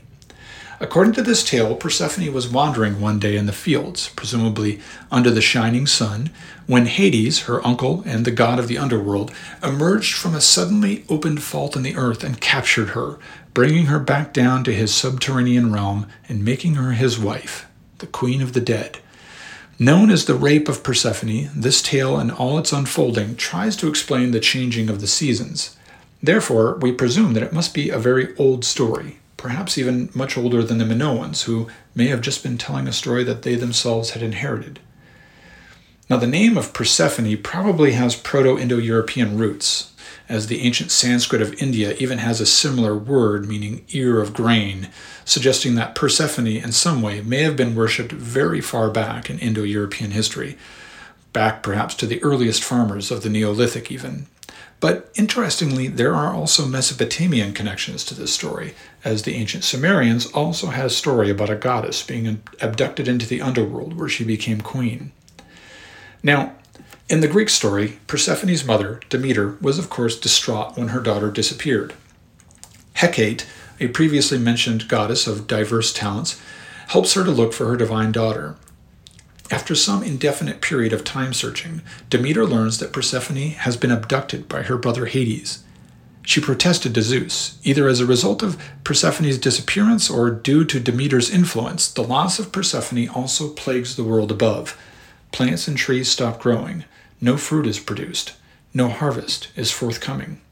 According 0.78 1.14
to 1.14 1.22
this 1.22 1.42
tale, 1.42 1.74
Persephone 1.74 2.32
was 2.32 2.48
wandering 2.48 3.00
one 3.00 3.18
day 3.18 3.36
in 3.36 3.46
the 3.46 3.52
fields, 3.52 4.10
presumably 4.10 4.80
under 5.10 5.30
the 5.30 5.40
shining 5.40 5.86
sun, 5.88 6.30
when 6.66 6.86
Hades, 6.86 7.42
her 7.42 7.66
uncle 7.66 8.04
and 8.06 8.24
the 8.24 8.30
god 8.30 8.60
of 8.60 8.68
the 8.68 8.78
underworld, 8.78 9.32
emerged 9.60 10.14
from 10.14 10.36
a 10.36 10.40
suddenly 10.40 11.04
opened 11.08 11.42
fault 11.42 11.74
in 11.74 11.82
the 11.82 11.96
earth 11.96 12.22
and 12.22 12.40
captured 12.40 12.90
her, 12.90 13.18
bringing 13.54 13.86
her 13.86 13.98
back 13.98 14.32
down 14.32 14.62
to 14.64 14.74
his 14.74 14.94
subterranean 14.94 15.72
realm 15.72 16.06
and 16.28 16.44
making 16.44 16.74
her 16.74 16.92
his 16.92 17.18
wife, 17.18 17.66
the 17.98 18.06
queen 18.06 18.40
of 18.40 18.52
the 18.52 18.60
dead. 18.60 18.98
Known 19.78 20.10
as 20.10 20.26
the 20.26 20.36
Rape 20.36 20.68
of 20.68 20.84
Persephone, 20.84 21.50
this 21.52 21.82
tale 21.82 22.16
and 22.16 22.30
all 22.30 22.58
its 22.58 22.72
unfolding 22.72 23.34
tries 23.34 23.74
to 23.76 23.88
explain 23.88 24.30
the 24.30 24.38
changing 24.38 24.88
of 24.88 25.00
the 25.00 25.08
seasons. 25.08 25.76
Therefore, 26.22 26.76
we 26.76 26.92
presume 26.92 27.32
that 27.32 27.42
it 27.42 27.52
must 27.52 27.74
be 27.74 27.90
a 27.90 27.98
very 27.98 28.36
old 28.36 28.64
story, 28.64 29.18
perhaps 29.36 29.76
even 29.76 30.10
much 30.14 30.38
older 30.38 30.62
than 30.62 30.78
the 30.78 30.84
Minoans, 30.84 31.42
who 31.42 31.66
may 31.92 32.06
have 32.06 32.20
just 32.20 32.44
been 32.44 32.56
telling 32.56 32.86
a 32.86 32.92
story 32.92 33.24
that 33.24 33.42
they 33.42 33.56
themselves 33.56 34.10
had 34.10 34.22
inherited. 34.22 34.78
Now, 36.08 36.18
the 36.18 36.28
name 36.28 36.56
of 36.56 36.72
Persephone 36.72 37.36
probably 37.38 37.92
has 37.92 38.14
Proto 38.14 38.56
Indo 38.56 38.78
European 38.78 39.36
roots, 39.36 39.92
as 40.28 40.46
the 40.46 40.60
ancient 40.62 40.90
Sanskrit 40.90 41.42
of 41.42 41.60
India 41.62 41.94
even 41.98 42.18
has 42.18 42.40
a 42.40 42.46
similar 42.46 42.96
word 42.96 43.46
meaning 43.46 43.84
ear 43.90 44.20
of 44.20 44.32
grain, 44.32 44.88
suggesting 45.24 45.74
that 45.74 45.94
Persephone 45.94 46.46
in 46.46 46.72
some 46.72 47.02
way 47.02 47.20
may 47.20 47.42
have 47.42 47.56
been 47.56 47.74
worshipped 47.74 48.12
very 48.12 48.60
far 48.60 48.90
back 48.90 49.28
in 49.28 49.38
Indo 49.38 49.62
European 49.62 50.12
history, 50.12 50.56
back 51.32 51.62
perhaps 51.62 51.94
to 51.96 52.06
the 52.06 52.22
earliest 52.22 52.64
farmers 52.64 53.10
of 53.10 53.22
the 53.22 53.28
Neolithic, 53.28 53.90
even. 53.90 54.26
But 54.80 55.10
interestingly, 55.14 55.88
there 55.88 56.14
are 56.14 56.34
also 56.34 56.66
Mesopotamian 56.66 57.54
connections 57.54 58.04
to 58.04 58.14
this 58.14 58.34
story, 58.34 58.74
as 59.02 59.22
the 59.22 59.34
ancient 59.34 59.64
Sumerians 59.64 60.26
also 60.26 60.66
had 60.68 60.86
a 60.86 60.90
story 60.90 61.30
about 61.30 61.50
a 61.50 61.56
goddess 61.56 62.02
being 62.02 62.42
abducted 62.60 63.08
into 63.08 63.26
the 63.26 63.40
underworld 63.40 63.98
where 63.98 64.08
she 64.08 64.24
became 64.24 64.60
queen. 64.60 65.12
Now, 66.22 66.52
in 67.08 67.20
the 67.20 67.28
Greek 67.28 67.50
story, 67.50 67.98
Persephone's 68.06 68.64
mother, 68.64 69.00
Demeter, 69.10 69.56
was 69.60 69.78
of 69.78 69.90
course 69.90 70.18
distraught 70.18 70.76
when 70.76 70.88
her 70.88 71.00
daughter 71.00 71.30
disappeared. 71.30 71.94
Hecate, 72.94 73.46
a 73.78 73.88
previously 73.88 74.38
mentioned 74.38 74.88
goddess 74.88 75.26
of 75.26 75.46
diverse 75.46 75.92
talents, 75.92 76.40
helps 76.88 77.14
her 77.14 77.24
to 77.24 77.30
look 77.30 77.52
for 77.52 77.66
her 77.66 77.76
divine 77.76 78.12
daughter. 78.12 78.56
After 79.50 79.74
some 79.74 80.02
indefinite 80.02 80.62
period 80.62 80.94
of 80.94 81.04
time 81.04 81.34
searching, 81.34 81.82
Demeter 82.08 82.46
learns 82.46 82.78
that 82.78 82.92
Persephone 82.92 83.50
has 83.50 83.76
been 83.76 83.90
abducted 83.90 84.48
by 84.48 84.62
her 84.62 84.78
brother 84.78 85.06
Hades. 85.06 85.62
She 86.22 86.40
protested 86.40 86.94
to 86.94 87.02
Zeus, 87.02 87.58
either 87.64 87.86
as 87.86 88.00
a 88.00 88.06
result 88.06 88.42
of 88.42 88.58
Persephone's 88.82 89.36
disappearance 89.36 90.08
or 90.08 90.30
due 90.30 90.64
to 90.64 90.80
Demeter's 90.80 91.30
influence. 91.30 91.86
The 91.88 92.02
loss 92.02 92.38
of 92.38 92.52
Persephone 92.52 93.08
also 93.10 93.50
plagues 93.50 93.96
the 93.96 94.04
world 94.04 94.32
above. 94.32 94.78
Plants 95.32 95.68
and 95.68 95.76
trees 95.76 96.10
stop 96.10 96.40
growing, 96.40 96.84
no 97.24 97.38
fruit 97.38 97.66
is 97.66 97.80
produced, 97.80 98.34
no 98.74 98.90
harvest 98.90 99.48
is 99.56 99.70
forthcoming. 99.70 100.42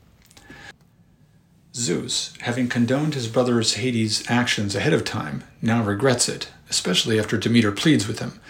Zeus, 1.74 2.32
having 2.40 2.66
condoned 2.66 3.12
his 3.12 3.28
brother 3.28 3.61
Hades' 3.61 4.24
actions 4.30 4.74
ahead 4.74 4.94
of 4.94 5.04
time, 5.04 5.44
now 5.61 5.82
regrets 5.82 6.30
it, 6.30 6.48
especially 6.70 7.20
after 7.20 7.37
Demeter 7.37 7.72
pleads 7.72 8.08
with 8.08 8.20
him. 8.20 8.40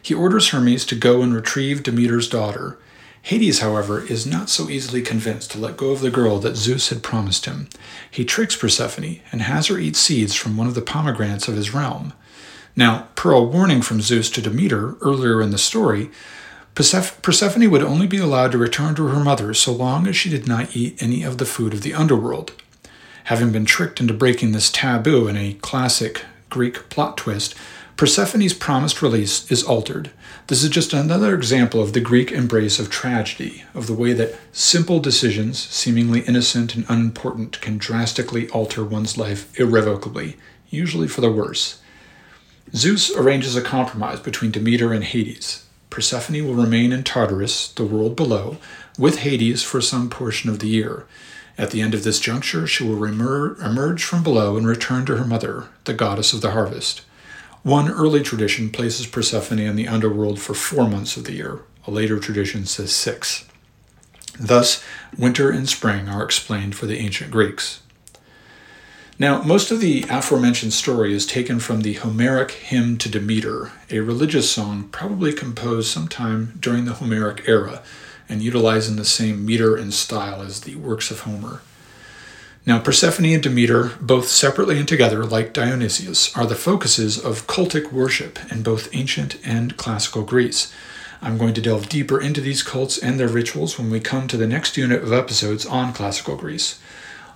He 0.00 0.14
orders 0.14 0.50
Hermes 0.50 0.86
to 0.86 0.94
go 0.94 1.22
and 1.22 1.34
retrieve 1.34 1.82
Demeter's 1.82 2.28
daughter. 2.28 2.78
Hades, 3.22 3.58
however, 3.58 4.04
is 4.06 4.26
not 4.26 4.48
so 4.48 4.70
easily 4.70 5.02
convinced 5.02 5.50
to 5.50 5.58
let 5.58 5.76
go 5.76 5.90
of 5.90 6.02
the 6.02 6.10
girl 6.10 6.38
that 6.38 6.56
Zeus 6.56 6.90
had 6.90 7.02
promised 7.02 7.46
him. 7.46 7.68
He 8.08 8.24
tricks 8.24 8.54
Persephone 8.54 9.18
and 9.32 9.42
has 9.42 9.66
her 9.66 9.78
eat 9.78 9.96
seeds 9.96 10.36
from 10.36 10.56
one 10.56 10.68
of 10.68 10.76
the 10.76 10.82
pomegranates 10.82 11.48
of 11.48 11.56
his 11.56 11.74
realm. 11.74 12.12
Now, 12.76 13.08
per 13.16 13.32
a 13.32 13.42
warning 13.42 13.82
from 13.82 14.00
Zeus 14.00 14.30
to 14.30 14.40
Demeter 14.40 14.96
earlier 15.00 15.42
in 15.42 15.50
the 15.50 15.58
story, 15.58 16.10
Persephone 16.74 17.70
would 17.70 17.82
only 17.82 18.06
be 18.06 18.16
allowed 18.16 18.52
to 18.52 18.58
return 18.58 18.94
to 18.94 19.08
her 19.08 19.22
mother 19.22 19.52
so 19.52 19.72
long 19.72 20.06
as 20.06 20.16
she 20.16 20.30
did 20.30 20.48
not 20.48 20.74
eat 20.74 21.02
any 21.02 21.22
of 21.22 21.36
the 21.38 21.44
food 21.44 21.74
of 21.74 21.82
the 21.82 21.92
underworld. 21.92 22.52
Having 23.24 23.52
been 23.52 23.66
tricked 23.66 24.00
into 24.00 24.14
breaking 24.14 24.52
this 24.52 24.70
taboo 24.70 25.28
in 25.28 25.36
a 25.36 25.54
classic 25.54 26.24
Greek 26.48 26.88
plot 26.88 27.16
twist, 27.18 27.54
Persephone's 27.96 28.54
promised 28.54 29.02
release 29.02 29.50
is 29.50 29.62
altered. 29.62 30.10
This 30.46 30.64
is 30.64 30.70
just 30.70 30.94
another 30.94 31.34
example 31.34 31.82
of 31.82 31.92
the 31.92 32.00
Greek 32.00 32.32
embrace 32.32 32.78
of 32.78 32.90
tragedy, 32.90 33.64
of 33.74 33.86
the 33.86 33.92
way 33.92 34.14
that 34.14 34.34
simple 34.50 34.98
decisions, 34.98 35.58
seemingly 35.58 36.20
innocent 36.22 36.74
and 36.74 36.86
unimportant, 36.88 37.60
can 37.60 37.76
drastically 37.76 38.48
alter 38.48 38.82
one's 38.82 39.18
life 39.18 39.56
irrevocably, 39.60 40.36
usually 40.70 41.06
for 41.06 41.20
the 41.20 41.30
worse. 41.30 41.80
Zeus 42.74 43.14
arranges 43.14 43.56
a 43.56 43.62
compromise 43.62 44.20
between 44.20 44.50
Demeter 44.50 44.92
and 44.92 45.04
Hades. 45.04 45.66
Persephone 45.92 46.46
will 46.46 46.54
remain 46.54 46.90
in 46.90 47.04
Tartarus, 47.04 47.68
the 47.68 47.84
world 47.84 48.16
below, 48.16 48.56
with 48.98 49.18
Hades 49.18 49.62
for 49.62 49.82
some 49.82 50.08
portion 50.08 50.48
of 50.48 50.58
the 50.58 50.68
year. 50.68 51.04
At 51.58 51.70
the 51.70 51.82
end 51.82 51.92
of 51.92 52.02
this 52.02 52.18
juncture, 52.18 52.66
she 52.66 52.82
will 52.82 53.04
emerge 53.04 54.02
from 54.02 54.22
below 54.22 54.56
and 54.56 54.66
return 54.66 55.04
to 55.04 55.18
her 55.18 55.26
mother, 55.26 55.66
the 55.84 55.92
goddess 55.92 56.32
of 56.32 56.40
the 56.40 56.52
harvest. 56.52 57.02
One 57.62 57.90
early 57.90 58.22
tradition 58.22 58.70
places 58.70 59.06
Persephone 59.06 59.58
in 59.58 59.76
the 59.76 59.86
underworld 59.86 60.40
for 60.40 60.54
four 60.54 60.88
months 60.88 61.18
of 61.18 61.24
the 61.24 61.34
year. 61.34 61.58
A 61.86 61.90
later 61.90 62.18
tradition 62.18 62.64
says 62.64 62.90
six. 62.96 63.44
Thus, 64.40 64.82
winter 65.18 65.50
and 65.50 65.68
spring 65.68 66.08
are 66.08 66.24
explained 66.24 66.74
for 66.74 66.86
the 66.86 67.00
ancient 67.00 67.30
Greeks. 67.30 67.81
Now, 69.18 69.42
most 69.42 69.70
of 69.70 69.80
the 69.80 70.04
aforementioned 70.08 70.72
story 70.72 71.12
is 71.14 71.26
taken 71.26 71.60
from 71.60 71.82
the 71.82 71.94
Homeric 71.94 72.50
Hymn 72.52 72.96
to 72.98 73.08
Demeter, 73.08 73.70
a 73.90 74.00
religious 74.00 74.50
song 74.50 74.88
probably 74.90 75.32
composed 75.32 75.88
sometime 75.88 76.54
during 76.58 76.86
the 76.86 76.94
Homeric 76.94 77.46
era 77.46 77.82
and 78.28 78.42
utilizing 78.42 78.96
the 78.96 79.04
same 79.04 79.44
meter 79.44 79.76
and 79.76 79.92
style 79.92 80.40
as 80.40 80.62
the 80.62 80.76
works 80.76 81.10
of 81.10 81.20
Homer. 81.20 81.60
Now, 82.64 82.78
Persephone 82.78 83.26
and 83.26 83.42
Demeter, 83.42 83.92
both 84.00 84.28
separately 84.28 84.78
and 84.78 84.88
together, 84.88 85.24
like 85.24 85.52
Dionysius, 85.52 86.34
are 86.36 86.46
the 86.46 86.54
focuses 86.54 87.18
of 87.18 87.46
cultic 87.46 87.92
worship 87.92 88.38
in 88.50 88.62
both 88.62 88.94
ancient 88.94 89.36
and 89.44 89.76
classical 89.76 90.22
Greece. 90.22 90.72
I'm 91.20 91.38
going 91.38 91.54
to 91.54 91.60
delve 91.60 91.88
deeper 91.88 92.20
into 92.20 92.40
these 92.40 92.62
cults 92.62 92.98
and 92.98 93.20
their 93.20 93.28
rituals 93.28 93.78
when 93.78 93.90
we 93.90 94.00
come 94.00 94.26
to 94.28 94.36
the 94.36 94.46
next 94.46 94.76
unit 94.76 95.02
of 95.02 95.12
episodes 95.12 95.66
on 95.66 95.92
classical 95.92 96.36
Greece. 96.36 96.80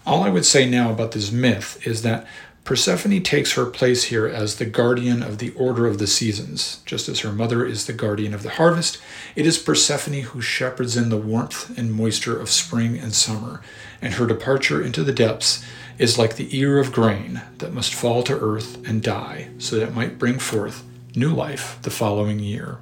All 0.06 0.22
I 0.22 0.28
would 0.28 0.44
say 0.44 0.70
now 0.70 0.92
about 0.92 1.10
this 1.12 1.32
myth 1.32 1.84
is 1.84 2.02
that 2.02 2.28
Persephone 2.62 3.22
takes 3.24 3.54
her 3.54 3.66
place 3.66 4.04
here 4.04 4.26
as 4.26 4.56
the 4.56 4.64
guardian 4.64 5.20
of 5.20 5.38
the 5.38 5.50
order 5.54 5.86
of 5.86 5.98
the 5.98 6.06
seasons. 6.06 6.80
Just 6.86 7.08
as 7.08 7.20
her 7.20 7.32
mother 7.32 7.66
is 7.66 7.86
the 7.86 7.92
guardian 7.92 8.32
of 8.32 8.44
the 8.44 8.50
harvest, 8.50 8.98
it 9.34 9.46
is 9.46 9.58
Persephone 9.58 10.22
who 10.22 10.40
shepherds 10.40 10.96
in 10.96 11.08
the 11.08 11.16
warmth 11.16 11.76
and 11.76 11.92
moisture 11.92 12.38
of 12.40 12.50
spring 12.50 12.96
and 12.96 13.14
summer, 13.14 13.60
and 14.00 14.14
her 14.14 14.26
departure 14.26 14.80
into 14.80 15.02
the 15.02 15.12
depths 15.12 15.64
is 15.98 16.18
like 16.18 16.36
the 16.36 16.56
ear 16.56 16.78
of 16.78 16.92
grain 16.92 17.42
that 17.58 17.72
must 17.72 17.92
fall 17.92 18.22
to 18.22 18.38
earth 18.38 18.76
and 18.86 19.02
die, 19.02 19.48
so 19.58 19.74
that 19.74 19.88
it 19.88 19.94
might 19.94 20.20
bring 20.20 20.38
forth 20.38 20.84
new 21.16 21.34
life 21.34 21.78
the 21.82 21.90
following 21.90 22.38
year. 22.38 22.78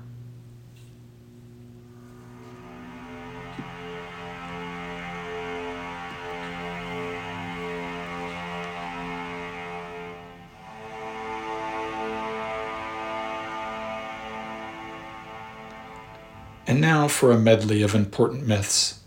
And 16.75 16.81
now 16.81 17.07
for 17.07 17.31
a 17.31 17.39
medley 17.39 17.83
of 17.83 17.95
important 17.95 18.49
myths. 18.49 18.99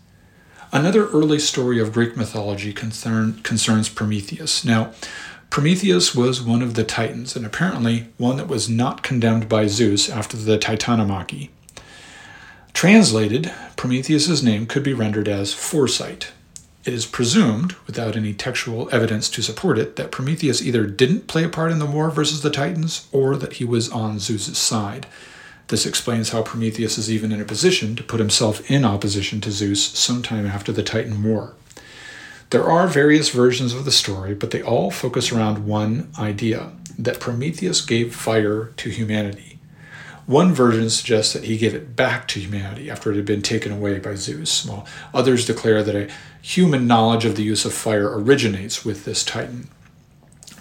Another 0.72 1.06
early 1.08 1.38
story 1.38 1.78
of 1.78 1.92
Greek 1.92 2.16
mythology 2.16 2.72
concern, 2.72 3.42
concerns 3.42 3.90
Prometheus. 3.90 4.64
Now, 4.64 4.94
Prometheus 5.50 6.14
was 6.14 6.40
one 6.40 6.62
of 6.62 6.72
the 6.72 6.82
Titans, 6.82 7.36
and 7.36 7.44
apparently 7.44 8.08
one 8.16 8.38
that 8.38 8.48
was 8.48 8.70
not 8.70 9.02
condemned 9.02 9.50
by 9.50 9.66
Zeus 9.66 10.08
after 10.08 10.38
the 10.38 10.56
Titanomachy. 10.56 11.50
Translated, 12.72 13.52
Prometheus's 13.76 14.42
name 14.42 14.64
could 14.64 14.82
be 14.82 14.94
rendered 14.94 15.28
as 15.28 15.52
foresight. 15.52 16.32
It 16.86 16.94
is 16.94 17.04
presumed, 17.04 17.76
without 17.86 18.16
any 18.16 18.32
textual 18.32 18.88
evidence 18.90 19.28
to 19.28 19.42
support 19.42 19.76
it, 19.76 19.96
that 19.96 20.10
Prometheus 20.10 20.62
either 20.62 20.86
didn't 20.86 21.26
play 21.26 21.44
a 21.44 21.50
part 21.50 21.70
in 21.70 21.80
the 21.80 21.84
war 21.84 22.10
versus 22.10 22.40
the 22.40 22.48
Titans 22.48 23.06
or 23.12 23.36
that 23.36 23.56
he 23.56 23.64
was 23.66 23.90
on 23.90 24.20
Zeus's 24.20 24.56
side. 24.56 25.06
This 25.68 25.84
explains 25.84 26.30
how 26.30 26.42
Prometheus 26.42 26.96
is 26.96 27.10
even 27.10 27.30
in 27.30 27.40
a 27.40 27.44
position 27.44 27.94
to 27.96 28.02
put 28.02 28.20
himself 28.20 28.70
in 28.70 28.84
opposition 28.84 29.40
to 29.42 29.50
Zeus 29.50 29.84
sometime 29.86 30.46
after 30.46 30.72
the 30.72 30.82
Titan 30.82 31.22
War. 31.22 31.54
There 32.50 32.64
are 32.64 32.88
various 32.88 33.28
versions 33.28 33.74
of 33.74 33.84
the 33.84 33.92
story, 33.92 34.34
but 34.34 34.50
they 34.50 34.62
all 34.62 34.90
focus 34.90 35.30
around 35.30 35.66
one 35.66 36.10
idea 36.18 36.72
that 36.98 37.20
Prometheus 37.20 37.82
gave 37.82 38.14
fire 38.14 38.72
to 38.78 38.88
humanity. 38.88 39.58
One 40.24 40.54
version 40.54 40.88
suggests 40.88 41.34
that 41.34 41.44
he 41.44 41.58
gave 41.58 41.74
it 41.74 41.94
back 41.94 42.26
to 42.28 42.40
humanity 42.40 42.90
after 42.90 43.12
it 43.12 43.16
had 43.16 43.26
been 43.26 43.42
taken 43.42 43.70
away 43.70 43.98
by 43.98 44.14
Zeus, 44.14 44.64
while 44.64 44.86
others 45.12 45.46
declare 45.46 45.82
that 45.82 45.94
a 45.94 46.10
human 46.40 46.86
knowledge 46.86 47.26
of 47.26 47.36
the 47.36 47.42
use 47.42 47.66
of 47.66 47.74
fire 47.74 48.10
originates 48.18 48.84
with 48.84 49.04
this 49.04 49.22
Titan. 49.22 49.68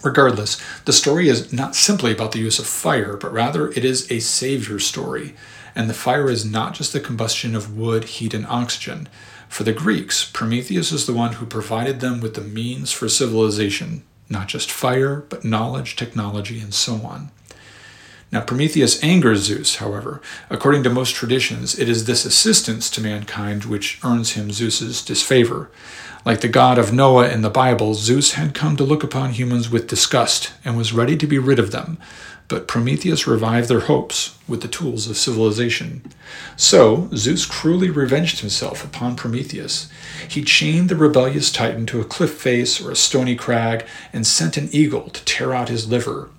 Regardless, 0.03 0.61
the 0.85 0.93
story 0.93 1.29
is 1.29 1.51
not 1.51 1.75
simply 1.75 2.11
about 2.11 2.31
the 2.31 2.39
use 2.39 2.59
of 2.59 2.67
fire, 2.67 3.17
but 3.17 3.33
rather 3.33 3.69
it 3.71 3.83
is 3.83 4.11
a 4.11 4.19
savior 4.19 4.79
story. 4.79 5.35
And 5.75 5.89
the 5.89 5.93
fire 5.93 6.29
is 6.29 6.45
not 6.45 6.73
just 6.73 6.93
the 6.93 6.99
combustion 6.99 7.55
of 7.55 7.77
wood, 7.77 8.05
heat, 8.05 8.33
and 8.33 8.45
oxygen. 8.47 9.07
For 9.47 9.63
the 9.63 9.73
Greeks, 9.73 10.29
Prometheus 10.29 10.91
is 10.91 11.05
the 11.05 11.13
one 11.13 11.33
who 11.33 11.45
provided 11.45 11.99
them 11.99 12.19
with 12.19 12.33
the 12.33 12.41
means 12.41 12.91
for 12.91 13.07
civilization, 13.07 14.03
not 14.29 14.47
just 14.47 14.71
fire, 14.71 15.17
but 15.29 15.45
knowledge, 15.45 15.95
technology, 15.95 16.59
and 16.59 16.73
so 16.73 16.95
on. 16.95 17.31
Now, 18.29 18.41
Prometheus 18.41 19.01
angers 19.01 19.43
Zeus, 19.43 19.77
however. 19.77 20.21
According 20.49 20.83
to 20.83 20.89
most 20.89 21.15
traditions, 21.15 21.79
it 21.79 21.87
is 21.87 22.05
this 22.05 22.25
assistance 22.25 22.89
to 22.89 23.01
mankind 23.01 23.63
which 23.63 23.99
earns 24.03 24.31
him 24.31 24.51
Zeus's 24.51 25.01
disfavor. 25.01 25.71
Like 26.27 26.41
the 26.41 26.49
god 26.49 26.77
of 26.77 26.91
Noah 26.91 27.29
in 27.29 27.41
the 27.41 27.49
Bible, 27.49 27.93
Zeus 27.93 28.33
had 28.33 28.53
come 28.53 28.75
to 28.75 28.83
look 28.83 29.01
upon 29.01 29.31
humans 29.31 29.69
with 29.69 29.87
disgust 29.87 30.51
and 30.65 30.75
was 30.75 30.91
ready 30.91 31.15
to 31.15 31.25
be 31.25 31.39
rid 31.39 31.57
of 31.57 31.71
them. 31.71 31.97
But 32.49 32.67
Prometheus 32.67 33.25
revived 33.25 33.69
their 33.69 33.79
hopes 33.79 34.37
with 34.45 34.61
the 34.61 34.67
tools 34.67 35.09
of 35.09 35.15
civilization. 35.15 36.01
So 36.57 37.09
Zeus 37.15 37.45
cruelly 37.45 37.89
revenged 37.89 38.41
himself 38.41 38.83
upon 38.83 39.15
Prometheus. 39.15 39.89
He 40.27 40.43
chained 40.43 40.89
the 40.89 40.97
rebellious 40.97 41.49
Titan 41.49 41.85
to 41.85 42.01
a 42.01 42.03
cliff 42.03 42.33
face 42.33 42.81
or 42.81 42.91
a 42.91 42.95
stony 42.97 43.37
crag 43.37 43.85
and 44.11 44.27
sent 44.27 44.57
an 44.57 44.67
eagle 44.73 45.09
to 45.11 45.23
tear 45.23 45.53
out 45.53 45.69
his 45.69 45.87
liver. 45.87 46.29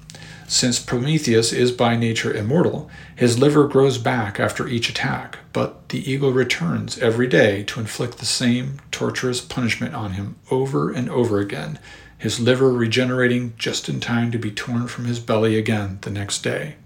Since 0.47 0.81
Prometheus 0.81 1.51
is 1.51 1.73
by 1.73 1.97
nature 1.97 2.35
immortal, 2.35 2.91
his 3.17 3.39
liver 3.39 3.67
grows 3.67 3.97
back 3.97 4.39
after 4.39 4.69
each 4.69 4.91
attack, 4.91 5.39
but 5.59 5.89
the 5.89 6.09
eagle 6.09 6.31
returns 6.31 6.99
every 6.99 7.27
day 7.27 7.65
to 7.65 7.81
inflict 7.81 8.19
the 8.19 8.25
same 8.25 8.79
torturous 8.93 9.41
punishment 9.41 9.93
on 9.93 10.13
him 10.13 10.37
over 10.53 10.93
and 10.93 11.11
over 11.11 11.41
again, 11.41 11.81
his 12.17 12.39
liver 12.39 12.71
regenerating 12.71 13.53
just 13.59 13.89
in 13.89 13.99
time 13.99 14.31
to 14.31 14.39
be 14.39 14.53
torn 14.53 14.87
from 14.87 15.07
his 15.07 15.19
belly 15.19 15.59
again 15.59 15.99
the 16.03 16.11
next 16.11 16.43
day. 16.43 16.77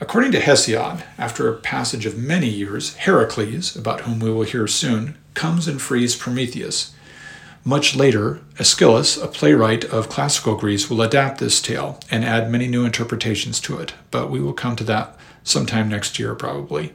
According 0.00 0.32
to 0.32 0.40
Hesiod, 0.40 1.02
after 1.18 1.46
a 1.46 1.58
passage 1.58 2.06
of 2.06 2.16
many 2.16 2.48
years, 2.48 2.94
Heracles, 2.94 3.76
about 3.76 4.00
whom 4.00 4.20
we 4.20 4.30
will 4.30 4.44
hear 4.44 4.66
soon, 4.66 5.18
comes 5.34 5.68
and 5.68 5.82
frees 5.82 6.16
Prometheus, 6.16 6.94
much 7.62 7.94
later, 7.94 8.40
Aeschylus, 8.58 9.22
a 9.22 9.28
playwright 9.28 9.84
of 9.84 10.08
classical 10.08 10.56
Greece, 10.56 10.88
will 10.88 11.02
adapt 11.02 11.40
this 11.40 11.60
tale 11.60 12.00
and 12.10 12.24
add 12.24 12.50
many 12.50 12.68
new 12.68 12.86
interpretations 12.86 13.60
to 13.60 13.78
it, 13.78 13.92
but 14.10 14.30
we 14.30 14.40
will 14.40 14.54
come 14.54 14.76
to 14.76 14.84
that 14.84 15.14
sometime 15.42 15.90
next 15.90 16.18
year, 16.18 16.34
probably. 16.34 16.94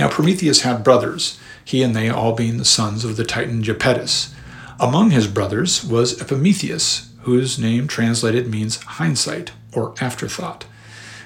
Now, 0.00 0.08
Prometheus 0.08 0.62
had 0.62 0.82
brothers, 0.82 1.38
he 1.62 1.82
and 1.82 1.94
they 1.94 2.08
all 2.08 2.32
being 2.32 2.56
the 2.56 2.64
sons 2.64 3.04
of 3.04 3.18
the 3.18 3.24
Titan 3.24 3.62
Japetus. 3.62 4.32
Among 4.80 5.10
his 5.10 5.26
brothers 5.26 5.84
was 5.84 6.18
Epimetheus, 6.22 7.12
whose 7.24 7.58
name 7.58 7.86
translated 7.86 8.48
means 8.48 8.82
hindsight 8.82 9.52
or 9.74 9.92
afterthought. 10.00 10.64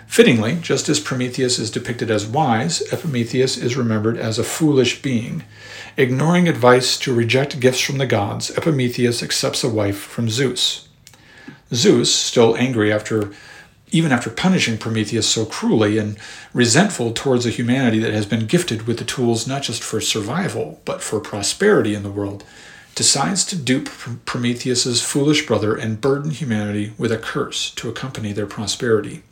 Fittingly, 0.08 0.58
just 0.60 0.88
as 0.88 0.98
Prometheus 0.98 1.56
is 1.56 1.70
depicted 1.70 2.10
as 2.10 2.26
wise, 2.26 2.82
Epimetheus 2.92 3.56
is 3.56 3.76
remembered 3.76 4.18
as 4.18 4.40
a 4.40 4.44
foolish 4.44 5.02
being. 5.02 5.44
Ignoring 5.96 6.48
advice 6.48 6.98
to 6.98 7.14
reject 7.14 7.60
gifts 7.60 7.78
from 7.78 7.98
the 7.98 8.06
gods, 8.06 8.50
Epimetheus 8.58 9.22
accepts 9.22 9.62
a 9.62 9.68
wife 9.68 9.98
from 9.98 10.28
Zeus. 10.28 10.88
Zeus, 11.72 12.12
still 12.12 12.56
angry 12.56 12.92
after 12.92 13.30
even 13.94 14.11
after 14.11 14.28
punishing 14.28 14.76
Prometheus 14.76 15.28
so 15.28 15.46
cruelly 15.46 15.98
and 15.98 16.16
resentful 16.52 17.12
towards 17.12 17.46
a 17.46 17.50
humanity 17.50 18.00
that 18.00 18.12
has 18.12 18.26
been 18.26 18.44
gifted 18.44 18.88
with 18.88 18.98
the 18.98 19.04
tools 19.04 19.46
not 19.46 19.62
just 19.62 19.85
for 19.85 20.00
survival, 20.00 20.80
but 20.85 21.00
for 21.00 21.20
prosperity 21.20 21.94
in 21.94 22.02
the 22.02 22.11
world, 22.11 22.42
decides 22.96 23.44
to 23.44 23.54
dupe 23.54 23.88
Prometheus's 24.24 25.00
foolish 25.00 25.46
brother 25.46 25.76
and 25.76 26.00
burden 26.00 26.33
humanity 26.33 26.92
with 26.98 27.12
a 27.12 27.18
curse 27.18 27.70
to 27.76 27.88
accompany 27.88 28.33
their 28.33 28.46
prosperity. 28.46 29.22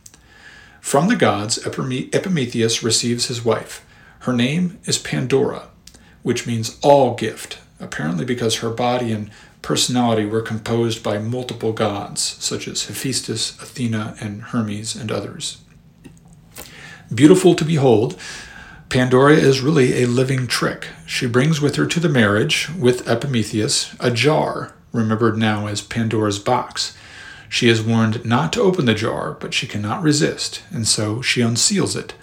From 0.81 1.09
the 1.09 1.17
gods, 1.17 1.59
Epimetheus 1.67 2.85
receives 2.85 3.27
his 3.27 3.45
wife. 3.45 3.85
Her 4.21 4.33
name 4.33 4.79
is 4.85 4.97
Pandora, 4.97 5.71
which 6.23 6.47
means 6.47 6.79
all 6.83 7.17
gift, 7.17 7.59
apparently 7.81 8.25
because 8.25 8.59
her 8.59 8.71
body 8.71 9.11
and 9.11 9.29
personality 9.63 10.27
were 10.27 10.43
composed 10.43 11.03
by 11.03 11.19
multiple 11.19 11.73
gods, 11.73 12.21
such 12.21 12.69
as 12.69 12.85
Hephaestus, 12.85 13.59
Athena, 13.63 14.17
and 14.21 14.43
Hermes, 14.43 14.95
and 14.95 15.11
others. 15.11 15.59
Beautiful 17.15 17.55
to 17.55 17.65
behold, 17.65 18.19
Pandora 18.89 19.35
is 19.35 19.61
really 19.61 20.03
a 20.03 20.07
living 20.07 20.47
trick. 20.47 20.89
She 21.07 21.27
brings 21.27 21.61
with 21.61 21.77
her 21.77 21.87
to 21.87 22.01
the 22.01 22.09
marriage 22.09 22.69
with 22.79 23.09
Epimetheus 23.09 23.95
a 24.01 24.11
jar, 24.11 24.75
remembered 24.93 25.39
now 25.39 25.67
as 25.67 25.81
Pandora's 25.81 26.39
box. 26.39 26.97
She 27.49 27.69
is 27.69 27.83
warned 27.83 28.25
not 28.25 28.53
to 28.55 28.63
open 28.63 28.87
the 28.87 28.95
jar, 28.95 29.33
but 29.33 29.55
she 29.55 29.67
cannot 29.67 30.03
resist, 30.03 30.63
and 30.71 30.87
so 30.87 31.23
she 31.23 31.41
unseals 31.41 31.97
it. 31.97 32.15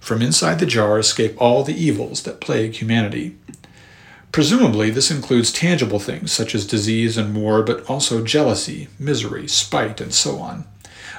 From 0.00 0.22
inside 0.22 0.58
the 0.58 0.66
jar 0.66 0.98
escape 0.98 1.34
all 1.40 1.62
the 1.62 1.74
evils 1.74 2.22
that 2.22 2.40
plague 2.40 2.74
humanity. 2.74 3.36
Presumably, 4.32 4.90
this 4.90 5.10
includes 5.10 5.52
tangible 5.52 5.98
things 5.98 6.32
such 6.32 6.54
as 6.54 6.66
disease 6.66 7.16
and 7.16 7.34
war, 7.34 7.62
but 7.62 7.88
also 7.88 8.22
jealousy, 8.22 8.88
misery, 8.98 9.48
spite, 9.48 10.00
and 10.00 10.12
so 10.12 10.38
on. 10.38 10.64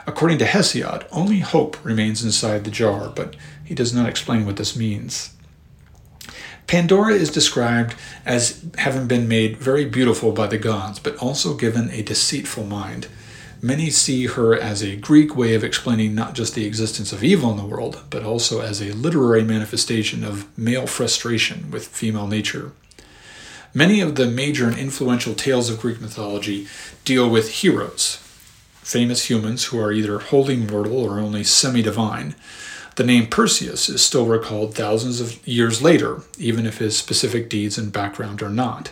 According 0.06 0.38
to 0.39 0.45
Hesiod, 0.45 1.06
only 1.12 1.39
hope 1.39 1.84
remains 1.84 2.24
inside 2.24 2.63
the 2.63 2.72
jar, 2.72 3.12
but 3.15 3.36
he 3.65 3.76
does 3.76 3.93
not 3.93 4.08
explain 4.08 4.45
what 4.45 4.58
this 4.58 4.76
means. 4.76 5.36
Pandora 6.67 7.15
is 7.15 7.32
described 7.32 7.95
as 8.26 8.63
having 8.78 9.08
been 9.08 9.28
made 9.28 9.58
very 9.58 9.86
beautiful 9.86 10.32
by 10.32 10.45
the 10.45 10.60
gods, 10.60 11.00
but 11.00 11.17
also 11.17 11.56
given 11.56 11.89
a 11.89 12.04
deceitful 12.04 12.63
mind. 12.63 13.08
Many 13.62 13.89
see 13.89 14.28
her 14.28 14.56
as 14.56 14.82
a 14.82 14.95
Greek 14.95 15.36
way 15.36 15.56
of 15.56 15.63
explaining 15.63 16.15
not 16.15 16.36
just 16.36 16.56
the 16.56 16.65
existence 16.65 17.12
of 17.12 17.24
evil 17.24 17.52
in 17.52 17.58
the 17.58 17.65
world, 17.65 18.04
but 18.10 18.24
also 18.24 18.62
as 18.62 18.82
a 18.82 18.93
literary 18.93 19.43
manifestation 19.43 20.24
of 20.24 20.48
male 20.58 20.88
frustration 20.88 21.69
with 21.72 21.88
female 21.88 22.28
nature. 22.28 22.72
Many 23.73 24.01
of 24.01 24.15
the 24.15 24.25
major 24.25 24.67
and 24.67 24.77
influential 24.77 25.36
tales 25.36 25.69
of 25.69 25.79
Greek 25.79 26.01
mythology 26.01 26.67
deal 27.05 27.29
with 27.29 27.51
heroes, 27.62 28.17
famous 28.82 29.29
humans 29.29 29.65
who 29.65 29.79
are 29.79 29.91
either 29.91 30.17
wholly 30.17 30.58
mortal 30.58 30.97
or 30.97 31.19
only 31.19 31.43
semi 31.43 31.84
divine. 31.84 32.34
The 32.95 33.03
name 33.03 33.27
Perseus 33.27 33.88
is 33.88 34.01
still 34.01 34.25
recalled 34.25 34.73
thousands 34.73 35.21
of 35.21 35.47
years 35.47 35.84
later, 35.84 36.21
even 36.39 36.65
if 36.65 36.79
his 36.79 36.97
specific 36.97 37.47
deeds 37.47 37.77
and 37.77 37.93
background 37.93 38.41
are 38.41 38.49
not. 38.49 38.91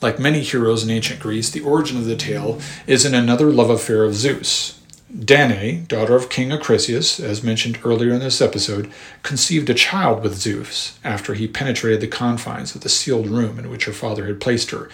Like 0.00 0.20
many 0.20 0.40
heroes 0.40 0.84
in 0.84 0.90
ancient 0.90 1.20
Greece, 1.20 1.50
the 1.50 1.60
origin 1.60 1.98
of 1.98 2.06
the 2.06 2.16
tale 2.16 2.60
is 2.86 3.04
in 3.04 3.14
another 3.14 3.50
love 3.50 3.70
affair 3.70 4.04
of 4.04 4.14
Zeus. 4.14 4.79
Danae, 5.18 5.84
daughter 5.88 6.14
of 6.14 6.30
King 6.30 6.50
Acrisius, 6.50 7.18
as 7.18 7.42
mentioned 7.42 7.80
earlier 7.84 8.12
in 8.12 8.20
this 8.20 8.40
episode, 8.40 8.92
conceived 9.24 9.68
a 9.68 9.74
child 9.74 10.22
with 10.22 10.36
Zeus 10.36 10.98
after 11.02 11.34
he 11.34 11.48
penetrated 11.48 12.00
the 12.00 12.06
confines 12.06 12.76
of 12.76 12.82
the 12.82 12.88
sealed 12.88 13.26
room 13.26 13.58
in 13.58 13.68
which 13.70 13.86
her 13.86 13.92
father 13.92 14.26
had 14.26 14.40
placed 14.40 14.70
her, 14.70 14.88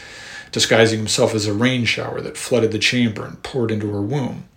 disguising 0.52 0.98
himself 0.98 1.34
as 1.34 1.46
a 1.46 1.52
rain 1.52 1.84
shower 1.84 2.22
that 2.22 2.38
flooded 2.38 2.72
the 2.72 2.78
chamber 2.78 3.26
and 3.26 3.42
poured 3.42 3.70
into 3.70 3.90
her 3.90 4.00
womb. 4.00 4.48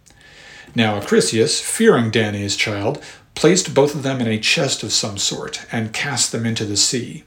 Now 0.76 0.98
Acrisius, 0.98 1.62
fearing 1.62 2.10
Danae's 2.10 2.56
child, 2.56 3.04
placed 3.36 3.74
both 3.74 3.96
of 3.96 4.04
them 4.04 4.22
in 4.22 4.28
a 4.28 4.40
chest 4.40 4.82
of 4.82 4.94
some 4.94 5.18
sort 5.18 5.66
and 5.74 5.92
cast 5.92 6.32
them 6.32 6.46
into 6.46 6.64
the 6.64 6.78
sea. 6.78 7.24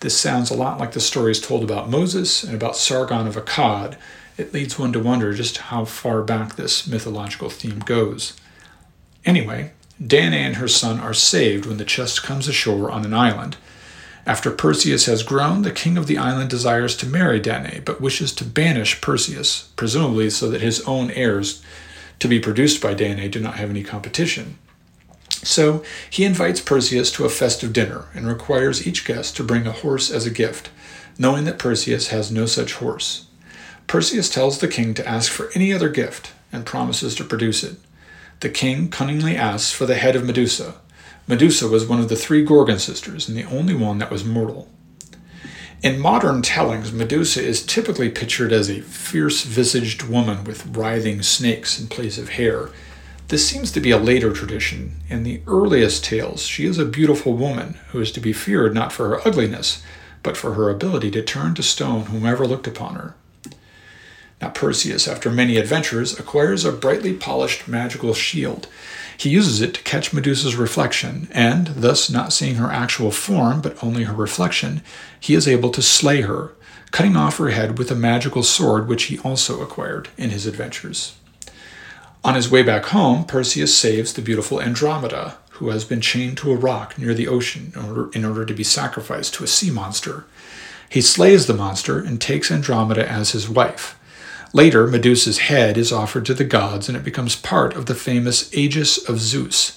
This 0.00 0.18
sounds 0.18 0.50
a 0.50 0.56
lot 0.56 0.80
like 0.80 0.92
the 0.92 1.00
stories 1.00 1.40
told 1.40 1.62
about 1.62 1.88
Moses 1.90 2.42
and 2.42 2.54
about 2.54 2.76
Sargon 2.76 3.26
of 3.26 3.36
Akkad. 3.36 3.96
It 4.36 4.52
leads 4.52 4.78
one 4.78 4.92
to 4.92 5.00
wonder 5.00 5.32
just 5.32 5.56
how 5.58 5.84
far 5.84 6.22
back 6.22 6.56
this 6.56 6.86
mythological 6.86 7.48
theme 7.48 7.78
goes. 7.78 8.34
Anyway, 9.24 9.72
Danae 10.04 10.44
and 10.44 10.56
her 10.56 10.68
son 10.68 11.00
are 11.00 11.14
saved 11.14 11.64
when 11.64 11.78
the 11.78 11.84
chest 11.84 12.22
comes 12.22 12.46
ashore 12.46 12.90
on 12.90 13.04
an 13.04 13.14
island. 13.14 13.56
After 14.26 14.50
Perseus 14.50 15.06
has 15.06 15.22
grown, 15.22 15.62
the 15.62 15.70
king 15.70 15.96
of 15.96 16.06
the 16.06 16.18
island 16.18 16.50
desires 16.50 16.96
to 16.96 17.06
marry 17.06 17.40
Danae, 17.40 17.80
but 17.84 18.00
wishes 18.00 18.32
to 18.34 18.44
banish 18.44 19.00
Perseus, 19.00 19.70
presumably 19.76 20.30
so 20.30 20.50
that 20.50 20.60
his 20.60 20.80
own 20.82 21.10
heirs 21.12 21.62
to 22.18 22.28
be 22.28 22.40
produced 22.40 22.82
by 22.82 22.92
Danae 22.92 23.28
do 23.28 23.40
not 23.40 23.54
have 23.54 23.70
any 23.70 23.82
competition. 23.82 24.58
So 25.28 25.84
he 26.10 26.24
invites 26.24 26.60
Perseus 26.60 27.12
to 27.12 27.24
a 27.24 27.30
festive 27.30 27.72
dinner 27.72 28.06
and 28.14 28.26
requires 28.26 28.86
each 28.86 29.04
guest 29.04 29.36
to 29.36 29.44
bring 29.44 29.66
a 29.66 29.72
horse 29.72 30.10
as 30.10 30.26
a 30.26 30.30
gift, 30.30 30.70
knowing 31.18 31.44
that 31.44 31.58
Perseus 31.58 32.08
has 32.08 32.32
no 32.32 32.46
such 32.46 32.74
horse. 32.74 33.25
Perseus 33.86 34.28
tells 34.28 34.58
the 34.58 34.68
king 34.68 34.94
to 34.94 35.08
ask 35.08 35.30
for 35.30 35.50
any 35.54 35.72
other 35.72 35.88
gift 35.88 36.32
and 36.52 36.66
promises 36.66 37.14
to 37.16 37.24
produce 37.24 37.62
it. 37.62 37.76
The 38.40 38.48
king 38.48 38.88
cunningly 38.88 39.36
asks 39.36 39.72
for 39.72 39.86
the 39.86 39.94
head 39.94 40.16
of 40.16 40.24
Medusa. 40.24 40.74
Medusa 41.26 41.68
was 41.68 41.86
one 41.86 42.00
of 42.00 42.08
the 42.08 42.16
three 42.16 42.44
Gorgon 42.44 42.78
sisters 42.78 43.28
and 43.28 43.36
the 43.36 43.44
only 43.44 43.74
one 43.74 43.98
that 43.98 44.10
was 44.10 44.24
mortal. 44.24 44.68
In 45.82 46.00
modern 46.00 46.42
tellings, 46.42 46.92
Medusa 46.92 47.42
is 47.42 47.64
typically 47.64 48.08
pictured 48.08 48.52
as 48.52 48.70
a 48.70 48.80
fierce 48.80 49.42
visaged 49.42 50.04
woman 50.04 50.44
with 50.44 50.66
writhing 50.76 51.22
snakes 51.22 51.78
in 51.78 51.88
place 51.88 52.18
of 52.18 52.30
hair 52.30 52.70
this 53.28 53.48
seems 53.48 53.72
to 53.72 53.80
be 53.80 53.90
a 53.90 53.98
later 53.98 54.32
tradition. 54.32 55.00
In 55.08 55.24
the 55.24 55.42
earliest 55.48 56.04
tales, 56.04 56.42
she 56.42 56.64
is 56.64 56.78
a 56.78 56.84
beautiful 56.84 57.32
woman 57.32 57.76
who 57.88 58.00
is 58.00 58.12
to 58.12 58.20
be 58.20 58.32
feared 58.32 58.72
not 58.72 58.92
for 58.92 59.08
her 59.08 59.26
ugliness, 59.26 59.82
but 60.22 60.36
for 60.36 60.54
her 60.54 60.70
ability 60.70 61.10
to 61.12 61.22
turn 61.22 61.54
to 61.54 61.62
stone 61.62 62.02
whomever 62.02 62.46
looked 62.46 62.68
upon 62.68 62.94
her. 62.94 63.14
Now, 64.40 64.50
Perseus, 64.50 65.08
after 65.08 65.30
many 65.30 65.56
adventures, 65.56 66.18
acquires 66.18 66.64
a 66.64 66.72
brightly 66.72 67.14
polished 67.14 67.66
magical 67.66 68.12
shield. 68.12 68.68
He 69.16 69.30
uses 69.30 69.62
it 69.62 69.74
to 69.74 69.82
catch 69.82 70.12
Medusa's 70.12 70.56
reflection, 70.56 71.28
and, 71.30 71.68
thus 71.68 72.10
not 72.10 72.34
seeing 72.34 72.56
her 72.56 72.70
actual 72.70 73.10
form 73.10 73.62
but 73.62 73.82
only 73.82 74.04
her 74.04 74.14
reflection, 74.14 74.82
he 75.18 75.34
is 75.34 75.48
able 75.48 75.70
to 75.70 75.80
slay 75.80 76.20
her, 76.20 76.52
cutting 76.90 77.16
off 77.16 77.38
her 77.38 77.48
head 77.48 77.78
with 77.78 77.90
a 77.90 77.94
magical 77.94 78.42
sword 78.42 78.88
which 78.88 79.04
he 79.04 79.18
also 79.20 79.62
acquired 79.62 80.10
in 80.18 80.30
his 80.30 80.46
adventures. 80.46 81.16
On 82.22 82.34
his 82.34 82.50
way 82.50 82.62
back 82.62 82.86
home, 82.86 83.24
Perseus 83.24 83.76
saves 83.76 84.12
the 84.12 84.20
beautiful 84.20 84.60
Andromeda, 84.60 85.38
who 85.52 85.70
has 85.70 85.84
been 85.84 86.00
chained 86.02 86.36
to 86.38 86.52
a 86.52 86.56
rock 86.56 86.98
near 86.98 87.14
the 87.14 87.28
ocean 87.28 87.72
in 87.74 87.82
order, 87.82 88.10
in 88.12 88.24
order 88.24 88.44
to 88.44 88.52
be 88.52 88.64
sacrificed 88.64 89.32
to 89.34 89.44
a 89.44 89.46
sea 89.46 89.70
monster. 89.70 90.26
He 90.88 91.00
slays 91.00 91.46
the 91.46 91.54
monster 91.54 91.98
and 91.98 92.20
takes 92.20 92.50
Andromeda 92.50 93.10
as 93.10 93.30
his 93.30 93.48
wife. 93.48 93.98
Later, 94.52 94.86
Medusa's 94.86 95.38
head 95.38 95.76
is 95.76 95.92
offered 95.92 96.24
to 96.26 96.34
the 96.34 96.44
gods 96.44 96.88
and 96.88 96.96
it 96.96 97.04
becomes 97.04 97.36
part 97.36 97.74
of 97.74 97.86
the 97.86 97.94
famous 97.94 98.52
Aegis 98.54 98.96
of 99.08 99.20
Zeus. 99.20 99.76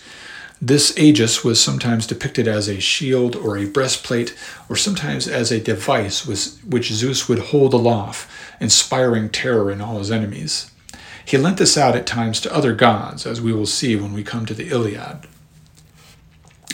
This 0.61 0.97
Aegis 0.97 1.43
was 1.43 1.59
sometimes 1.59 2.05
depicted 2.05 2.47
as 2.47 2.67
a 2.67 2.81
shield 2.81 3.35
or 3.35 3.57
a 3.57 3.65
breastplate, 3.65 4.35
or 4.67 4.75
sometimes 4.75 5.25
as 5.25 5.51
a 5.51 5.59
device 5.61 6.25
which 6.25 6.91
Zeus 6.91 7.29
would 7.29 7.39
hold 7.39 7.73
aloft, 7.73 8.29
inspiring 8.59 9.29
terror 9.29 9.71
in 9.71 9.79
all 9.79 9.99
his 9.99 10.11
enemies. 10.11 10.69
He 11.23 11.37
lent 11.37 11.57
this 11.57 11.77
out 11.77 11.95
at 11.95 12.05
times 12.05 12.41
to 12.41 12.53
other 12.53 12.73
gods, 12.73 13.25
as 13.25 13.39
we 13.39 13.53
will 13.53 13.65
see 13.65 13.95
when 13.95 14.11
we 14.11 14.23
come 14.23 14.45
to 14.47 14.53
the 14.53 14.67
Iliad. 14.69 15.27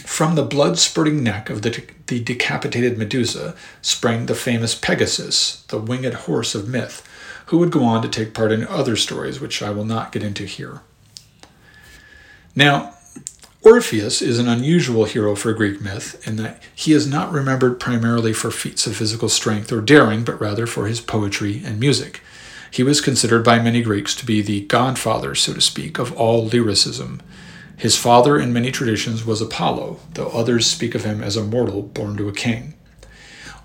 From 0.03 0.35
the 0.35 0.43
blood 0.43 0.79
spurting 0.79 1.21
neck 1.21 1.49
of 1.51 1.61
the, 1.61 1.85
the 2.07 2.23
decapitated 2.23 2.97
Medusa 2.97 3.55
sprang 3.81 4.25
the 4.25 4.33
famous 4.33 4.73
Pegasus, 4.73 5.63
the 5.67 5.77
winged 5.77 6.13
horse 6.13 6.55
of 6.55 6.67
myth, 6.67 7.07
who 7.55 7.59
would 7.59 7.71
go 7.71 7.85
on 7.85 8.01
to 8.01 8.09
take 8.09 8.33
part 8.33 8.51
in 8.51 8.67
other 8.67 8.97
stories 8.97 9.39
which 9.39 9.63
I 9.63 9.69
will 9.69 9.85
not 9.85 10.11
get 10.11 10.21
into 10.21 10.43
here. 10.43 10.81
Now, 12.53 12.95
Orpheus 13.61 14.21
is 14.21 14.39
an 14.39 14.49
unusual 14.49 15.05
hero 15.05 15.37
for 15.37 15.53
Greek 15.53 15.79
myth 15.79 16.21
in 16.27 16.35
that 16.35 16.61
he 16.75 16.91
is 16.91 17.07
not 17.07 17.31
remembered 17.31 17.79
primarily 17.79 18.33
for 18.33 18.51
feats 18.51 18.85
of 18.85 18.97
physical 18.97 19.29
strength 19.29 19.71
or 19.71 19.79
daring, 19.79 20.25
but 20.25 20.41
rather 20.41 20.67
for 20.67 20.87
his 20.87 20.99
poetry 20.99 21.61
and 21.63 21.79
music. 21.79 22.19
He 22.69 22.83
was 22.83 22.99
considered 22.99 23.45
by 23.45 23.59
many 23.59 23.81
Greeks 23.81 24.13
to 24.17 24.25
be 24.25 24.41
the 24.41 24.65
godfather, 24.65 25.33
so 25.33 25.53
to 25.53 25.61
speak, 25.61 25.97
of 25.97 26.11
all 26.17 26.43
lyricism. 26.43 27.21
His 27.77 27.95
father, 27.95 28.37
in 28.37 28.51
many 28.51 28.69
traditions, 28.69 29.25
was 29.25 29.39
Apollo, 29.41 29.99
though 30.15 30.27
others 30.27 30.67
speak 30.67 30.93
of 30.93 31.05
him 31.05 31.23
as 31.23 31.37
a 31.37 31.43
mortal 31.45 31.83
born 31.83 32.17
to 32.17 32.27
a 32.27 32.33
king. 32.33 32.73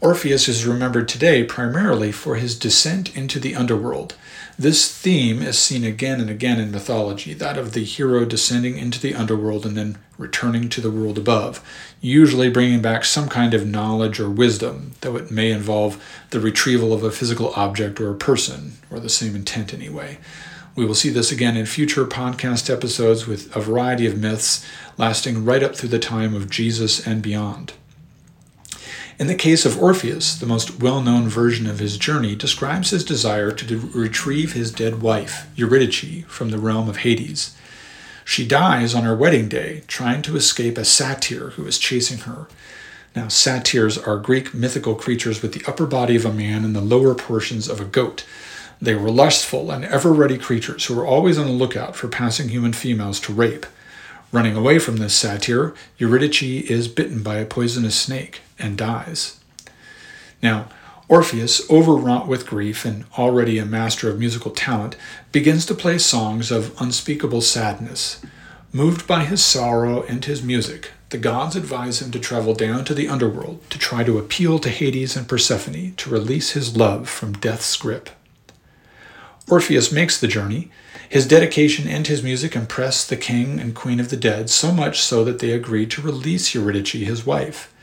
Orpheus 0.00 0.48
is 0.48 0.66
remembered 0.66 1.08
today 1.08 1.44
primarily 1.44 2.10
for 2.10 2.36
his 2.36 2.58
descent 2.58 3.14
into 3.16 3.38
the 3.38 3.54
underworld, 3.54 4.14
this 4.60 4.94
theme 4.94 5.40
is 5.40 5.58
seen 5.58 5.84
again 5.84 6.20
and 6.20 6.28
again 6.28 6.60
in 6.60 6.70
mythology 6.70 7.32
that 7.32 7.56
of 7.56 7.72
the 7.72 7.82
hero 7.82 8.26
descending 8.26 8.76
into 8.76 9.00
the 9.00 9.14
underworld 9.14 9.64
and 9.64 9.74
then 9.74 9.96
returning 10.18 10.68
to 10.68 10.82
the 10.82 10.90
world 10.90 11.16
above, 11.16 11.66
usually 12.02 12.50
bringing 12.50 12.82
back 12.82 13.06
some 13.06 13.26
kind 13.26 13.54
of 13.54 13.66
knowledge 13.66 14.20
or 14.20 14.28
wisdom, 14.28 14.92
though 15.00 15.16
it 15.16 15.30
may 15.30 15.50
involve 15.50 16.04
the 16.28 16.40
retrieval 16.40 16.92
of 16.92 17.02
a 17.02 17.10
physical 17.10 17.54
object 17.56 17.98
or 18.02 18.10
a 18.10 18.14
person, 18.14 18.72
or 18.90 19.00
the 19.00 19.08
same 19.08 19.34
intent 19.34 19.72
anyway. 19.72 20.18
We 20.76 20.84
will 20.84 20.94
see 20.94 21.08
this 21.08 21.32
again 21.32 21.56
in 21.56 21.64
future 21.64 22.04
podcast 22.04 22.68
episodes 22.68 23.26
with 23.26 23.56
a 23.56 23.60
variety 23.60 24.04
of 24.04 24.18
myths 24.18 24.62
lasting 24.98 25.46
right 25.46 25.62
up 25.62 25.74
through 25.74 25.88
the 25.88 25.98
time 25.98 26.34
of 26.34 26.50
Jesus 26.50 27.06
and 27.06 27.22
beyond. 27.22 27.72
In 29.20 29.26
the 29.26 29.34
case 29.34 29.66
of 29.66 29.78
Orpheus, 29.78 30.34
the 30.34 30.46
most 30.46 30.80
well 30.80 31.02
known 31.02 31.28
version 31.28 31.66
of 31.66 31.78
his 31.78 31.98
journey 31.98 32.34
describes 32.34 32.88
his 32.88 33.04
desire 33.04 33.52
to 33.52 33.90
retrieve 33.92 34.54
his 34.54 34.72
dead 34.72 35.02
wife, 35.02 35.46
Eurydice, 35.54 36.24
from 36.26 36.48
the 36.48 36.58
realm 36.58 36.88
of 36.88 36.96
Hades. 36.96 37.54
She 38.24 38.48
dies 38.48 38.94
on 38.94 39.02
her 39.02 39.14
wedding 39.14 39.46
day, 39.46 39.82
trying 39.86 40.22
to 40.22 40.36
escape 40.36 40.78
a 40.78 40.86
satyr 40.86 41.50
who 41.50 41.66
is 41.66 41.78
chasing 41.78 42.20
her. 42.20 42.46
Now, 43.14 43.28
satyrs 43.28 43.98
are 43.98 44.16
Greek 44.16 44.54
mythical 44.54 44.94
creatures 44.94 45.42
with 45.42 45.52
the 45.52 45.68
upper 45.68 45.84
body 45.84 46.16
of 46.16 46.24
a 46.24 46.32
man 46.32 46.64
and 46.64 46.74
the 46.74 46.80
lower 46.80 47.14
portions 47.14 47.68
of 47.68 47.78
a 47.78 47.84
goat. 47.84 48.24
They 48.80 48.94
were 48.94 49.10
lustful 49.10 49.70
and 49.70 49.84
ever 49.84 50.14
ready 50.14 50.38
creatures 50.38 50.86
who 50.86 50.94
were 50.94 51.04
always 51.04 51.36
on 51.36 51.44
the 51.44 51.52
lookout 51.52 51.94
for 51.94 52.08
passing 52.08 52.48
human 52.48 52.72
females 52.72 53.20
to 53.20 53.34
rape. 53.34 53.66
Running 54.32 54.56
away 54.56 54.78
from 54.78 54.96
this 54.96 55.12
satyr, 55.12 55.74
Eurydice 55.98 56.70
is 56.70 56.88
bitten 56.88 57.22
by 57.22 57.36
a 57.36 57.44
poisonous 57.44 58.00
snake 58.00 58.40
and 58.60 58.76
dies. 58.76 59.40
Now, 60.42 60.68
Orpheus, 61.08 61.68
overwrought 61.68 62.28
with 62.28 62.46
grief 62.46 62.84
and 62.84 63.04
already 63.18 63.58
a 63.58 63.64
master 63.64 64.08
of 64.08 64.18
musical 64.18 64.52
talent, 64.52 64.94
begins 65.32 65.66
to 65.66 65.74
play 65.74 65.98
songs 65.98 66.52
of 66.52 66.80
unspeakable 66.80 67.40
sadness. 67.40 68.22
Moved 68.72 69.08
by 69.08 69.24
his 69.24 69.44
sorrow 69.44 70.04
and 70.04 70.24
his 70.24 70.40
music, 70.40 70.92
the 71.08 71.18
gods 71.18 71.56
advise 71.56 72.00
him 72.00 72.12
to 72.12 72.20
travel 72.20 72.54
down 72.54 72.84
to 72.84 72.94
the 72.94 73.08
underworld 73.08 73.68
to 73.70 73.78
try 73.78 74.04
to 74.04 74.18
appeal 74.18 74.60
to 74.60 74.68
Hades 74.68 75.16
and 75.16 75.26
Persephone 75.26 75.94
to 75.96 76.10
release 76.10 76.52
his 76.52 76.76
love 76.76 77.08
from 77.08 77.32
death's 77.32 77.76
grip. 77.76 78.10
Orpheus 79.48 79.90
makes 79.90 80.20
the 80.20 80.28
journey. 80.28 80.70
His 81.08 81.26
dedication 81.26 81.88
and 81.88 82.06
his 82.06 82.22
music 82.22 82.54
impress 82.54 83.04
the 83.04 83.16
king 83.16 83.58
and 83.58 83.74
queen 83.74 83.98
of 83.98 84.10
the 84.10 84.16
dead 84.16 84.48
so 84.48 84.70
much 84.70 85.00
so 85.00 85.24
that 85.24 85.40
they 85.40 85.50
agree 85.50 85.86
to 85.86 86.00
release 86.00 86.54
Eurydice, 86.54 86.92
his 86.92 87.26
wife. 87.26 87.74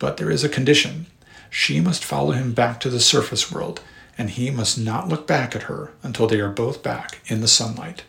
But 0.00 0.16
there 0.16 0.30
is 0.30 0.42
a 0.42 0.48
condition. 0.48 1.06
She 1.48 1.78
must 1.78 2.04
follow 2.04 2.32
him 2.32 2.52
back 2.52 2.80
to 2.80 2.90
the 2.90 2.98
surface 2.98 3.52
world, 3.52 3.80
and 4.18 4.30
he 4.30 4.50
must 4.50 4.76
not 4.76 5.08
look 5.08 5.28
back 5.28 5.54
at 5.54 5.64
her 5.64 5.92
until 6.02 6.26
they 6.26 6.40
are 6.40 6.50
both 6.50 6.82
back 6.82 7.20
in 7.26 7.40
the 7.40 7.46
sunlight. 7.46 8.02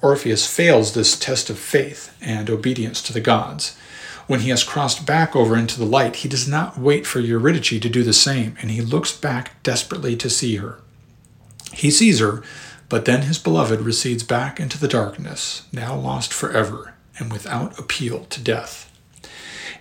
Orpheus 0.00 0.46
fails 0.46 0.94
this 0.94 1.18
test 1.18 1.50
of 1.50 1.58
faith 1.58 2.16
and 2.20 2.48
obedience 2.48 3.02
to 3.02 3.12
the 3.12 3.20
gods. 3.20 3.76
When 4.28 4.40
he 4.40 4.50
has 4.50 4.62
crossed 4.62 5.06
back 5.06 5.34
over 5.34 5.56
into 5.56 5.78
the 5.78 5.86
light, 5.86 6.16
he 6.16 6.28
does 6.28 6.46
not 6.46 6.78
wait 6.78 7.06
for 7.06 7.18
Eurydice 7.18 7.80
to 7.80 7.88
do 7.88 8.02
the 8.04 8.12
same, 8.12 8.56
and 8.60 8.70
he 8.70 8.80
looks 8.80 9.10
back 9.10 9.60
desperately 9.62 10.14
to 10.16 10.30
see 10.30 10.56
her. 10.56 10.78
He 11.72 11.90
sees 11.90 12.20
her, 12.20 12.42
but 12.88 13.06
then 13.06 13.22
his 13.22 13.38
beloved 13.38 13.80
recedes 13.80 14.22
back 14.22 14.60
into 14.60 14.78
the 14.78 14.88
darkness, 14.88 15.66
now 15.72 15.96
lost 15.96 16.32
forever, 16.32 16.94
and 17.18 17.32
without 17.32 17.78
appeal 17.78 18.24
to 18.26 18.40
death. 18.40 18.84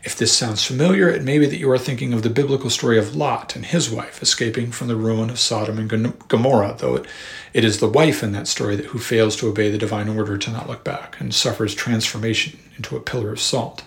If 0.08 0.16
this 0.16 0.32
sounds 0.32 0.64
familiar, 0.64 1.10
it 1.10 1.22
may 1.22 1.38
be 1.38 1.48
that 1.48 1.60
you 1.60 1.70
are 1.70 1.78
thinking 1.78 2.14
of 2.14 2.24
the 2.24 2.30
biblical 2.30 2.70
story 2.70 2.98
of 2.98 3.18
Lot 3.18 3.58
and 3.58 3.66
his 3.66 3.92
wife 3.92 4.22
escaping 4.22 4.72
from 4.72 4.88
the 4.88 4.96
ruin 4.96 5.30
of 5.30 5.38
Sodom 5.38 5.78
and 5.78 5.90
Gomorrah, 6.30 6.78
though 6.80 6.96
it, 6.96 7.06
it 7.54 7.66
is 7.66 7.82
the 7.82 7.90
wife 7.90 8.24
in 8.24 8.32
that 8.32 8.48
story 8.48 8.78
that, 8.78 8.86
who 8.86 9.00
fails 9.00 9.36
to 9.36 9.50
obey 9.50 9.70
the 9.70 9.78
divine 9.78 10.08
order 10.08 10.38
to 10.38 10.50
not 10.50 10.70
look 10.70 10.86
back 10.86 11.20
and 11.20 11.36
suffers 11.36 11.76
transformation 11.76 12.58
into 12.78 12.96
a 12.96 13.02
pillar 13.02 13.34
of 13.34 13.42
salt. 13.42 13.84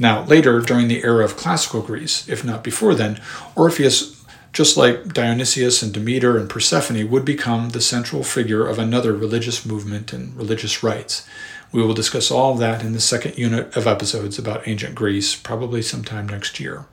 Now, 0.00 0.24
later, 0.24 0.60
during 0.60 0.88
the 0.88 1.04
era 1.04 1.26
of 1.26 1.36
classical 1.36 1.82
Greece, 1.82 2.26
if 2.26 2.42
not 2.42 2.64
before 2.64 2.94
then, 2.94 3.20
Orpheus, 3.54 4.24
just 4.54 4.78
like 4.78 5.12
Dionysius 5.12 5.82
and 5.82 5.92
Demeter 5.92 6.38
and 6.38 6.48
Persephone, 6.48 7.10
would 7.10 7.26
become 7.26 7.68
the 7.68 7.82
central 7.82 8.22
figure 8.22 8.66
of 8.66 8.78
another 8.78 9.12
religious 9.12 9.66
movement 9.66 10.14
and 10.14 10.34
religious 10.34 10.82
rites. 10.82 11.28
We 11.70 11.82
will 11.82 11.94
discuss 11.94 12.30
all 12.30 12.52
of 12.52 12.58
that 12.58 12.82
in 12.82 12.92
the 12.92 13.00
second 13.00 13.36
unit 13.36 13.76
of 13.76 13.86
episodes 13.86 14.38
about 14.38 14.66
ancient 14.66 14.94
Greece, 14.94 15.36
probably 15.36 15.82
sometime 15.82 16.28
next 16.28 16.58
year. 16.58 16.86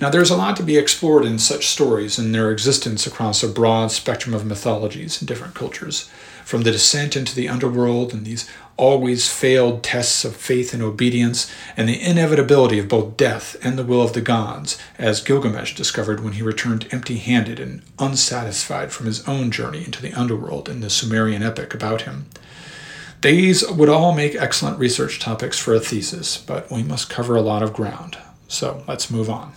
Now, 0.00 0.10
there's 0.10 0.30
a 0.30 0.36
lot 0.36 0.56
to 0.56 0.62
be 0.62 0.76
explored 0.76 1.24
in 1.24 1.38
such 1.38 1.68
stories 1.68 2.18
and 2.18 2.34
their 2.34 2.50
existence 2.50 3.06
across 3.06 3.42
a 3.42 3.48
broad 3.48 3.92
spectrum 3.92 4.34
of 4.34 4.44
mythologies 4.44 5.20
and 5.20 5.28
different 5.28 5.54
cultures, 5.54 6.10
from 6.44 6.62
the 6.62 6.72
descent 6.72 7.16
into 7.16 7.34
the 7.34 7.48
underworld 7.48 8.12
and 8.12 8.26
these 8.26 8.50
always 8.76 9.30
failed 9.30 9.84
tests 9.84 10.24
of 10.24 10.34
faith 10.34 10.74
and 10.74 10.82
obedience, 10.82 11.50
and 11.76 11.88
the 11.88 12.02
inevitability 12.02 12.80
of 12.80 12.88
both 12.88 13.16
death 13.16 13.56
and 13.62 13.78
the 13.78 13.84
will 13.84 14.02
of 14.02 14.14
the 14.14 14.20
gods, 14.20 14.76
as 14.98 15.22
Gilgamesh 15.22 15.76
discovered 15.76 16.22
when 16.22 16.34
he 16.34 16.42
returned 16.42 16.88
empty 16.90 17.18
handed 17.18 17.60
and 17.60 17.82
unsatisfied 18.00 18.90
from 18.92 19.06
his 19.06 19.26
own 19.28 19.52
journey 19.52 19.84
into 19.84 20.02
the 20.02 20.12
underworld 20.12 20.68
in 20.68 20.80
the 20.80 20.90
Sumerian 20.90 21.42
epic 21.42 21.72
about 21.72 22.02
him. 22.02 22.26
These 23.24 23.66
would 23.70 23.88
all 23.88 24.12
make 24.12 24.34
excellent 24.34 24.78
research 24.78 25.18
topics 25.18 25.58
for 25.58 25.72
a 25.72 25.80
thesis, 25.80 26.36
but 26.36 26.70
we 26.70 26.82
must 26.82 27.08
cover 27.08 27.36
a 27.36 27.40
lot 27.40 27.62
of 27.62 27.72
ground. 27.72 28.18
So 28.48 28.84
let's 28.86 29.10
move 29.10 29.30
on. 29.30 29.54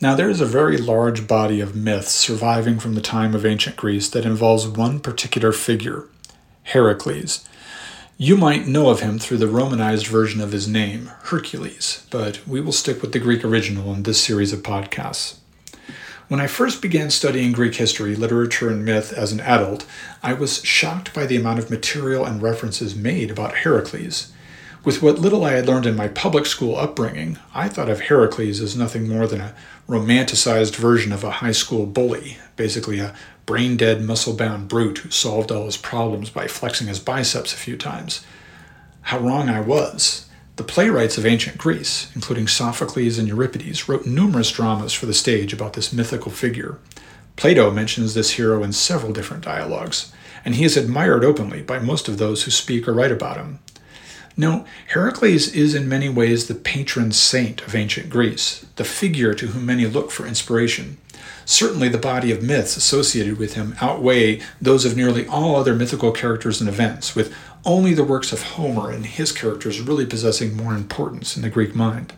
Now, 0.00 0.16
there 0.16 0.28
is 0.28 0.40
a 0.40 0.44
very 0.44 0.76
large 0.76 1.28
body 1.28 1.60
of 1.60 1.76
myths 1.76 2.10
surviving 2.10 2.80
from 2.80 2.96
the 2.96 3.00
time 3.00 3.32
of 3.32 3.46
ancient 3.46 3.76
Greece 3.76 4.08
that 4.08 4.26
involves 4.26 4.66
one 4.66 4.98
particular 4.98 5.52
figure, 5.52 6.08
Heracles. 6.64 7.46
You 8.16 8.36
might 8.36 8.66
know 8.66 8.90
of 8.90 9.00
him 9.00 9.18
through 9.18 9.36
the 9.36 9.48
Romanized 9.48 10.06
version 10.06 10.40
of 10.40 10.52
his 10.52 10.66
name, 10.66 11.10
Hercules, 11.24 12.06
but 12.10 12.46
we 12.46 12.60
will 12.60 12.72
stick 12.72 13.02
with 13.02 13.12
the 13.12 13.18
Greek 13.18 13.44
original 13.44 13.92
in 13.92 14.02
this 14.02 14.22
series 14.22 14.52
of 14.52 14.62
podcasts. 14.62 15.36
When 16.28 16.40
I 16.40 16.46
first 16.46 16.80
began 16.80 17.10
studying 17.10 17.52
Greek 17.52 17.74
history, 17.74 18.16
literature, 18.16 18.70
and 18.70 18.84
myth 18.84 19.12
as 19.12 19.30
an 19.30 19.40
adult, 19.40 19.84
I 20.22 20.32
was 20.32 20.64
shocked 20.64 21.12
by 21.12 21.26
the 21.26 21.36
amount 21.36 21.58
of 21.58 21.70
material 21.70 22.24
and 22.24 22.40
references 22.40 22.96
made 22.96 23.30
about 23.30 23.58
Heracles. 23.58 24.32
With 24.84 25.02
what 25.02 25.18
little 25.18 25.44
I 25.44 25.52
had 25.52 25.66
learned 25.66 25.86
in 25.86 25.96
my 25.96 26.08
public 26.08 26.46
school 26.46 26.76
upbringing, 26.76 27.38
I 27.54 27.68
thought 27.68 27.88
of 27.90 28.00
Heracles 28.02 28.60
as 28.60 28.76
nothing 28.76 29.08
more 29.08 29.26
than 29.26 29.40
a 29.40 29.54
romanticized 29.88 30.76
version 30.76 31.12
of 31.12 31.24
a 31.24 31.30
high 31.30 31.52
school 31.52 31.84
bully, 31.84 32.38
basically 32.56 33.00
a 33.00 33.14
brain 33.46 33.76
dead, 33.76 34.02
muscle 34.02 34.34
bound 34.34 34.68
brute 34.68 34.98
who 34.98 35.10
solved 35.10 35.52
all 35.52 35.66
his 35.66 35.76
problems 35.76 36.30
by 36.30 36.46
flexing 36.46 36.86
his 36.86 36.98
biceps 36.98 37.52
a 37.52 37.58
few 37.58 37.76
times. 37.76 38.24
How 39.02 39.18
wrong 39.18 39.48
I 39.48 39.60
was. 39.60 40.28
The 40.56 40.64
playwrights 40.64 41.18
of 41.18 41.26
ancient 41.26 41.58
Greece, 41.58 42.10
including 42.14 42.46
Sophocles 42.46 43.18
and 43.18 43.26
Euripides, 43.26 43.88
wrote 43.88 44.06
numerous 44.06 44.52
dramas 44.52 44.92
for 44.92 45.06
the 45.06 45.12
stage 45.12 45.52
about 45.52 45.72
this 45.72 45.92
mythical 45.92 46.30
figure. 46.30 46.78
Plato 47.36 47.70
mentions 47.70 48.14
this 48.14 48.32
hero 48.32 48.62
in 48.62 48.72
several 48.72 49.12
different 49.12 49.44
dialogues, 49.44 50.12
and 50.44 50.54
he 50.54 50.64
is 50.64 50.76
admired 50.76 51.24
openly 51.24 51.60
by 51.60 51.80
most 51.80 52.08
of 52.08 52.18
those 52.18 52.44
who 52.44 52.50
speak 52.50 52.86
or 52.86 52.92
write 52.92 53.10
about 53.10 53.36
him. 53.36 53.58
No, 54.36 54.64
Heracles 54.88 55.52
is 55.52 55.74
in 55.74 55.88
many 55.88 56.08
ways 56.08 56.46
the 56.46 56.54
patron 56.54 57.12
saint 57.12 57.62
of 57.62 57.74
ancient 57.74 58.10
Greece, 58.10 58.64
the 58.76 58.84
figure 58.84 59.34
to 59.34 59.48
whom 59.48 59.66
many 59.66 59.86
look 59.86 60.10
for 60.10 60.26
inspiration. 60.26 60.98
Certainly, 61.44 61.90
the 61.90 61.98
body 61.98 62.32
of 62.32 62.42
myths 62.42 62.76
associated 62.76 63.38
with 63.38 63.54
him 63.54 63.76
outweigh 63.80 64.40
those 64.60 64.84
of 64.84 64.96
nearly 64.96 65.26
all 65.26 65.56
other 65.56 65.74
mythical 65.74 66.12
characters 66.12 66.60
and 66.60 66.68
events, 66.68 67.14
with 67.14 67.34
only 67.64 67.94
the 67.94 68.04
works 68.04 68.32
of 68.32 68.42
Homer 68.42 68.90
and 68.90 69.06
his 69.06 69.32
characters 69.32 69.80
really 69.80 70.06
possessing 70.06 70.56
more 70.56 70.74
importance 70.74 71.36
in 71.36 71.42
the 71.42 71.50
Greek 71.50 71.74
mind. 71.74 72.12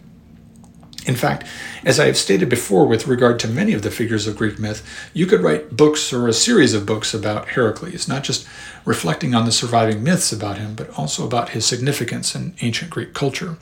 In 1.06 1.14
fact, 1.14 1.46
as 1.84 2.00
I 2.00 2.06
have 2.06 2.16
stated 2.16 2.48
before 2.48 2.84
with 2.84 3.06
regard 3.06 3.38
to 3.40 3.48
many 3.48 3.72
of 3.72 3.82
the 3.82 3.92
figures 3.92 4.26
of 4.26 4.36
Greek 4.36 4.58
myth, 4.58 4.84
you 5.14 5.26
could 5.26 5.40
write 5.40 5.76
books 5.76 6.12
or 6.12 6.26
a 6.26 6.32
series 6.32 6.74
of 6.74 6.84
books 6.84 7.14
about 7.14 7.50
Heracles, 7.50 8.08
not 8.08 8.24
just 8.24 8.46
reflecting 8.84 9.32
on 9.32 9.44
the 9.44 9.52
surviving 9.52 10.02
myths 10.02 10.32
about 10.32 10.58
him, 10.58 10.74
but 10.74 10.90
also 10.98 11.24
about 11.24 11.50
his 11.50 11.64
significance 11.64 12.34
in 12.34 12.54
ancient 12.60 12.90
Greek 12.90 13.14
culture. 13.14 13.56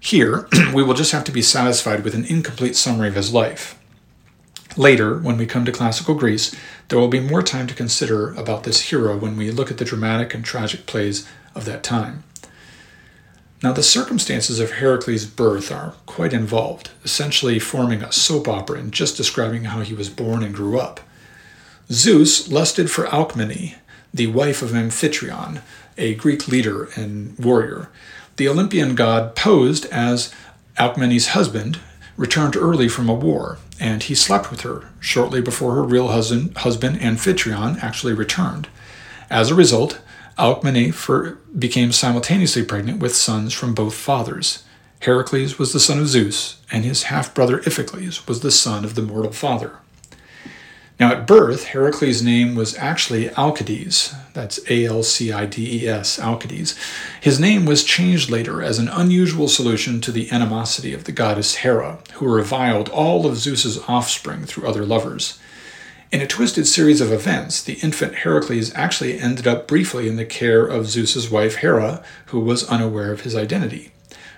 Here, 0.00 0.48
we 0.74 0.82
will 0.82 0.94
just 0.94 1.12
have 1.12 1.24
to 1.24 1.32
be 1.32 1.42
satisfied 1.42 2.02
with 2.02 2.14
an 2.14 2.24
incomplete 2.24 2.76
summary 2.76 3.08
of 3.08 3.14
his 3.14 3.32
life. 3.32 3.78
Later, 4.76 5.18
when 5.18 5.36
we 5.36 5.46
come 5.46 5.64
to 5.64 5.72
classical 5.72 6.14
Greece, 6.14 6.54
there 6.88 6.98
will 6.98 7.08
be 7.08 7.20
more 7.20 7.42
time 7.42 7.66
to 7.66 7.74
consider 7.74 8.32
about 8.34 8.62
this 8.62 8.90
hero 8.90 9.16
when 9.16 9.36
we 9.36 9.50
look 9.50 9.70
at 9.70 9.78
the 9.78 9.84
dramatic 9.84 10.32
and 10.32 10.44
tragic 10.44 10.86
plays 10.86 11.28
of 11.54 11.64
that 11.64 11.82
time. 11.82 12.22
Now, 13.62 13.72
the 13.72 13.82
circumstances 13.82 14.58
of 14.58 14.72
Heracles' 14.72 15.26
birth 15.26 15.70
are 15.70 15.94
quite 16.06 16.32
involved, 16.32 16.90
essentially 17.04 17.58
forming 17.58 18.02
a 18.02 18.12
soap 18.12 18.48
opera 18.48 18.78
and 18.78 18.92
just 18.92 19.16
describing 19.16 19.64
how 19.64 19.80
he 19.80 19.92
was 19.92 20.08
born 20.08 20.42
and 20.42 20.54
grew 20.54 20.78
up. 20.78 21.00
Zeus 21.90 22.48
lusted 22.48 22.90
for 22.90 23.06
Alcmene, 23.06 23.74
the 24.14 24.28
wife 24.28 24.62
of 24.62 24.70
Amphitryon, 24.70 25.60
a 25.98 26.14
Greek 26.14 26.48
leader 26.48 26.88
and 26.96 27.38
warrior. 27.38 27.90
The 28.36 28.48
Olympian 28.48 28.94
god 28.94 29.36
posed 29.36 29.84
as 29.86 30.32
Alcmene's 30.78 31.28
husband, 31.28 31.78
returned 32.20 32.54
early 32.54 32.86
from 32.86 33.08
a 33.08 33.14
war, 33.14 33.56
and 33.80 34.02
he 34.02 34.14
slept 34.14 34.50
with 34.50 34.60
her 34.60 34.90
shortly 35.00 35.40
before 35.40 35.74
her 35.74 35.82
real 35.82 36.08
husband, 36.08 36.54
husband 36.58 37.00
Amphitryon 37.00 37.82
actually 37.82 38.12
returned. 38.12 38.68
As 39.30 39.50
a 39.50 39.54
result, 39.54 40.02
Alcmene 40.38 40.92
became 41.58 41.92
simultaneously 41.92 42.62
pregnant 42.62 43.00
with 43.00 43.16
sons 43.16 43.54
from 43.54 43.72
both 43.72 43.94
fathers. 43.94 44.64
Heracles 45.00 45.58
was 45.58 45.72
the 45.72 45.80
son 45.80 45.98
of 45.98 46.08
Zeus, 46.08 46.60
and 46.70 46.84
his 46.84 47.04
half 47.04 47.34
brother 47.34 47.60
Iphicles 47.60 48.28
was 48.28 48.40
the 48.40 48.50
son 48.50 48.84
of 48.84 48.96
the 48.96 49.02
mortal 49.02 49.32
father. 49.32 49.78
Now, 51.00 51.12
at 51.12 51.26
birth, 51.26 51.64
Heracles' 51.64 52.22
name 52.22 52.54
was 52.54 52.76
actually 52.76 53.30
Alcides. 53.30 54.14
That's 54.34 54.60
A 54.68 54.84
L 54.84 55.02
C 55.02 55.32
I 55.32 55.46
D 55.46 55.82
E 55.82 55.88
S, 55.88 56.20
Alcides. 56.20 56.78
His 57.22 57.40
name 57.40 57.64
was 57.64 57.84
changed 57.84 58.28
later 58.28 58.62
as 58.62 58.78
an 58.78 58.88
unusual 58.88 59.48
solution 59.48 60.02
to 60.02 60.12
the 60.12 60.30
animosity 60.30 60.92
of 60.92 61.04
the 61.04 61.12
goddess 61.12 61.56
Hera, 61.56 62.00
who 62.14 62.28
reviled 62.28 62.90
all 62.90 63.26
of 63.26 63.38
Zeus's 63.38 63.78
offspring 63.88 64.44
through 64.44 64.68
other 64.68 64.84
lovers. 64.84 65.38
In 66.12 66.20
a 66.20 66.26
twisted 66.26 66.66
series 66.66 67.00
of 67.00 67.12
events, 67.12 67.62
the 67.62 67.78
infant 67.82 68.16
Heracles 68.16 68.74
actually 68.74 69.18
ended 69.18 69.46
up 69.46 69.66
briefly 69.66 70.06
in 70.06 70.16
the 70.16 70.26
care 70.26 70.66
of 70.66 70.90
Zeus's 70.90 71.30
wife 71.30 71.56
Hera, 71.56 72.04
who 72.26 72.40
was 72.40 72.68
unaware 72.68 73.10
of 73.10 73.22
his 73.22 73.34
identity. 73.34 73.90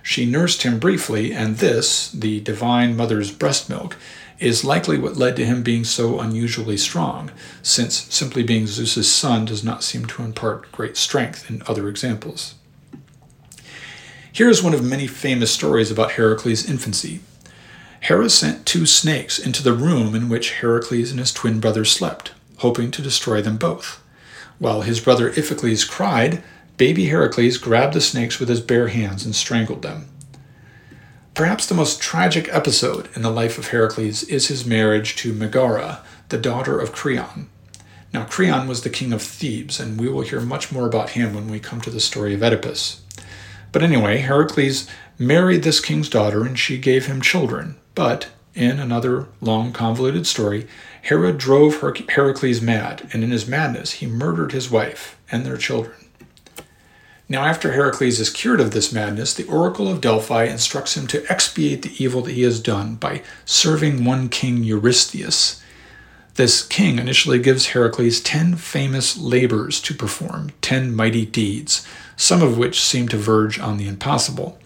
She 0.04 0.26
nursed 0.26 0.62
him 0.62 0.78
briefly, 0.78 1.32
and 1.32 1.56
this, 1.56 2.10
the 2.12 2.40
divine 2.40 2.96
mother's 2.96 3.32
breast 3.32 3.68
milk, 3.68 3.96
is 4.42 4.64
likely 4.64 4.98
what 4.98 5.16
led 5.16 5.36
to 5.36 5.44
him 5.44 5.62
being 5.62 5.84
so 5.84 6.20
unusually 6.20 6.76
strong, 6.76 7.30
since 7.62 7.94
simply 8.14 8.42
being 8.42 8.66
Zeus's 8.66 9.10
son 9.10 9.44
does 9.44 9.62
not 9.62 9.84
seem 9.84 10.04
to 10.06 10.22
impart 10.22 10.72
great 10.72 10.96
strength 10.96 11.48
in 11.48 11.62
other 11.66 11.88
examples. 11.88 12.56
Here 14.32 14.48
is 14.48 14.62
one 14.62 14.74
of 14.74 14.82
many 14.82 15.06
famous 15.06 15.52
stories 15.52 15.90
about 15.90 16.12
Heracles' 16.12 16.68
infancy. 16.68 17.20
Hera 18.00 18.30
sent 18.30 18.66
two 18.66 18.86
snakes 18.86 19.38
into 19.38 19.62
the 19.62 19.74
room 19.74 20.14
in 20.14 20.28
which 20.28 20.54
Heracles 20.54 21.10
and 21.10 21.20
his 21.20 21.32
twin 21.32 21.60
brother 21.60 21.84
slept, 21.84 22.32
hoping 22.58 22.90
to 22.90 23.02
destroy 23.02 23.42
them 23.42 23.58
both. 23.58 24.02
While 24.58 24.82
his 24.82 25.00
brother 25.00 25.30
Iphicles 25.30 25.88
cried, 25.88 26.42
baby 26.76 27.06
Heracles 27.06 27.58
grabbed 27.58 27.94
the 27.94 28.00
snakes 28.00 28.40
with 28.40 28.48
his 28.48 28.60
bare 28.60 28.88
hands 28.88 29.24
and 29.24 29.36
strangled 29.36 29.82
them. 29.82 30.08
Perhaps 31.34 31.66
the 31.66 31.74
most 31.74 31.98
tragic 31.98 32.46
episode 32.52 33.08
in 33.16 33.22
the 33.22 33.30
life 33.30 33.56
of 33.56 33.68
Heracles 33.68 34.22
is 34.24 34.48
his 34.48 34.66
marriage 34.66 35.16
to 35.16 35.32
Megara, 35.32 36.02
the 36.28 36.36
daughter 36.36 36.78
of 36.78 36.92
Creon. 36.92 37.48
Now, 38.12 38.24
Creon 38.26 38.68
was 38.68 38.82
the 38.82 38.90
king 38.90 39.14
of 39.14 39.22
Thebes, 39.22 39.80
and 39.80 39.98
we 39.98 40.10
will 40.10 40.20
hear 40.20 40.42
much 40.42 40.70
more 40.70 40.86
about 40.86 41.10
him 41.10 41.34
when 41.34 41.48
we 41.48 41.58
come 41.58 41.80
to 41.80 41.90
the 41.90 42.00
story 42.00 42.34
of 42.34 42.42
Oedipus. 42.42 43.00
But 43.72 43.82
anyway, 43.82 44.18
Heracles 44.18 44.86
married 45.18 45.62
this 45.62 45.80
king's 45.80 46.10
daughter, 46.10 46.44
and 46.44 46.58
she 46.58 46.76
gave 46.76 47.06
him 47.06 47.22
children, 47.22 47.76
but, 47.94 48.28
in 48.54 48.78
another 48.78 49.28
long, 49.40 49.72
convoluted 49.72 50.26
story, 50.26 50.66
Hera 51.00 51.32
drove 51.32 51.76
Her- 51.76 51.94
Heracles 52.10 52.60
mad, 52.60 53.08
and 53.14 53.24
in 53.24 53.30
his 53.30 53.48
madness, 53.48 53.92
he 53.92 54.06
murdered 54.06 54.52
his 54.52 54.70
wife 54.70 55.16
and 55.30 55.46
their 55.46 55.56
children. 55.56 55.96
Now, 57.32 57.46
after 57.46 57.72
Heracles 57.72 58.20
is 58.20 58.28
cured 58.28 58.60
of 58.60 58.72
this 58.72 58.92
madness, 58.92 59.32
the 59.32 59.46
Oracle 59.46 59.88
of 59.88 60.02
Delphi 60.02 60.44
instructs 60.44 60.98
him 60.98 61.06
to 61.06 61.24
expiate 61.32 61.80
the 61.80 61.94
evil 61.98 62.20
that 62.20 62.32
he 62.32 62.42
has 62.42 62.60
done 62.60 62.96
by 62.96 63.22
serving 63.46 64.04
one 64.04 64.28
king 64.28 64.62
Eurystheus. 64.62 65.62
This 66.34 66.62
king 66.62 66.98
initially 66.98 67.38
gives 67.38 67.68
Heracles 67.68 68.20
ten 68.20 68.56
famous 68.56 69.16
labors 69.16 69.80
to 69.80 69.94
perform, 69.94 70.50
ten 70.60 70.94
mighty 70.94 71.24
deeds, 71.24 71.86
some 72.18 72.42
of 72.42 72.58
which 72.58 72.78
seem 72.78 73.08
to 73.08 73.16
verge 73.16 73.58
on 73.58 73.78
the 73.78 73.88
impossible. 73.88 74.58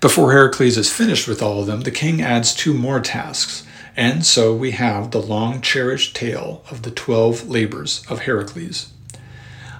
Before 0.00 0.32
Heracles 0.32 0.76
is 0.76 0.92
finished 0.92 1.28
with 1.28 1.40
all 1.42 1.60
of 1.60 1.68
them, 1.68 1.82
the 1.82 1.92
king 1.92 2.20
adds 2.20 2.52
two 2.52 2.74
more 2.74 2.98
tasks, 2.98 3.62
and 3.96 4.26
so 4.26 4.52
we 4.52 4.72
have 4.72 5.12
the 5.12 5.22
long 5.22 5.60
cherished 5.60 6.16
tale 6.16 6.64
of 6.72 6.82
the 6.82 6.90
twelve 6.90 7.48
labors 7.48 8.04
of 8.08 8.22
Heracles. 8.22 8.92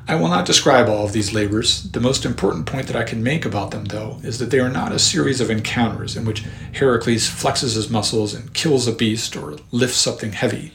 I 0.09 0.15
will 0.15 0.29
not 0.29 0.47
describe 0.47 0.89
all 0.89 1.05
of 1.05 1.13
these 1.13 1.33
labors. 1.33 1.83
The 1.83 1.99
most 1.99 2.25
important 2.25 2.67
point 2.67 2.87
that 2.87 2.95
I 2.95 3.03
can 3.03 3.25
make 3.25 3.45
about 3.45 3.73
them, 3.73 3.87
though, 3.87 4.21
is 4.23 4.39
that 4.39 4.53
they 4.53 4.61
are 4.61 4.69
not 4.69 4.93
a 4.93 5.01
series 5.01 5.41
of 5.41 5.51
encounters 5.51 6.17
in 6.17 6.25
which 6.25 6.45
Heracles 6.75 7.29
flexes 7.29 7.75
his 7.75 7.91
muscles 7.91 8.33
and 8.33 8.55
kills 8.55 8.87
a 8.87 8.93
beast 8.93 9.37
or 9.37 9.57
lifts 9.73 9.97
something 9.97 10.31
heavy. 10.31 10.73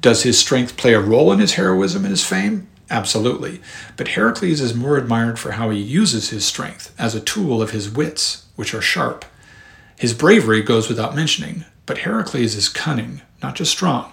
Does 0.00 0.24
his 0.24 0.36
strength 0.36 0.76
play 0.76 0.94
a 0.94 1.00
role 1.00 1.30
in 1.30 1.38
his 1.38 1.54
heroism 1.54 2.04
and 2.04 2.10
his 2.10 2.26
fame? 2.26 2.66
Absolutely. 2.90 3.60
But 3.96 4.08
Heracles 4.08 4.60
is 4.60 4.74
more 4.74 4.96
admired 4.96 5.38
for 5.38 5.52
how 5.52 5.70
he 5.70 5.78
uses 5.78 6.30
his 6.30 6.44
strength 6.44 6.92
as 6.98 7.14
a 7.14 7.20
tool 7.20 7.62
of 7.62 7.70
his 7.70 7.88
wits, 7.88 8.46
which 8.56 8.74
are 8.74 8.82
sharp. 8.82 9.24
His 9.96 10.12
bravery 10.12 10.62
goes 10.62 10.88
without 10.88 11.14
mentioning, 11.14 11.64
but 11.86 11.98
Heracles 11.98 12.56
is 12.56 12.68
cunning, 12.68 13.22
not 13.40 13.54
just 13.54 13.70
strong. 13.70 14.12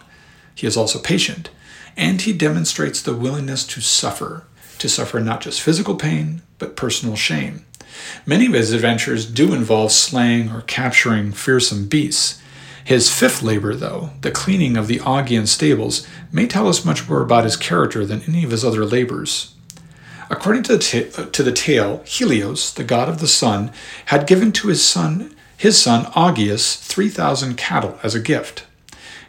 He 0.54 0.68
is 0.68 0.78
also 0.78 1.00
patient 1.00 1.50
and 1.96 2.22
he 2.22 2.34
demonstrates 2.34 3.02
the 3.02 3.16
willingness 3.16 3.66
to 3.68 3.82
suffer, 3.82 4.44
to 4.80 4.90
suffer 4.90 5.20
not 5.20 5.42
just 5.42 5.62
physical 5.62 5.96
pain, 5.96 6.42
but 6.60 6.76
personal 6.76 7.16
shame. 7.16 7.66
Many 8.26 8.48
of 8.48 8.54
his 8.54 8.72
adventures 8.72 9.26
do 9.26 9.54
involve 9.54 9.92
slaying 9.92 10.50
or 10.52 10.62
capturing 10.62 11.32
fearsome 11.32 11.88
beasts. 11.88 12.42
His 12.84 13.10
fifth 13.10 13.42
labor, 13.42 13.76
though, 13.76 14.10
the 14.22 14.32
cleaning 14.32 14.76
of 14.76 14.88
the 14.88 15.00
Augean 15.00 15.48
stables, 15.48 16.06
may 16.32 16.48
tell 16.48 16.68
us 16.68 16.84
much 16.84 17.08
more 17.08 17.22
about 17.22 17.46
his 17.46 17.56
character 17.56 18.06
than 18.06 18.24
any 18.28 18.44
of 18.44 18.52
his 18.52 18.66
other 18.66 18.86
labors. 18.86 19.54
According 20.30 20.64
to 20.64 20.78
the, 20.78 20.84
ta- 20.84 21.22
uh, 21.22 21.26
to 21.28 21.44
the 21.44 21.52
tale, 21.52 22.02
Helios, 22.06 22.74
the 22.74 22.84
god 22.84 23.08
of 23.08 23.20
the 23.20 23.28
sun, 23.28 23.72
had 24.06 24.28
given 24.28 24.52
to 24.54 24.68
his 24.70 24.84
son 24.84 25.34
his 25.64 25.82
son 25.82 26.04
Augeas 26.08 26.78
3,000 26.78 27.56
cattle 27.56 27.98
as 28.04 28.14
a 28.14 28.20
gift. 28.20 28.66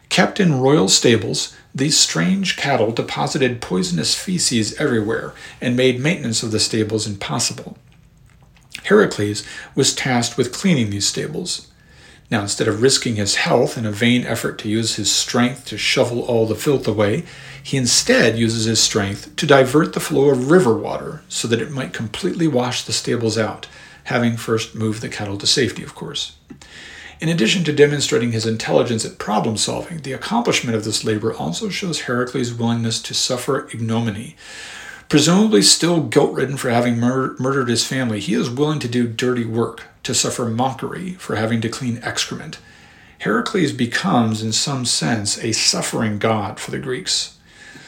Kept 0.09 0.41
in 0.41 0.61
royal 0.61 0.89
stables, 0.89 1.57
these 1.75 1.99
strange 1.99 2.57
cattle 2.57 2.93
deposited 2.93 3.61
poisonous 3.61 4.15
feces 4.15 4.75
everywhere 4.75 5.33
and 5.61 5.77
made 5.77 5.99
maintenance 5.99 6.43
of 6.43 6.53
the 6.53 6.61
stables 6.61 7.07
impossible. 7.07 7.77
Heracles 8.85 9.45
was 9.75 9.95
tasked 9.95 10.37
with 10.37 10.53
cleaning 10.53 10.91
these 10.91 11.07
stables. 11.07 11.69
Now, 12.31 12.43
instead 12.43 12.69
of 12.69 12.81
risking 12.81 13.17
his 13.17 13.37
health 13.37 13.77
in 13.77 13.85
a 13.85 13.91
vain 13.91 14.25
effort 14.25 14.59
to 14.61 14.69
use 14.69 14.97
his 14.97 15.11
strength 15.11 15.67
to 15.67 15.79
shovel 15.79 16.21
all 16.23 16.47
the 16.47 16.55
filth 16.55 16.87
away, 16.87 17.25
he 17.63 17.77
instead 17.77 18.39
uses 18.39 18.65
his 18.65 18.81
strength 18.81 19.35
to 19.37 19.47
divert 19.47 19.93
the 19.93 20.01
flow 20.01 20.31
of 20.31 20.51
river 20.51 20.75
water 20.75 21.23
so 21.29 21.49
that 21.49 21.61
it 21.61 21.71
might 21.71 21.93
completely 21.93 22.47
wash 22.47 22.83
the 22.85 22.93
stables 22.93 23.37
out, 23.37 23.67
having 24.05 24.37
first 24.37 24.75
moved 24.75 25.03
the 25.03 25.09
cattle 25.09 25.39
to 25.39 25.47
safety, 25.47 25.83
of 25.83 25.95
course. 25.95 26.37
In 27.25 27.31
addition 27.31 27.65
to 27.65 27.73
demonstrating 27.73 28.33
his 28.33 28.45
intelligence 28.45 29.03
at 29.03 29.17
problem 29.17 29.57
solving, 29.57 30.03
the 30.03 30.13
accomplishment 30.13 30.77
of 30.77 30.85
this 30.85 31.05
labor 31.05 31.33
also 31.33 31.71
shows 31.71 32.03
Heracles' 32.03 32.53
willingness 32.53 33.01
to 33.01 33.15
suffer 33.15 33.67
ignominy. 33.73 34.37
Presumably 35.09 35.63
still 35.63 36.03
guilt 36.03 36.35
ridden 36.35 36.59
for 36.59 36.69
having 36.69 37.01
mur- 37.01 37.35
murdered 37.39 37.71
his 37.71 37.87
family, 37.87 38.21
he 38.21 38.35
is 38.35 38.51
willing 38.51 38.79
to 38.81 38.89
do 38.89 39.09
dirty 39.09 39.47
work, 39.47 39.85
to 40.03 40.13
suffer 40.13 40.45
mockery 40.45 41.15
for 41.15 41.37
having 41.37 41.63
to 41.63 41.71
clean 41.71 41.99
excrement. 42.03 42.59
Heracles 43.21 43.73
becomes, 43.73 44.43
in 44.43 44.53
some 44.53 44.85
sense, 44.85 45.43
a 45.43 45.53
suffering 45.53 46.19
god 46.19 46.61
for 46.61 46.73
the 46.73 46.79
Greeks. 46.79 47.39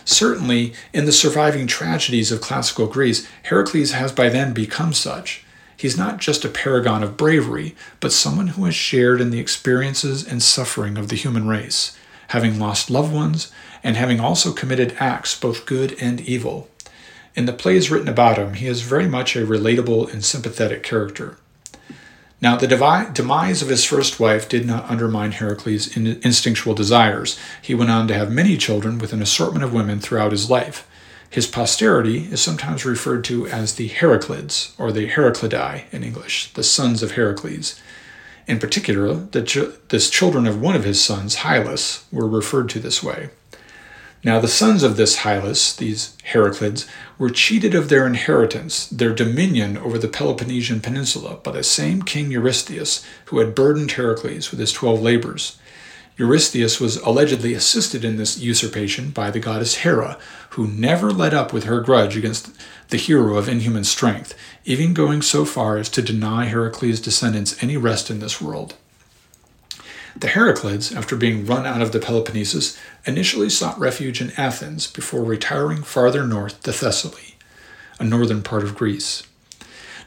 Certainly, 0.07 0.73
in 0.95 1.05
the 1.05 1.13
surviving 1.13 1.67
tragedies 1.67 2.33
of 2.33 2.41
classical 2.41 2.87
Greece, 2.87 3.29
Heracles 3.43 3.93
has 3.93 4.13
by 4.13 4.31
then 4.31 4.55
become 4.55 4.95
such. 4.95 5.45
He's 5.77 5.97
not 5.97 6.19
just 6.19 6.45
a 6.45 6.49
paragon 6.49 7.03
of 7.03 7.17
bravery, 7.17 7.77
but 8.01 8.13
someone 8.13 8.49
who 8.49 8.65
has 8.65 8.75
shared 8.75 9.21
in 9.21 9.31
the 9.31 9.41
experiences 9.41 10.27
and 10.27 10.43
suffering 10.43 10.97
of 10.97 11.09
the 11.09 11.17
human 11.17 11.47
race, 11.47 11.97
having 12.29 12.59
lost 12.59 12.91
loved 12.91 13.13
ones 13.13 13.53
and 13.85 13.97
having 13.97 14.19
also 14.19 14.53
committed 14.53 14.97
acts 14.99 15.39
both 15.39 15.67
good 15.67 15.95
and 16.01 16.21
evil. 16.23 16.69
In 17.35 17.45
the 17.45 17.53
plays 17.53 17.91
written 17.91 18.09
about 18.09 18.39
him, 18.39 18.55
he 18.55 18.67
is 18.67 18.81
very 18.81 19.07
much 19.07 19.37
a 19.37 19.47
relatable 19.47 20.11
and 20.13 20.25
sympathetic 20.25 20.83
character. 20.83 21.37
Now, 22.41 22.57
the 22.57 22.67
demise 23.13 23.63
of 23.63 23.69
his 23.69 23.85
first 23.85 24.21
wife 24.21 24.49
did 24.49 24.67
not 24.67 24.91
undermine 24.91 25.33
Heracles' 25.33 25.97
instinctual 25.97 26.75
desires. 26.75 27.39
He 27.63 27.75
went 27.75 27.91
on 27.91 28.09
to 28.09 28.15
have 28.15 28.31
many 28.31 28.57
children 28.57 28.99
with 28.99 29.13
an 29.13 29.23
assortment 29.23 29.65
of 29.65 29.73
women 29.73 30.01
throughout 30.01 30.33
his 30.33 30.51
life. 30.51 30.87
His 31.31 31.47
posterity 31.47 32.29
is 32.33 32.41
sometimes 32.41 32.85
referred 32.85 33.25
to 33.25 33.47
as 33.49 33.75
the 33.75 33.89
Heraclids, 33.89 34.75
or 34.79 34.93
the 34.93 35.09
Heraclidae 35.09 35.85
in 35.93 36.05
English, 36.05 36.53
the 36.55 36.63
sons 36.63 37.03
of 37.03 37.13
Heracles. 37.13 37.81
In 38.47 38.59
particular, 38.59 39.15
the, 39.15 39.43
ch- 39.43 39.89
the 39.89 39.99
children 39.99 40.47
of 40.47 40.61
one 40.61 40.77
of 40.77 40.85
his 40.85 41.03
sons, 41.03 41.37
Hyllus, 41.37 42.05
were 42.13 42.29
referred 42.29 42.69
to 42.71 42.81
this 42.81 43.03
way. 43.03 43.31
Now, 44.25 44.41
the 44.41 44.49
sons 44.49 44.83
of 44.83 44.97
this 44.97 45.19
Hyllus, 45.19 45.77
these 45.77 46.17
Heraclids, 46.25 46.89
were 47.19 47.31
cheated 47.31 47.75
of 47.75 47.89
their 47.89 48.07
inheritance, 48.07 48.87
their 48.89 49.15
dominion 49.15 49.77
over 49.77 49.99
the 49.99 50.09
Peloponnesian 50.09 50.81
Peninsula, 50.81 51.37
by 51.43 51.53
the 51.53 51.63
same 51.63 52.03
king 52.03 52.31
Eurystheus 52.31 53.05
who 53.27 53.39
had 53.39 53.55
burdened 53.55 53.93
Heracles 53.93 54.51
with 54.51 54.59
his 54.59 54.73
twelve 54.73 55.01
labors. 55.03 55.59
Eurystheus 56.19 56.81
was 56.81 56.97
allegedly 56.99 57.53
assisted 57.53 58.05
in 58.05 58.17
this 58.17 58.39
usurpation 58.39 59.11
by 59.11 59.31
the 59.31 59.41
goddess 59.41 59.77
Hera, 59.77 60.19
who 60.51 60.67
never 60.67 61.11
let 61.11 61.35
up 61.35 61.53
with 61.53 61.65
her 61.65 61.81
grudge 61.81 62.17
against 62.17 62.51
the 62.89 62.97
hero 62.97 63.37
of 63.37 63.49
inhuman 63.49 63.85
strength, 63.85 64.35
even 64.65 64.95
going 64.95 65.21
so 65.21 65.45
far 65.45 65.77
as 65.77 65.91
to 65.91 66.01
deny 66.01 66.47
Heracles' 66.47 67.01
descendants 67.01 67.63
any 67.63 67.77
rest 67.77 68.11
in 68.11 68.21
this 68.21 68.41
world. 68.41 68.75
The 70.19 70.29
Heraclids, 70.29 70.97
after 70.97 71.15
being 71.15 71.45
run 71.45 71.67
out 71.67 71.83
of 71.83 71.93
the 71.93 72.01
Peloponnesus, 72.01 72.79
initially 73.05 73.51
sought 73.51 73.79
refuge 73.79 74.23
in 74.23 74.33
Athens 74.39 74.87
before 74.87 75.23
retiring 75.23 75.83
farther 75.83 76.27
north 76.27 76.63
to 76.63 76.73
Thessaly, 76.73 77.35
a 77.99 78.05
northern 78.05 78.43
part 78.43 78.63
of 78.63 78.75
Greece. 78.75 79.25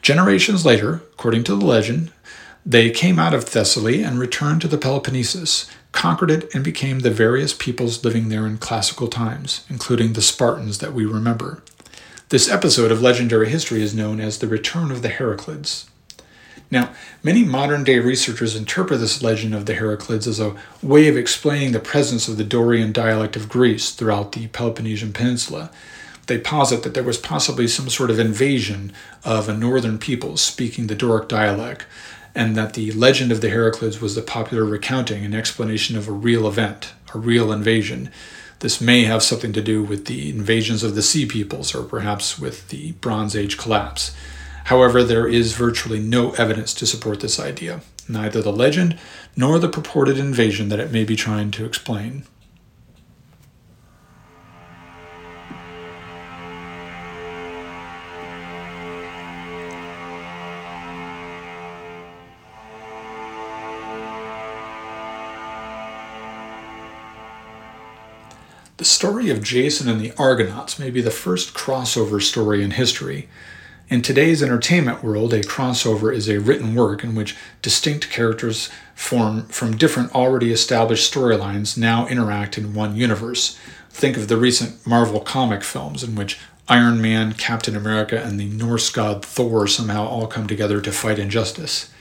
Generations 0.01 0.66
later, 0.66 1.03
according 1.14 1.43
to 1.43 1.55
the 1.55 1.66
legend, 1.66 2.12
they 2.66 2.89
came 2.89 3.20
out 3.20 3.36
of 3.36 3.45
Thessaly 3.45 4.03
and 4.03 4.18
returned 4.18 4.62
to 4.62 4.68
the 4.68 4.78
Peloponnesus, 4.80 5.70
conquered 5.91 6.31
it, 6.31 6.53
and 6.53 6.63
became 6.63 6.99
the 6.99 7.11
various 7.11 7.53
peoples 7.53 8.03
living 8.03 8.29
there 8.29 8.45
in 8.45 8.57
classical 8.57 9.07
times, 9.07 9.65
including 9.69 10.13
the 10.13 10.21
Spartans 10.21 10.77
that 10.79 10.93
we 10.93 11.05
remember. 11.05 11.61
This 12.29 12.49
episode 12.49 12.91
of 12.91 13.01
legendary 13.01 13.49
history 13.49 13.81
is 13.81 13.95
known 13.95 14.19
as 14.19 14.37
the 14.37 14.47
Return 14.47 14.91
of 14.91 15.01
the 15.01 15.09
Heraclids. 15.09 15.89
Now, 16.71 16.93
many 17.23 17.43
modern 17.43 17.83
day 17.83 17.97
researchers 17.97 18.55
interpret 18.55 18.99
this 18.99 19.23
legend 19.23 19.55
of 19.55 19.65
the 19.65 19.73
Heraclids 19.73 20.27
as 20.27 20.39
a 20.39 20.55
way 20.83 21.07
of 21.07 21.17
explaining 21.17 21.71
the 21.71 21.79
presence 21.79 22.27
of 22.27 22.37
the 22.37 22.43
Dorian 22.43 22.91
dialect 22.91 23.35
of 23.35 23.49
Greece 23.49 23.91
throughout 23.91 24.33
the 24.33 24.47
Peloponnesian 24.47 25.11
Peninsula. 25.11 25.71
They 26.27 26.37
posit 26.37 26.83
that 26.83 26.93
there 26.93 27.01
was 27.01 27.17
possibly 27.17 27.67
some 27.67 27.89
sort 27.89 28.11
of 28.11 28.19
invasion 28.19 28.93
of 29.25 29.49
a 29.49 29.57
northern 29.57 29.97
people 29.97 30.37
speaking 30.37 30.85
the 30.85 30.93
Doric 30.93 31.27
dialect, 31.27 31.87
and 32.36 32.55
that 32.55 32.73
the 32.73 32.91
legend 32.91 33.32
of 33.32 33.41
the 33.41 33.49
Heraclids 33.49 33.99
was 34.01 34.15
the 34.15 34.21
popular 34.21 34.63
recounting 34.63 35.25
and 35.25 35.36
explanation 35.36 35.97
of 35.97 36.07
a 36.07 36.11
real 36.11 36.47
event, 36.47 36.93
a 37.13 37.17
real 37.17 37.51
invasion. 37.51 38.11
This 38.59 38.82
may 38.82 39.03
have 39.05 39.23
something 39.23 39.53
to 39.53 39.61
do 39.61 39.84
with 39.84 40.05
the 40.05 40.30
invasions 40.30 40.84
of 40.84 40.95
the 40.95 41.01
Sea 41.01 41.25
Peoples 41.25 41.73
or 41.73 41.84
perhaps 41.84 42.38
with 42.38 42.69
the 42.69 42.91
Bronze 42.93 43.36
Age 43.36 43.57
collapse. 43.57 44.15
However, 44.65 45.03
there 45.03 45.27
is 45.27 45.53
virtually 45.53 45.99
no 45.99 46.32
evidence 46.32 46.73
to 46.75 46.86
support 46.86 47.21
this 47.21 47.39
idea, 47.39 47.82
neither 48.07 48.41
the 48.41 48.51
legend 48.51 48.99
nor 49.36 49.57
the 49.57 49.69
purported 49.69 50.17
invasion 50.17 50.69
that 50.69 50.80
it 50.80 50.91
may 50.91 51.03
be 51.03 51.15
trying 51.15 51.51
to 51.51 51.65
explain. 51.65 52.25
The 68.80 68.86
story 68.86 69.30
of 69.30 69.43
Jason 69.43 69.89
and 69.89 69.99
the 69.99 70.13
Argonauts 70.17 70.80
may 70.80 70.89
be 70.89 71.01
the 71.01 71.11
first 71.11 71.53
crossover 71.53 72.21
story 72.21 72.63
in 72.63 72.71
history. 72.71 73.27
In 73.89 74.01
today's 74.01 74.41
entertainment 74.41 75.03
world, 75.03 75.34
a 75.34 75.41
crossover 75.41 76.15
is 76.15 76.30
a 76.30 76.39
written 76.39 76.73
work 76.73 77.03
in 77.03 77.13
which 77.13 77.36
distinct 77.61 78.09
characters 78.09 78.69
form 78.95 79.47
from 79.47 79.75
different 79.75 80.15
already 80.15 80.53
established 80.53 81.13
storylines 81.13 81.77
now 81.77 82.07
interact 82.07 82.57
in 82.57 82.73
one 82.73 82.95
universe. 82.95 83.59
Think 83.89 84.15
of 84.15 84.30
the 84.30 84.38
recent 84.38 84.88
Marvel 84.88 85.19
comic 85.19 85.61
films 85.61 86.01
in 86.01 86.15
which 86.15 86.39
Iron 86.69 87.01
Man, 87.01 87.34
Captain 87.34 87.75
America, 87.75 88.23
and 88.23 88.39
the 88.39 88.47
Norse 88.47 88.89
god 88.89 89.25
Thor 89.25 89.67
somehow 89.67 90.07
all 90.07 90.25
come 90.25 90.47
together 90.47 90.80
to 90.80 90.91
fight 90.93 91.19
injustice. 91.19 91.91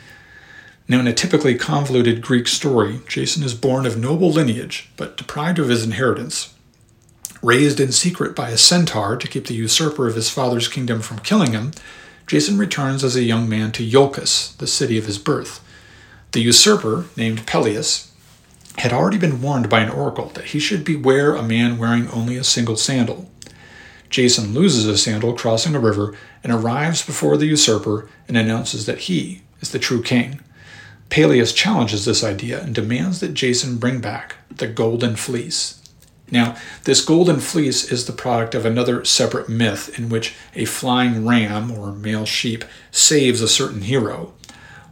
Now, 0.86 1.00
in 1.00 1.08
a 1.08 1.12
typically 1.12 1.56
convoluted 1.56 2.22
Greek 2.22 2.46
story, 2.46 3.00
Jason 3.08 3.42
is 3.42 3.52
born 3.52 3.84
of 3.84 3.98
noble 3.98 4.30
lineage, 4.30 4.90
but 4.96 5.16
deprived 5.16 5.58
of 5.58 5.70
his 5.70 5.82
inheritance. 5.82 6.54
Raised 7.42 7.78
in 7.78 7.92
secret 7.92 8.34
by 8.34 8.50
a 8.50 8.58
centaur 8.58 9.16
to 9.16 9.28
keep 9.28 9.46
the 9.46 9.54
usurper 9.54 10.08
of 10.08 10.16
his 10.16 10.28
father's 10.28 10.66
kingdom 10.66 11.00
from 11.00 11.20
killing 11.20 11.52
him, 11.52 11.72
Jason 12.26 12.58
returns 12.58 13.04
as 13.04 13.14
a 13.14 13.22
young 13.22 13.48
man 13.48 13.70
to 13.72 13.88
Iolcus, 13.88 14.56
the 14.58 14.66
city 14.66 14.98
of 14.98 15.06
his 15.06 15.18
birth. 15.18 15.64
The 16.32 16.40
usurper, 16.40 17.06
named 17.16 17.46
Pelias, 17.46 18.10
had 18.78 18.92
already 18.92 19.18
been 19.18 19.40
warned 19.40 19.68
by 19.70 19.80
an 19.80 19.90
oracle 19.90 20.30
that 20.30 20.46
he 20.46 20.58
should 20.58 20.84
beware 20.84 21.34
a 21.34 21.42
man 21.42 21.78
wearing 21.78 22.08
only 22.10 22.36
a 22.36 22.44
single 22.44 22.76
sandal. 22.76 23.30
Jason 24.10 24.52
loses 24.52 24.86
a 24.86 24.98
sandal 24.98 25.32
crossing 25.32 25.74
a 25.74 25.80
river 25.80 26.16
and 26.42 26.52
arrives 26.52 27.04
before 27.04 27.36
the 27.36 27.46
usurper 27.46 28.08
and 28.26 28.36
announces 28.36 28.86
that 28.86 29.00
he 29.00 29.42
is 29.60 29.70
the 29.70 29.78
true 29.78 30.02
king. 30.02 30.40
Pelias 31.08 31.52
challenges 31.52 32.04
this 32.04 32.22
idea 32.22 32.62
and 32.62 32.74
demands 32.74 33.20
that 33.20 33.34
Jason 33.34 33.78
bring 33.78 34.00
back 34.00 34.36
the 34.50 34.66
golden 34.66 35.16
fleece. 35.16 35.77
Now, 36.30 36.56
this 36.84 37.04
golden 37.04 37.40
fleece 37.40 37.90
is 37.90 38.06
the 38.06 38.12
product 38.12 38.54
of 38.54 38.66
another 38.66 39.04
separate 39.04 39.48
myth 39.48 39.98
in 39.98 40.08
which 40.08 40.34
a 40.54 40.66
flying 40.66 41.26
ram 41.26 41.70
or 41.70 41.92
male 41.92 42.26
sheep 42.26 42.64
saves 42.90 43.40
a 43.40 43.48
certain 43.48 43.82
hero. 43.82 44.34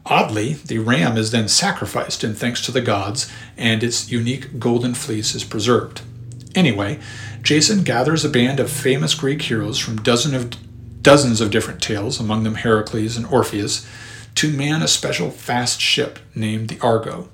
Oddly, 0.07 0.55
the 0.55 0.79
ram 0.79 1.17
is 1.17 1.33
then 1.33 1.49
sacrificed 1.49 2.23
in 2.23 2.35
thanks 2.35 2.61
to 2.63 2.73
the 2.73 2.81
gods, 2.81 3.31
and 3.57 3.83
its 3.83 4.11
unique 4.11 4.59
golden 4.59 4.95
fleece 4.95 5.35
is 5.35 5.45
preserved. 5.45 6.01
Anyway, 6.55 7.01
Jason 7.43 7.83
gathers 7.83 8.25
a 8.25 8.29
band 8.29 8.61
of 8.61 8.71
famous 8.71 9.15
Greek 9.15 9.43
heroes 9.43 9.79
from 9.79 9.97
dozen 10.03 10.35
of, 10.35 10.53
dozens 11.03 11.41
of 11.41 11.51
different 11.51 11.83
tales, 11.83 12.19
among 12.21 12.45
them 12.45 12.55
Heracles 12.55 13.17
and 13.17 13.27
Orpheus, 13.27 13.87
to 14.37 14.51
man 14.51 14.81
a 14.81 14.89
special 14.89 15.31
fast 15.31 15.81
ship 15.81 16.19
named 16.35 16.69
the 16.69 16.81
Argo. 16.81 17.29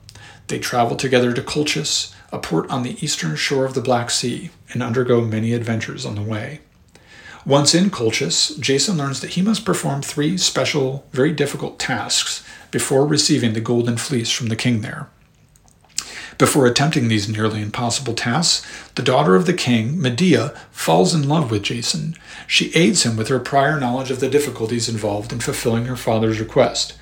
They 0.49 0.59
travel 0.59 0.97
together 0.97 1.33
to 1.33 1.43
Colchis, 1.43 2.15
a 2.33 2.39
port 2.39 2.69
on 2.71 2.83
the 2.83 2.97
eastern 3.05 3.37
shore 3.37 3.65
of 3.67 3.75
the 3.75 3.81
Black 3.81 4.11
Sea, 4.11 4.51
and 4.73 4.83
undergo 4.83 5.21
many 5.21 5.53
adventures 5.53 6.07
on 6.07 6.15
the 6.15 6.23
way. 6.23 6.61
Once 7.45 7.75
in 7.75 7.91
Colchis, 7.91 8.59
Jason 8.59 8.97
learns 8.97 9.21
that 9.21 9.31
he 9.31 9.43
must 9.43 9.65
perform 9.65 10.01
three 10.01 10.39
special, 10.39 11.05
very 11.13 11.33
difficult 11.33 11.79
tasks 11.79 12.45
before 12.71 13.07
receiving 13.07 13.53
the 13.53 13.61
golden 13.61 13.97
fleece 13.97 14.31
from 14.31 14.47
the 14.47 14.57
king 14.57 14.81
there. 14.81 15.09
Before 16.39 16.67
attempting 16.67 17.09
these 17.09 17.29
nearly 17.29 17.61
impossible 17.61 18.15
tasks, 18.15 18.67
the 18.95 19.03
daughter 19.03 19.37
of 19.37 19.47
the 19.47 19.53
king, 19.53 20.01
Medea, 20.01 20.49
falls 20.71 21.15
in 21.15 21.29
love 21.29 21.51
with 21.51 21.63
Jason. 21.63 22.17
She 22.47 22.75
aids 22.75 23.05
him 23.05 23.17
with 23.17 23.29
her 23.29 23.39
prior 23.39 23.79
knowledge 23.79 24.11
of 24.11 24.21
the 24.21 24.31
difficulties 24.31 24.89
involved 24.89 25.33
in 25.33 25.41
fulfilling 25.41 25.85
her 25.85 25.97
father's 25.97 26.41
request. 26.41 26.95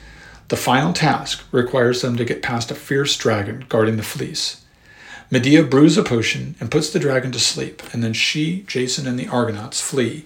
The 0.48 0.56
final 0.56 0.92
task 0.92 1.44
requires 1.52 2.02
them 2.02 2.16
to 2.16 2.24
get 2.24 2.42
past 2.42 2.70
a 2.70 2.74
fierce 2.74 3.16
dragon 3.16 3.66
guarding 3.68 3.96
the 3.96 4.02
fleece. 4.02 4.59
Medea 5.32 5.62
brews 5.62 5.96
a 5.96 6.02
potion 6.02 6.56
and 6.58 6.72
puts 6.72 6.90
the 6.90 6.98
dragon 6.98 7.30
to 7.30 7.38
sleep, 7.38 7.82
and 7.92 8.02
then 8.02 8.12
she, 8.12 8.62
Jason, 8.66 9.06
and 9.06 9.16
the 9.16 9.28
Argonauts 9.28 9.80
flee. 9.80 10.24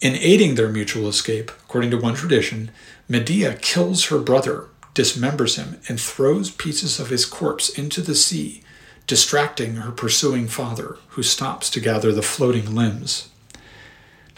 In 0.00 0.16
aiding 0.16 0.54
their 0.54 0.70
mutual 0.70 1.06
escape, 1.06 1.50
according 1.64 1.90
to 1.90 1.98
one 1.98 2.14
tradition, 2.14 2.70
Medea 3.08 3.56
kills 3.56 4.06
her 4.06 4.18
brother, 4.18 4.68
dismembers 4.94 5.56
him, 5.56 5.80
and 5.86 6.00
throws 6.00 6.50
pieces 6.50 6.98
of 6.98 7.10
his 7.10 7.26
corpse 7.26 7.68
into 7.68 8.00
the 8.00 8.14
sea, 8.14 8.62
distracting 9.06 9.76
her 9.76 9.92
pursuing 9.92 10.48
father, 10.48 10.96
who 11.08 11.22
stops 11.22 11.68
to 11.68 11.80
gather 11.80 12.10
the 12.10 12.22
floating 12.22 12.74
limbs. 12.74 13.28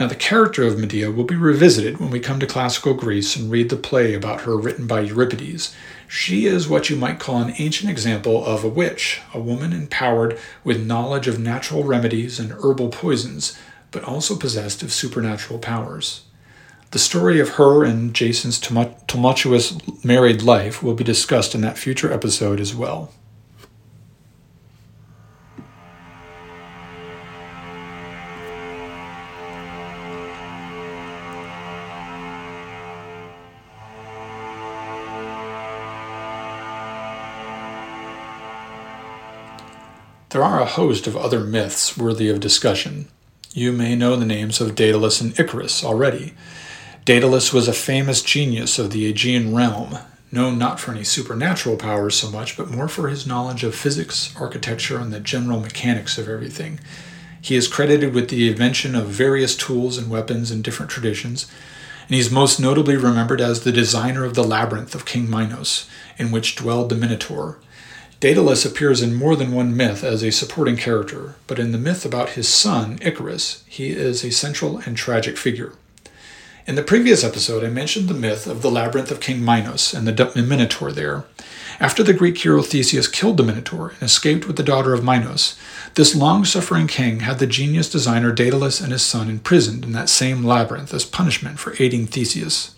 Now, 0.01 0.09
the 0.09 0.17
character 0.17 0.65
of 0.65 0.77
Medea 0.77 1.13
will 1.13 1.25
be 1.25 1.37
revisited 1.37 2.01
when 2.01 2.11
we 2.11 2.19
come 2.19 2.41
to 2.41 2.49
classical 2.49 2.95
Greece 2.95 3.37
and 3.37 3.49
read 3.49 3.69
the 3.69 3.77
play 3.77 4.13
about 4.15 4.41
her 4.41 4.57
written 4.57 4.89
by 4.89 5.03
Euripides. 5.03 5.73
She 6.17 6.47
is 6.47 6.69
what 6.69 6.89
you 6.89 6.95
might 6.97 7.19
call 7.19 7.43
an 7.43 7.55
ancient 7.59 7.91
example 7.91 8.47
of 8.47 8.62
a 8.62 8.69
witch, 8.69 9.21
a 9.35 9.41
woman 9.41 9.73
empowered 9.73 10.39
with 10.62 10.87
knowledge 10.87 11.27
of 11.27 11.41
natural 11.41 11.83
remedies 11.83 12.39
and 12.39 12.53
herbal 12.53 12.91
poisons, 12.91 13.59
but 13.91 14.05
also 14.05 14.37
possessed 14.37 14.85
of 14.85 14.93
supernatural 14.93 15.59
powers. 15.59 16.23
The 16.93 17.01
story 17.01 17.41
of 17.41 17.57
her 17.59 17.83
and 17.83 18.15
Jason's 18.15 18.61
tumultuous 18.61 19.77
married 20.05 20.41
life 20.41 20.85
will 20.85 20.95
be 20.95 21.03
discussed 21.03 21.53
in 21.53 21.62
that 21.62 21.79
future 21.79 22.12
episode 22.12 22.61
as 22.61 22.77
well. 22.77 23.11
There 40.35 40.43
are 40.43 40.61
a 40.61 40.66
host 40.66 41.07
of 41.07 41.16
other 41.16 41.39
myths 41.39 41.97
worthy 41.97 42.28
of 42.28 42.41
discussion. 42.41 43.07
You 43.53 43.70
may 43.70 43.95
know 43.95 44.16
the 44.16 44.26
names 44.26 44.61
of 44.61 44.74
Daedalus 44.74 45.20
and 45.20 45.39
Icarus 45.39 45.85
already. 45.85 46.35
Daedalus 47.05 47.53
was 47.53 47.68
a 47.68 47.72
famous 47.72 48.20
genius 48.20 48.76
of 48.76 48.91
the 48.91 49.07
Aegean 49.07 49.55
realm, 49.55 49.97
known 50.32 50.59
not 50.59 50.80
for 50.80 50.91
any 50.91 51.05
supernatural 51.05 51.76
powers 51.76 52.16
so 52.16 52.32
much, 52.32 52.57
but 52.57 52.68
more 52.68 52.89
for 52.89 53.09
his 53.09 53.28
knowledge 53.28 53.62
of 53.62 53.76
physics, 53.76 54.35
architecture, 54.37 54.99
and 54.99 55.12
the 55.12 55.20
general 55.20 55.61
mechanics 55.61 56.18
of 56.18 56.28
everything. 56.28 56.80
He 57.41 57.55
is 57.55 57.68
credited 57.68 58.12
with 58.12 58.28
the 58.28 58.49
invention 58.49 58.97
of 58.97 59.07
various 59.07 59.55
tools 59.55 59.99
and 59.99 60.11
weapons 60.11 60.51
in 60.51 60.62
different 60.62 60.91
traditions, 60.91 61.47
and 62.09 62.14
he 62.16 62.20
is 62.20 62.32
most 62.32 62.59
notably 62.59 62.97
remembered 62.97 63.41
as 63.41 63.62
the 63.62 63.70
designer 63.70 64.24
of 64.24 64.35
the 64.35 64.43
labyrinth 64.43 64.97
of 64.97 65.07
King 65.07 65.30
Minos, 65.30 65.89
in 66.18 66.32
which 66.32 66.57
dwelled 66.57 66.89
the 66.89 66.97
Minotaur. 66.97 67.59
Daedalus 68.25 68.64
appears 68.64 69.03
in 69.03 69.14
more 69.14 69.37
than 69.37 69.53
one 69.53 69.77
myth 69.77 70.03
as 70.03 70.22
a 70.22 70.33
supporting 70.33 70.79
character, 70.79 71.35
but 71.47 71.59
in 71.59 71.72
the 71.72 71.79
myth 71.79 72.07
about 72.07 72.31
his 72.31 72.49
son, 72.49 72.99
Icarus, 73.03 73.62
he 73.66 73.91
is 73.91 74.25
a 74.25 74.33
central 74.33 74.79
and 74.79 74.97
tragic 74.97 75.37
figure. 75.37 75.75
In 76.66 76.75
the 76.75 76.83
previous 76.83 77.22
episode, 77.22 77.62
I 77.62 77.68
mentioned 77.68 78.09
the 78.09 78.14
myth 78.14 78.47
of 78.47 78.62
the 78.62 78.70
labyrinth 78.70 79.11
of 79.11 79.20
King 79.20 79.45
Minos 79.45 79.93
and 79.93 80.09
the 80.09 80.43
Minotaur 80.43 80.91
there. 80.91 81.25
After 81.79 82.03
the 82.03 82.14
Greek 82.14 82.39
hero 82.39 82.62
Theseus 82.62 83.09
killed 83.09 83.37
the 83.37 83.43
Minotaur 83.43 83.91
and 83.91 84.05
escaped 84.05 84.47
with 84.47 84.57
the 84.57 84.62
daughter 84.62 84.95
of 84.95 85.05
Minos, 85.05 85.59
this 85.95 86.14
long 86.14 86.47
suffering 86.47 86.87
king 86.87 87.20
had 87.20 87.39
the 87.39 87.47
genius 87.47 87.91
designer 87.91 88.33
Daedalus 88.33 88.81
and 88.81 88.91
his 88.91 89.03
son 89.03 89.29
imprisoned 89.29 89.85
in 89.85 89.93
that 89.93 90.09
same 90.09 90.43
labyrinth 90.43 90.95
as 90.95 91.05
punishment 91.05 91.59
for 91.59 91.75
aiding 91.79 92.07
Theseus. 92.07 92.74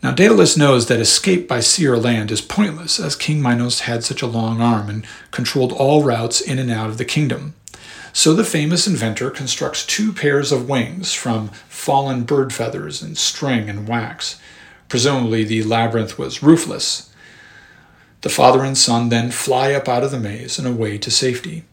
Now, 0.00 0.12
Daedalus 0.12 0.56
knows 0.56 0.86
that 0.86 1.00
escape 1.00 1.48
by 1.48 1.58
sea 1.58 1.88
or 1.88 1.96
land 1.96 2.30
is 2.30 2.40
pointless, 2.40 3.00
as 3.00 3.16
King 3.16 3.42
Minos 3.42 3.80
had 3.80 4.04
such 4.04 4.22
a 4.22 4.28
long 4.28 4.60
arm 4.60 4.88
and 4.88 5.04
controlled 5.32 5.72
all 5.72 6.04
routes 6.04 6.40
in 6.40 6.60
and 6.60 6.70
out 6.70 6.88
of 6.88 6.98
the 6.98 7.04
kingdom. 7.04 7.54
So 8.12 8.32
the 8.32 8.44
famous 8.44 8.86
inventor 8.86 9.30
constructs 9.30 9.84
two 9.84 10.12
pairs 10.12 10.52
of 10.52 10.68
wings 10.68 11.12
from 11.12 11.48
fallen 11.68 12.22
bird 12.22 12.52
feathers 12.52 13.02
and 13.02 13.18
string 13.18 13.68
and 13.68 13.88
wax. 13.88 14.40
Presumably, 14.88 15.44
the 15.44 15.64
labyrinth 15.64 16.16
was 16.16 16.42
roofless. 16.42 17.12
The 18.22 18.28
father 18.28 18.64
and 18.64 18.78
son 18.78 19.08
then 19.08 19.30
fly 19.30 19.72
up 19.72 19.88
out 19.88 20.04
of 20.04 20.10
the 20.10 20.18
maze 20.18 20.58
and 20.58 20.66
away 20.66 20.98
to 20.98 21.10
safety. 21.10 21.64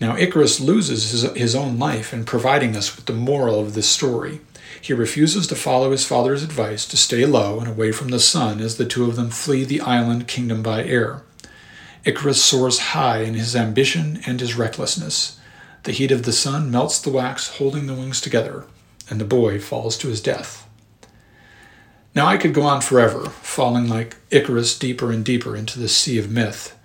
Now, 0.00 0.16
Icarus 0.16 0.60
loses 0.60 1.10
his, 1.10 1.22
his 1.36 1.54
own 1.54 1.78
life 1.78 2.12
in 2.12 2.24
providing 2.24 2.76
us 2.76 2.94
with 2.94 3.06
the 3.06 3.12
moral 3.12 3.60
of 3.60 3.74
this 3.74 3.88
story. 3.88 4.40
He 4.80 4.92
refuses 4.92 5.46
to 5.48 5.56
follow 5.56 5.90
his 5.90 6.04
father's 6.04 6.42
advice 6.42 6.86
to 6.86 6.96
stay 6.96 7.26
low 7.26 7.58
and 7.58 7.68
away 7.68 7.92
from 7.92 8.08
the 8.08 8.20
sun 8.20 8.60
as 8.60 8.76
the 8.76 8.86
two 8.86 9.04
of 9.04 9.16
them 9.16 9.30
flee 9.30 9.64
the 9.64 9.80
island 9.80 10.28
kingdom 10.28 10.62
by 10.62 10.84
air. 10.84 11.22
Icarus 12.04 12.42
soars 12.42 12.78
high 12.78 13.22
in 13.22 13.34
his 13.34 13.56
ambition 13.56 14.20
and 14.26 14.40
his 14.40 14.56
recklessness. 14.56 15.38
The 15.82 15.92
heat 15.92 16.10
of 16.10 16.22
the 16.22 16.32
sun 16.32 16.70
melts 16.70 17.00
the 17.00 17.10
wax 17.10 17.56
holding 17.58 17.86
the 17.86 17.94
wings 17.94 18.20
together, 18.20 18.64
and 19.10 19.20
the 19.20 19.24
boy 19.24 19.58
falls 19.58 19.96
to 19.98 20.08
his 20.08 20.20
death. 20.20 20.68
Now 22.14 22.26
I 22.26 22.36
could 22.36 22.54
go 22.54 22.62
on 22.62 22.80
forever, 22.80 23.26
falling 23.26 23.88
like 23.88 24.16
Icarus 24.30 24.78
deeper 24.78 25.12
and 25.12 25.24
deeper 25.24 25.54
into 25.54 25.78
the 25.78 25.88
sea 25.88 26.18
of 26.18 26.30
myth. 26.30 26.76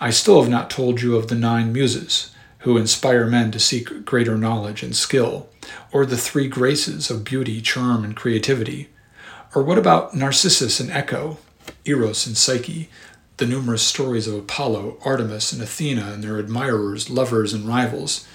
I 0.00 0.10
still 0.10 0.40
have 0.40 0.50
not 0.50 0.68
told 0.70 1.00
you 1.00 1.16
of 1.16 1.28
the 1.28 1.34
nine 1.34 1.72
muses, 1.72 2.34
who 2.60 2.76
inspire 2.76 3.26
men 3.26 3.50
to 3.52 3.60
seek 3.60 4.04
greater 4.04 4.36
knowledge 4.36 4.82
and 4.82 4.96
skill, 4.96 5.48
or 5.92 6.04
the 6.04 6.16
three 6.16 6.48
graces 6.48 7.10
of 7.10 7.24
beauty, 7.24 7.60
charm, 7.60 8.04
and 8.04 8.16
creativity. 8.16 8.88
Or 9.54 9.62
what 9.62 9.78
about 9.78 10.14
Narcissus 10.14 10.80
and 10.80 10.90
Echo, 10.90 11.38
Eros 11.84 12.26
and 12.26 12.36
Psyche, 12.36 12.88
the 13.36 13.46
numerous 13.46 13.82
stories 13.82 14.28
of 14.28 14.34
Apollo, 14.34 14.98
Artemis, 15.04 15.52
and 15.52 15.62
Athena 15.62 16.12
and 16.12 16.22
their 16.22 16.38
admirers, 16.38 17.10
lovers, 17.10 17.52
and 17.52 17.66
rivals, 17.66 18.26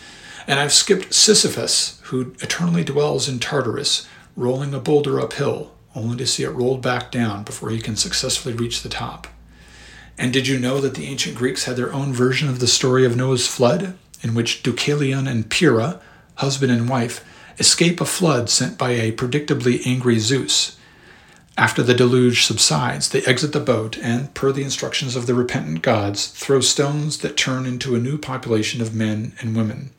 and 0.47 0.59
I've 0.59 0.73
skipped 0.73 1.13
Sisyphus, 1.13 1.99
who 2.05 2.34
eternally 2.41 2.84
dwells 2.84 3.28
in 3.28 3.39
Tartarus, 3.39 4.07
rolling 4.36 4.73
a 4.73 4.80
boulder 4.80 5.19
uphill, 5.19 5.73
only 5.93 6.15
to 6.17 6.28
see 6.28 6.43
it 6.43 6.49
rolled 6.49 6.82
back 6.82 7.11
down 7.11 7.43
before 7.43 7.69
he 7.69 7.80
can 7.80 7.97
successfully 7.97 8.53
reach 8.53 8.82
the 8.82 8.89
top. 8.89 9.28
And 10.17 10.32
did 10.32 10.47
you 10.47 10.57
know 10.57 10.80
that 10.80 10.95
the 10.95 11.05
ancient 11.05 11.36
Greeks 11.36 11.65
had 11.65 11.75
their 11.75 11.93
own 11.93 12.13
version 12.13 12.47
of 12.47 12.59
the 12.59 12.67
story 12.67 13.05
of 13.05 13.15
Noah's 13.15 13.47
flood, 13.47 13.97
in 14.23 14.34
which 14.34 14.63
Deucalion 14.63 15.28
and 15.30 15.49
Pyrrha, 15.49 16.01
husband 16.38 16.71
and 16.71 16.89
wife, 16.89 17.23
escape 17.59 18.01
a 18.01 18.05
flood 18.05 18.49
sent 18.49 18.77
by 18.77 18.91
a 18.91 19.11
predictably 19.11 19.85
angry 19.85 20.19
Zeus. 20.19 20.77
After 21.57 21.81
the 21.81 21.95
deluge 21.95 22.45
subsides, 22.45 23.09
they 23.09 23.23
exit 23.23 23.51
the 23.51 23.59
boat 23.59 23.97
and, 23.97 24.31
per 24.35 24.51
the 24.51 24.63
instructions 24.63 25.15
of 25.15 25.25
the 25.25 25.33
repentant 25.33 25.81
gods, 25.81 26.27
throw 26.27 26.61
stones 26.61 27.17
that 27.19 27.35
turn 27.35 27.65
into 27.65 27.95
a 27.95 27.99
new 27.99 28.17
population 28.19 28.79
of 28.79 28.93
men 28.93 29.33
and 29.39 29.55
women. 29.55 29.89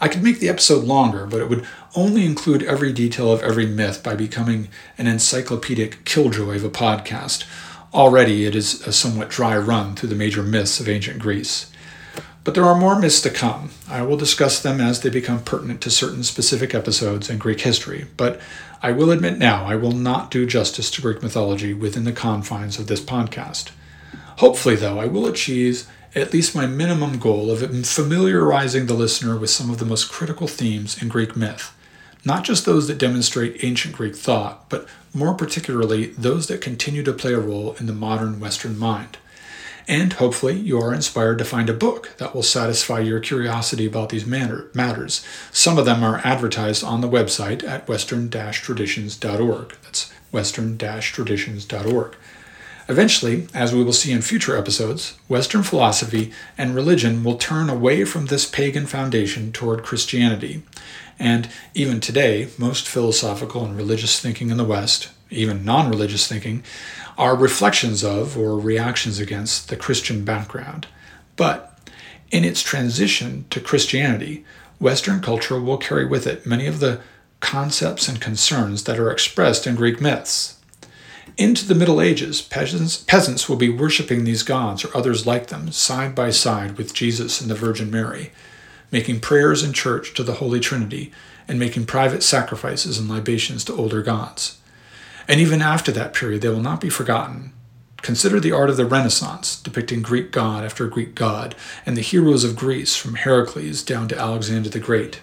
I 0.00 0.06
could 0.06 0.22
make 0.22 0.38
the 0.38 0.48
episode 0.48 0.84
longer, 0.84 1.26
but 1.26 1.40
it 1.40 1.48
would 1.48 1.66
only 1.96 2.24
include 2.24 2.62
every 2.62 2.92
detail 2.92 3.32
of 3.32 3.42
every 3.42 3.66
myth 3.66 4.02
by 4.04 4.14
becoming 4.14 4.68
an 4.96 5.08
encyclopedic 5.08 6.04
killjoy 6.04 6.56
of 6.56 6.64
a 6.64 6.70
podcast. 6.70 7.44
Already, 7.92 8.44
it 8.44 8.54
is 8.54 8.86
a 8.86 8.92
somewhat 8.92 9.30
dry 9.30 9.58
run 9.58 9.96
through 9.96 10.10
the 10.10 10.14
major 10.14 10.44
myths 10.44 10.78
of 10.78 10.88
ancient 10.88 11.18
Greece. 11.18 11.72
But 12.48 12.54
there 12.54 12.64
are 12.64 12.80
more 12.80 12.98
myths 12.98 13.20
to 13.20 13.30
come. 13.30 13.72
I 13.90 14.00
will 14.00 14.16
discuss 14.16 14.58
them 14.58 14.80
as 14.80 15.02
they 15.02 15.10
become 15.10 15.44
pertinent 15.44 15.82
to 15.82 15.90
certain 15.90 16.24
specific 16.24 16.74
episodes 16.74 17.28
in 17.28 17.36
Greek 17.36 17.60
history, 17.60 18.06
but 18.16 18.40
I 18.82 18.90
will 18.90 19.10
admit 19.10 19.36
now 19.36 19.66
I 19.66 19.74
will 19.74 19.92
not 19.92 20.30
do 20.30 20.46
justice 20.46 20.90
to 20.92 21.02
Greek 21.02 21.22
mythology 21.22 21.74
within 21.74 22.04
the 22.04 22.12
confines 22.12 22.78
of 22.78 22.86
this 22.86 23.02
podcast. 23.02 23.72
Hopefully, 24.38 24.76
though, 24.76 24.98
I 24.98 25.04
will 25.04 25.26
achieve 25.26 25.86
at 26.14 26.32
least 26.32 26.54
my 26.54 26.66
minimum 26.66 27.18
goal 27.18 27.50
of 27.50 27.60
familiarizing 27.86 28.86
the 28.86 28.94
listener 28.94 29.36
with 29.36 29.50
some 29.50 29.68
of 29.68 29.76
the 29.76 29.84
most 29.84 30.10
critical 30.10 30.46
themes 30.46 31.02
in 31.02 31.08
Greek 31.10 31.36
myth, 31.36 31.76
not 32.24 32.44
just 32.44 32.64
those 32.64 32.88
that 32.88 32.96
demonstrate 32.96 33.62
ancient 33.62 33.94
Greek 33.94 34.16
thought, 34.16 34.70
but 34.70 34.88
more 35.12 35.34
particularly 35.34 36.06
those 36.12 36.46
that 36.46 36.62
continue 36.62 37.02
to 37.02 37.12
play 37.12 37.34
a 37.34 37.38
role 37.38 37.76
in 37.78 37.84
the 37.84 37.92
modern 37.92 38.40
Western 38.40 38.78
mind. 38.78 39.18
And 39.88 40.12
hopefully, 40.12 40.54
you 40.54 40.78
are 40.78 40.92
inspired 40.92 41.38
to 41.38 41.46
find 41.46 41.70
a 41.70 41.74
book 41.74 42.12
that 42.18 42.34
will 42.34 42.42
satisfy 42.42 43.00
your 43.00 43.20
curiosity 43.20 43.86
about 43.86 44.10
these 44.10 44.26
matters. 44.26 45.24
Some 45.50 45.78
of 45.78 45.86
them 45.86 46.04
are 46.04 46.20
advertised 46.22 46.84
on 46.84 47.00
the 47.00 47.08
website 47.08 47.64
at 47.64 47.88
western 47.88 48.28
traditions.org. 48.28 49.76
That's 49.82 50.12
western 50.30 50.76
traditions.org. 50.76 52.16
Eventually, 52.86 53.48
as 53.54 53.74
we 53.74 53.82
will 53.82 53.92
see 53.94 54.12
in 54.12 54.22
future 54.22 54.56
episodes, 54.56 55.16
Western 55.26 55.62
philosophy 55.62 56.32
and 56.56 56.74
religion 56.74 57.24
will 57.24 57.36
turn 57.36 57.70
away 57.70 58.04
from 58.04 58.26
this 58.26 58.46
pagan 58.46 58.86
foundation 58.86 59.52
toward 59.52 59.82
Christianity. 59.82 60.62
And 61.18 61.48
even 61.74 62.00
today, 62.00 62.48
most 62.56 62.88
philosophical 62.88 63.64
and 63.64 63.76
religious 63.76 64.20
thinking 64.20 64.50
in 64.50 64.56
the 64.56 64.64
West, 64.64 65.10
even 65.30 65.64
non 65.64 65.90
religious 65.90 66.26
thinking, 66.26 66.62
are 67.18 67.36
reflections 67.36 68.04
of 68.04 68.38
or 68.38 68.58
reactions 68.58 69.18
against 69.18 69.68
the 69.68 69.76
Christian 69.76 70.24
background. 70.24 70.86
But 71.36 71.78
in 72.30 72.44
its 72.44 72.62
transition 72.62 73.44
to 73.50 73.60
Christianity, 73.60 74.44
Western 74.78 75.20
culture 75.20 75.60
will 75.60 75.78
carry 75.78 76.06
with 76.06 76.26
it 76.26 76.46
many 76.46 76.66
of 76.66 76.78
the 76.78 77.00
concepts 77.40 78.08
and 78.08 78.20
concerns 78.20 78.84
that 78.84 78.98
are 78.98 79.10
expressed 79.10 79.66
in 79.66 79.74
Greek 79.74 80.00
myths. 80.00 80.60
Into 81.36 81.66
the 81.66 81.74
Middle 81.74 82.00
Ages, 82.00 82.40
peasants, 82.40 82.96
peasants 82.96 83.48
will 83.48 83.56
be 83.56 83.68
worshiping 83.68 84.24
these 84.24 84.42
gods 84.42 84.84
or 84.84 84.96
others 84.96 85.26
like 85.26 85.48
them 85.48 85.70
side 85.72 86.14
by 86.14 86.30
side 86.30 86.76
with 86.76 86.94
Jesus 86.94 87.40
and 87.40 87.50
the 87.50 87.54
Virgin 87.54 87.90
Mary, 87.90 88.32
making 88.90 89.20
prayers 89.20 89.62
in 89.62 89.72
church 89.72 90.14
to 90.14 90.22
the 90.22 90.34
Holy 90.34 90.60
Trinity 90.60 91.12
and 91.46 91.58
making 91.58 91.86
private 91.86 92.22
sacrifices 92.22 92.98
and 92.98 93.08
libations 93.08 93.64
to 93.64 93.74
older 93.74 94.02
gods. 94.02 94.57
And 95.28 95.40
even 95.40 95.60
after 95.60 95.92
that 95.92 96.14
period, 96.14 96.40
they 96.40 96.48
will 96.48 96.60
not 96.60 96.80
be 96.80 96.88
forgotten. 96.88 97.52
Consider 98.00 98.40
the 98.40 98.52
art 98.52 98.70
of 98.70 98.76
the 98.76 98.86
Renaissance, 98.86 99.60
depicting 99.60 100.02
Greek 100.02 100.30
god 100.30 100.64
after 100.64 100.86
Greek 100.86 101.14
god, 101.14 101.54
and 101.84 101.96
the 101.96 102.00
heroes 102.00 102.44
of 102.44 102.56
Greece 102.56 102.96
from 102.96 103.16
Heracles 103.16 103.82
down 103.82 104.08
to 104.08 104.18
Alexander 104.18 104.70
the 104.70 104.78
Great. 104.78 105.20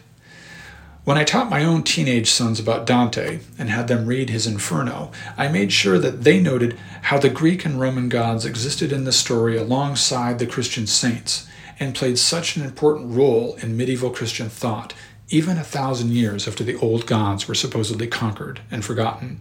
When 1.06 1.18
I 1.18 1.24
taught 1.24 1.50
my 1.50 1.64
own 1.64 1.84
teenage 1.84 2.32
sons 2.32 2.60
about 2.60 2.86
Dante 2.86 3.40
and 3.58 3.70
had 3.70 3.88
them 3.88 4.08
read 4.08 4.30
his 4.30 4.48
Inferno, 4.48 5.12
I 5.38 5.48
made 5.48 5.72
sure 5.72 6.00
that 6.00 6.24
they 6.24 6.40
noted 6.40 6.78
how 7.04 7.20
the 7.20 7.30
Greek 7.30 7.64
and 7.64 7.80
Roman 7.80 8.10
gods 8.10 8.46
existed 8.46 8.92
in 8.92 9.04
the 9.04 9.12
story 9.12 9.56
alongside 9.56 10.40
the 10.40 10.48
Christian 10.48 10.88
saints 10.88 11.48
and 11.80 11.96
played 11.96 12.18
such 12.18 12.58
an 12.58 12.64
important 12.64 13.16
role 13.16 13.56
in 13.62 13.78
medieval 13.78 14.10
Christian 14.10 14.50
thought, 14.50 14.94
even 15.30 15.58
a 15.58 15.64
thousand 15.64 16.12
years 16.12 16.48
after 16.48 16.64
the 16.64 16.78
old 16.78 17.06
gods 17.06 17.48
were 17.48 17.56
supposedly 17.56 18.08
conquered 18.08 18.62
and 18.72 18.84
forgotten. 18.84 19.40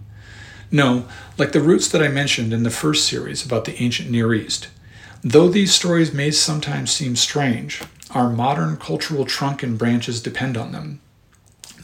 No, 0.74 1.06
like 1.38 1.52
the 1.52 1.60
roots 1.60 1.86
that 1.86 2.02
I 2.02 2.08
mentioned 2.08 2.52
in 2.52 2.64
the 2.64 2.68
first 2.68 3.06
series 3.06 3.46
about 3.46 3.64
the 3.64 3.80
ancient 3.80 4.10
Near 4.10 4.34
East. 4.34 4.66
Though 5.22 5.48
these 5.48 5.72
stories 5.72 6.12
may 6.12 6.32
sometimes 6.32 6.90
seem 6.90 7.14
strange, 7.14 7.80
our 8.10 8.28
modern 8.28 8.76
cultural 8.76 9.24
trunk 9.24 9.62
and 9.62 9.78
branches 9.78 10.20
depend 10.20 10.56
on 10.56 10.72
them. 10.72 11.00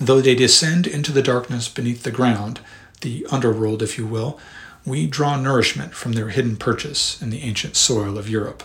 Though 0.01 0.21
they 0.21 0.35
descend 0.35 0.89
into 0.89 1.13
the 1.13 1.23
darkness 1.23 1.69
beneath 1.69 2.03
the 2.03 2.11
ground, 2.11 2.59
the 3.03 3.25
underworld, 3.31 3.81
if 3.81 3.97
you 3.97 4.09
will, 4.09 4.41
we 4.85 5.07
draw 5.07 5.37
nourishment 5.37 5.95
from 5.95 6.15
their 6.15 6.31
hidden 6.31 6.57
purchase 6.57 7.23
in 7.23 7.31
the 7.31 7.43
ancient 7.43 7.77
soil 7.77 8.19
of 8.19 8.29
Europe. 8.29 8.65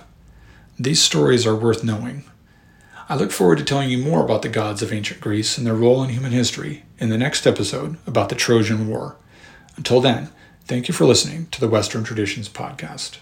These 0.79 1.03
stories 1.03 1.45
are 1.45 1.55
worth 1.55 1.83
knowing. 1.83 2.23
I 3.07 3.15
look 3.15 3.31
forward 3.31 3.59
to 3.59 3.63
telling 3.63 3.91
you 3.91 3.99
more 3.99 4.25
about 4.25 4.41
the 4.41 4.49
gods 4.49 4.81
of 4.81 4.91
ancient 4.91 5.21
Greece 5.21 5.59
and 5.59 5.67
their 5.67 5.75
role 5.75 6.03
in 6.03 6.09
human 6.09 6.31
history 6.31 6.81
in 6.97 7.09
the 7.09 7.17
next 7.19 7.45
episode 7.45 7.97
about 8.07 8.29
the 8.29 8.35
Trojan 8.35 8.87
War. 8.87 9.17
Until 9.77 10.01
then, 10.01 10.29
thank 10.65 10.87
you 10.87 10.93
for 10.93 11.05
listening 11.05 11.47
to 11.51 11.59
the 11.59 11.67
Western 11.67 12.03
Traditions 12.03 12.49
Podcast. 12.49 13.17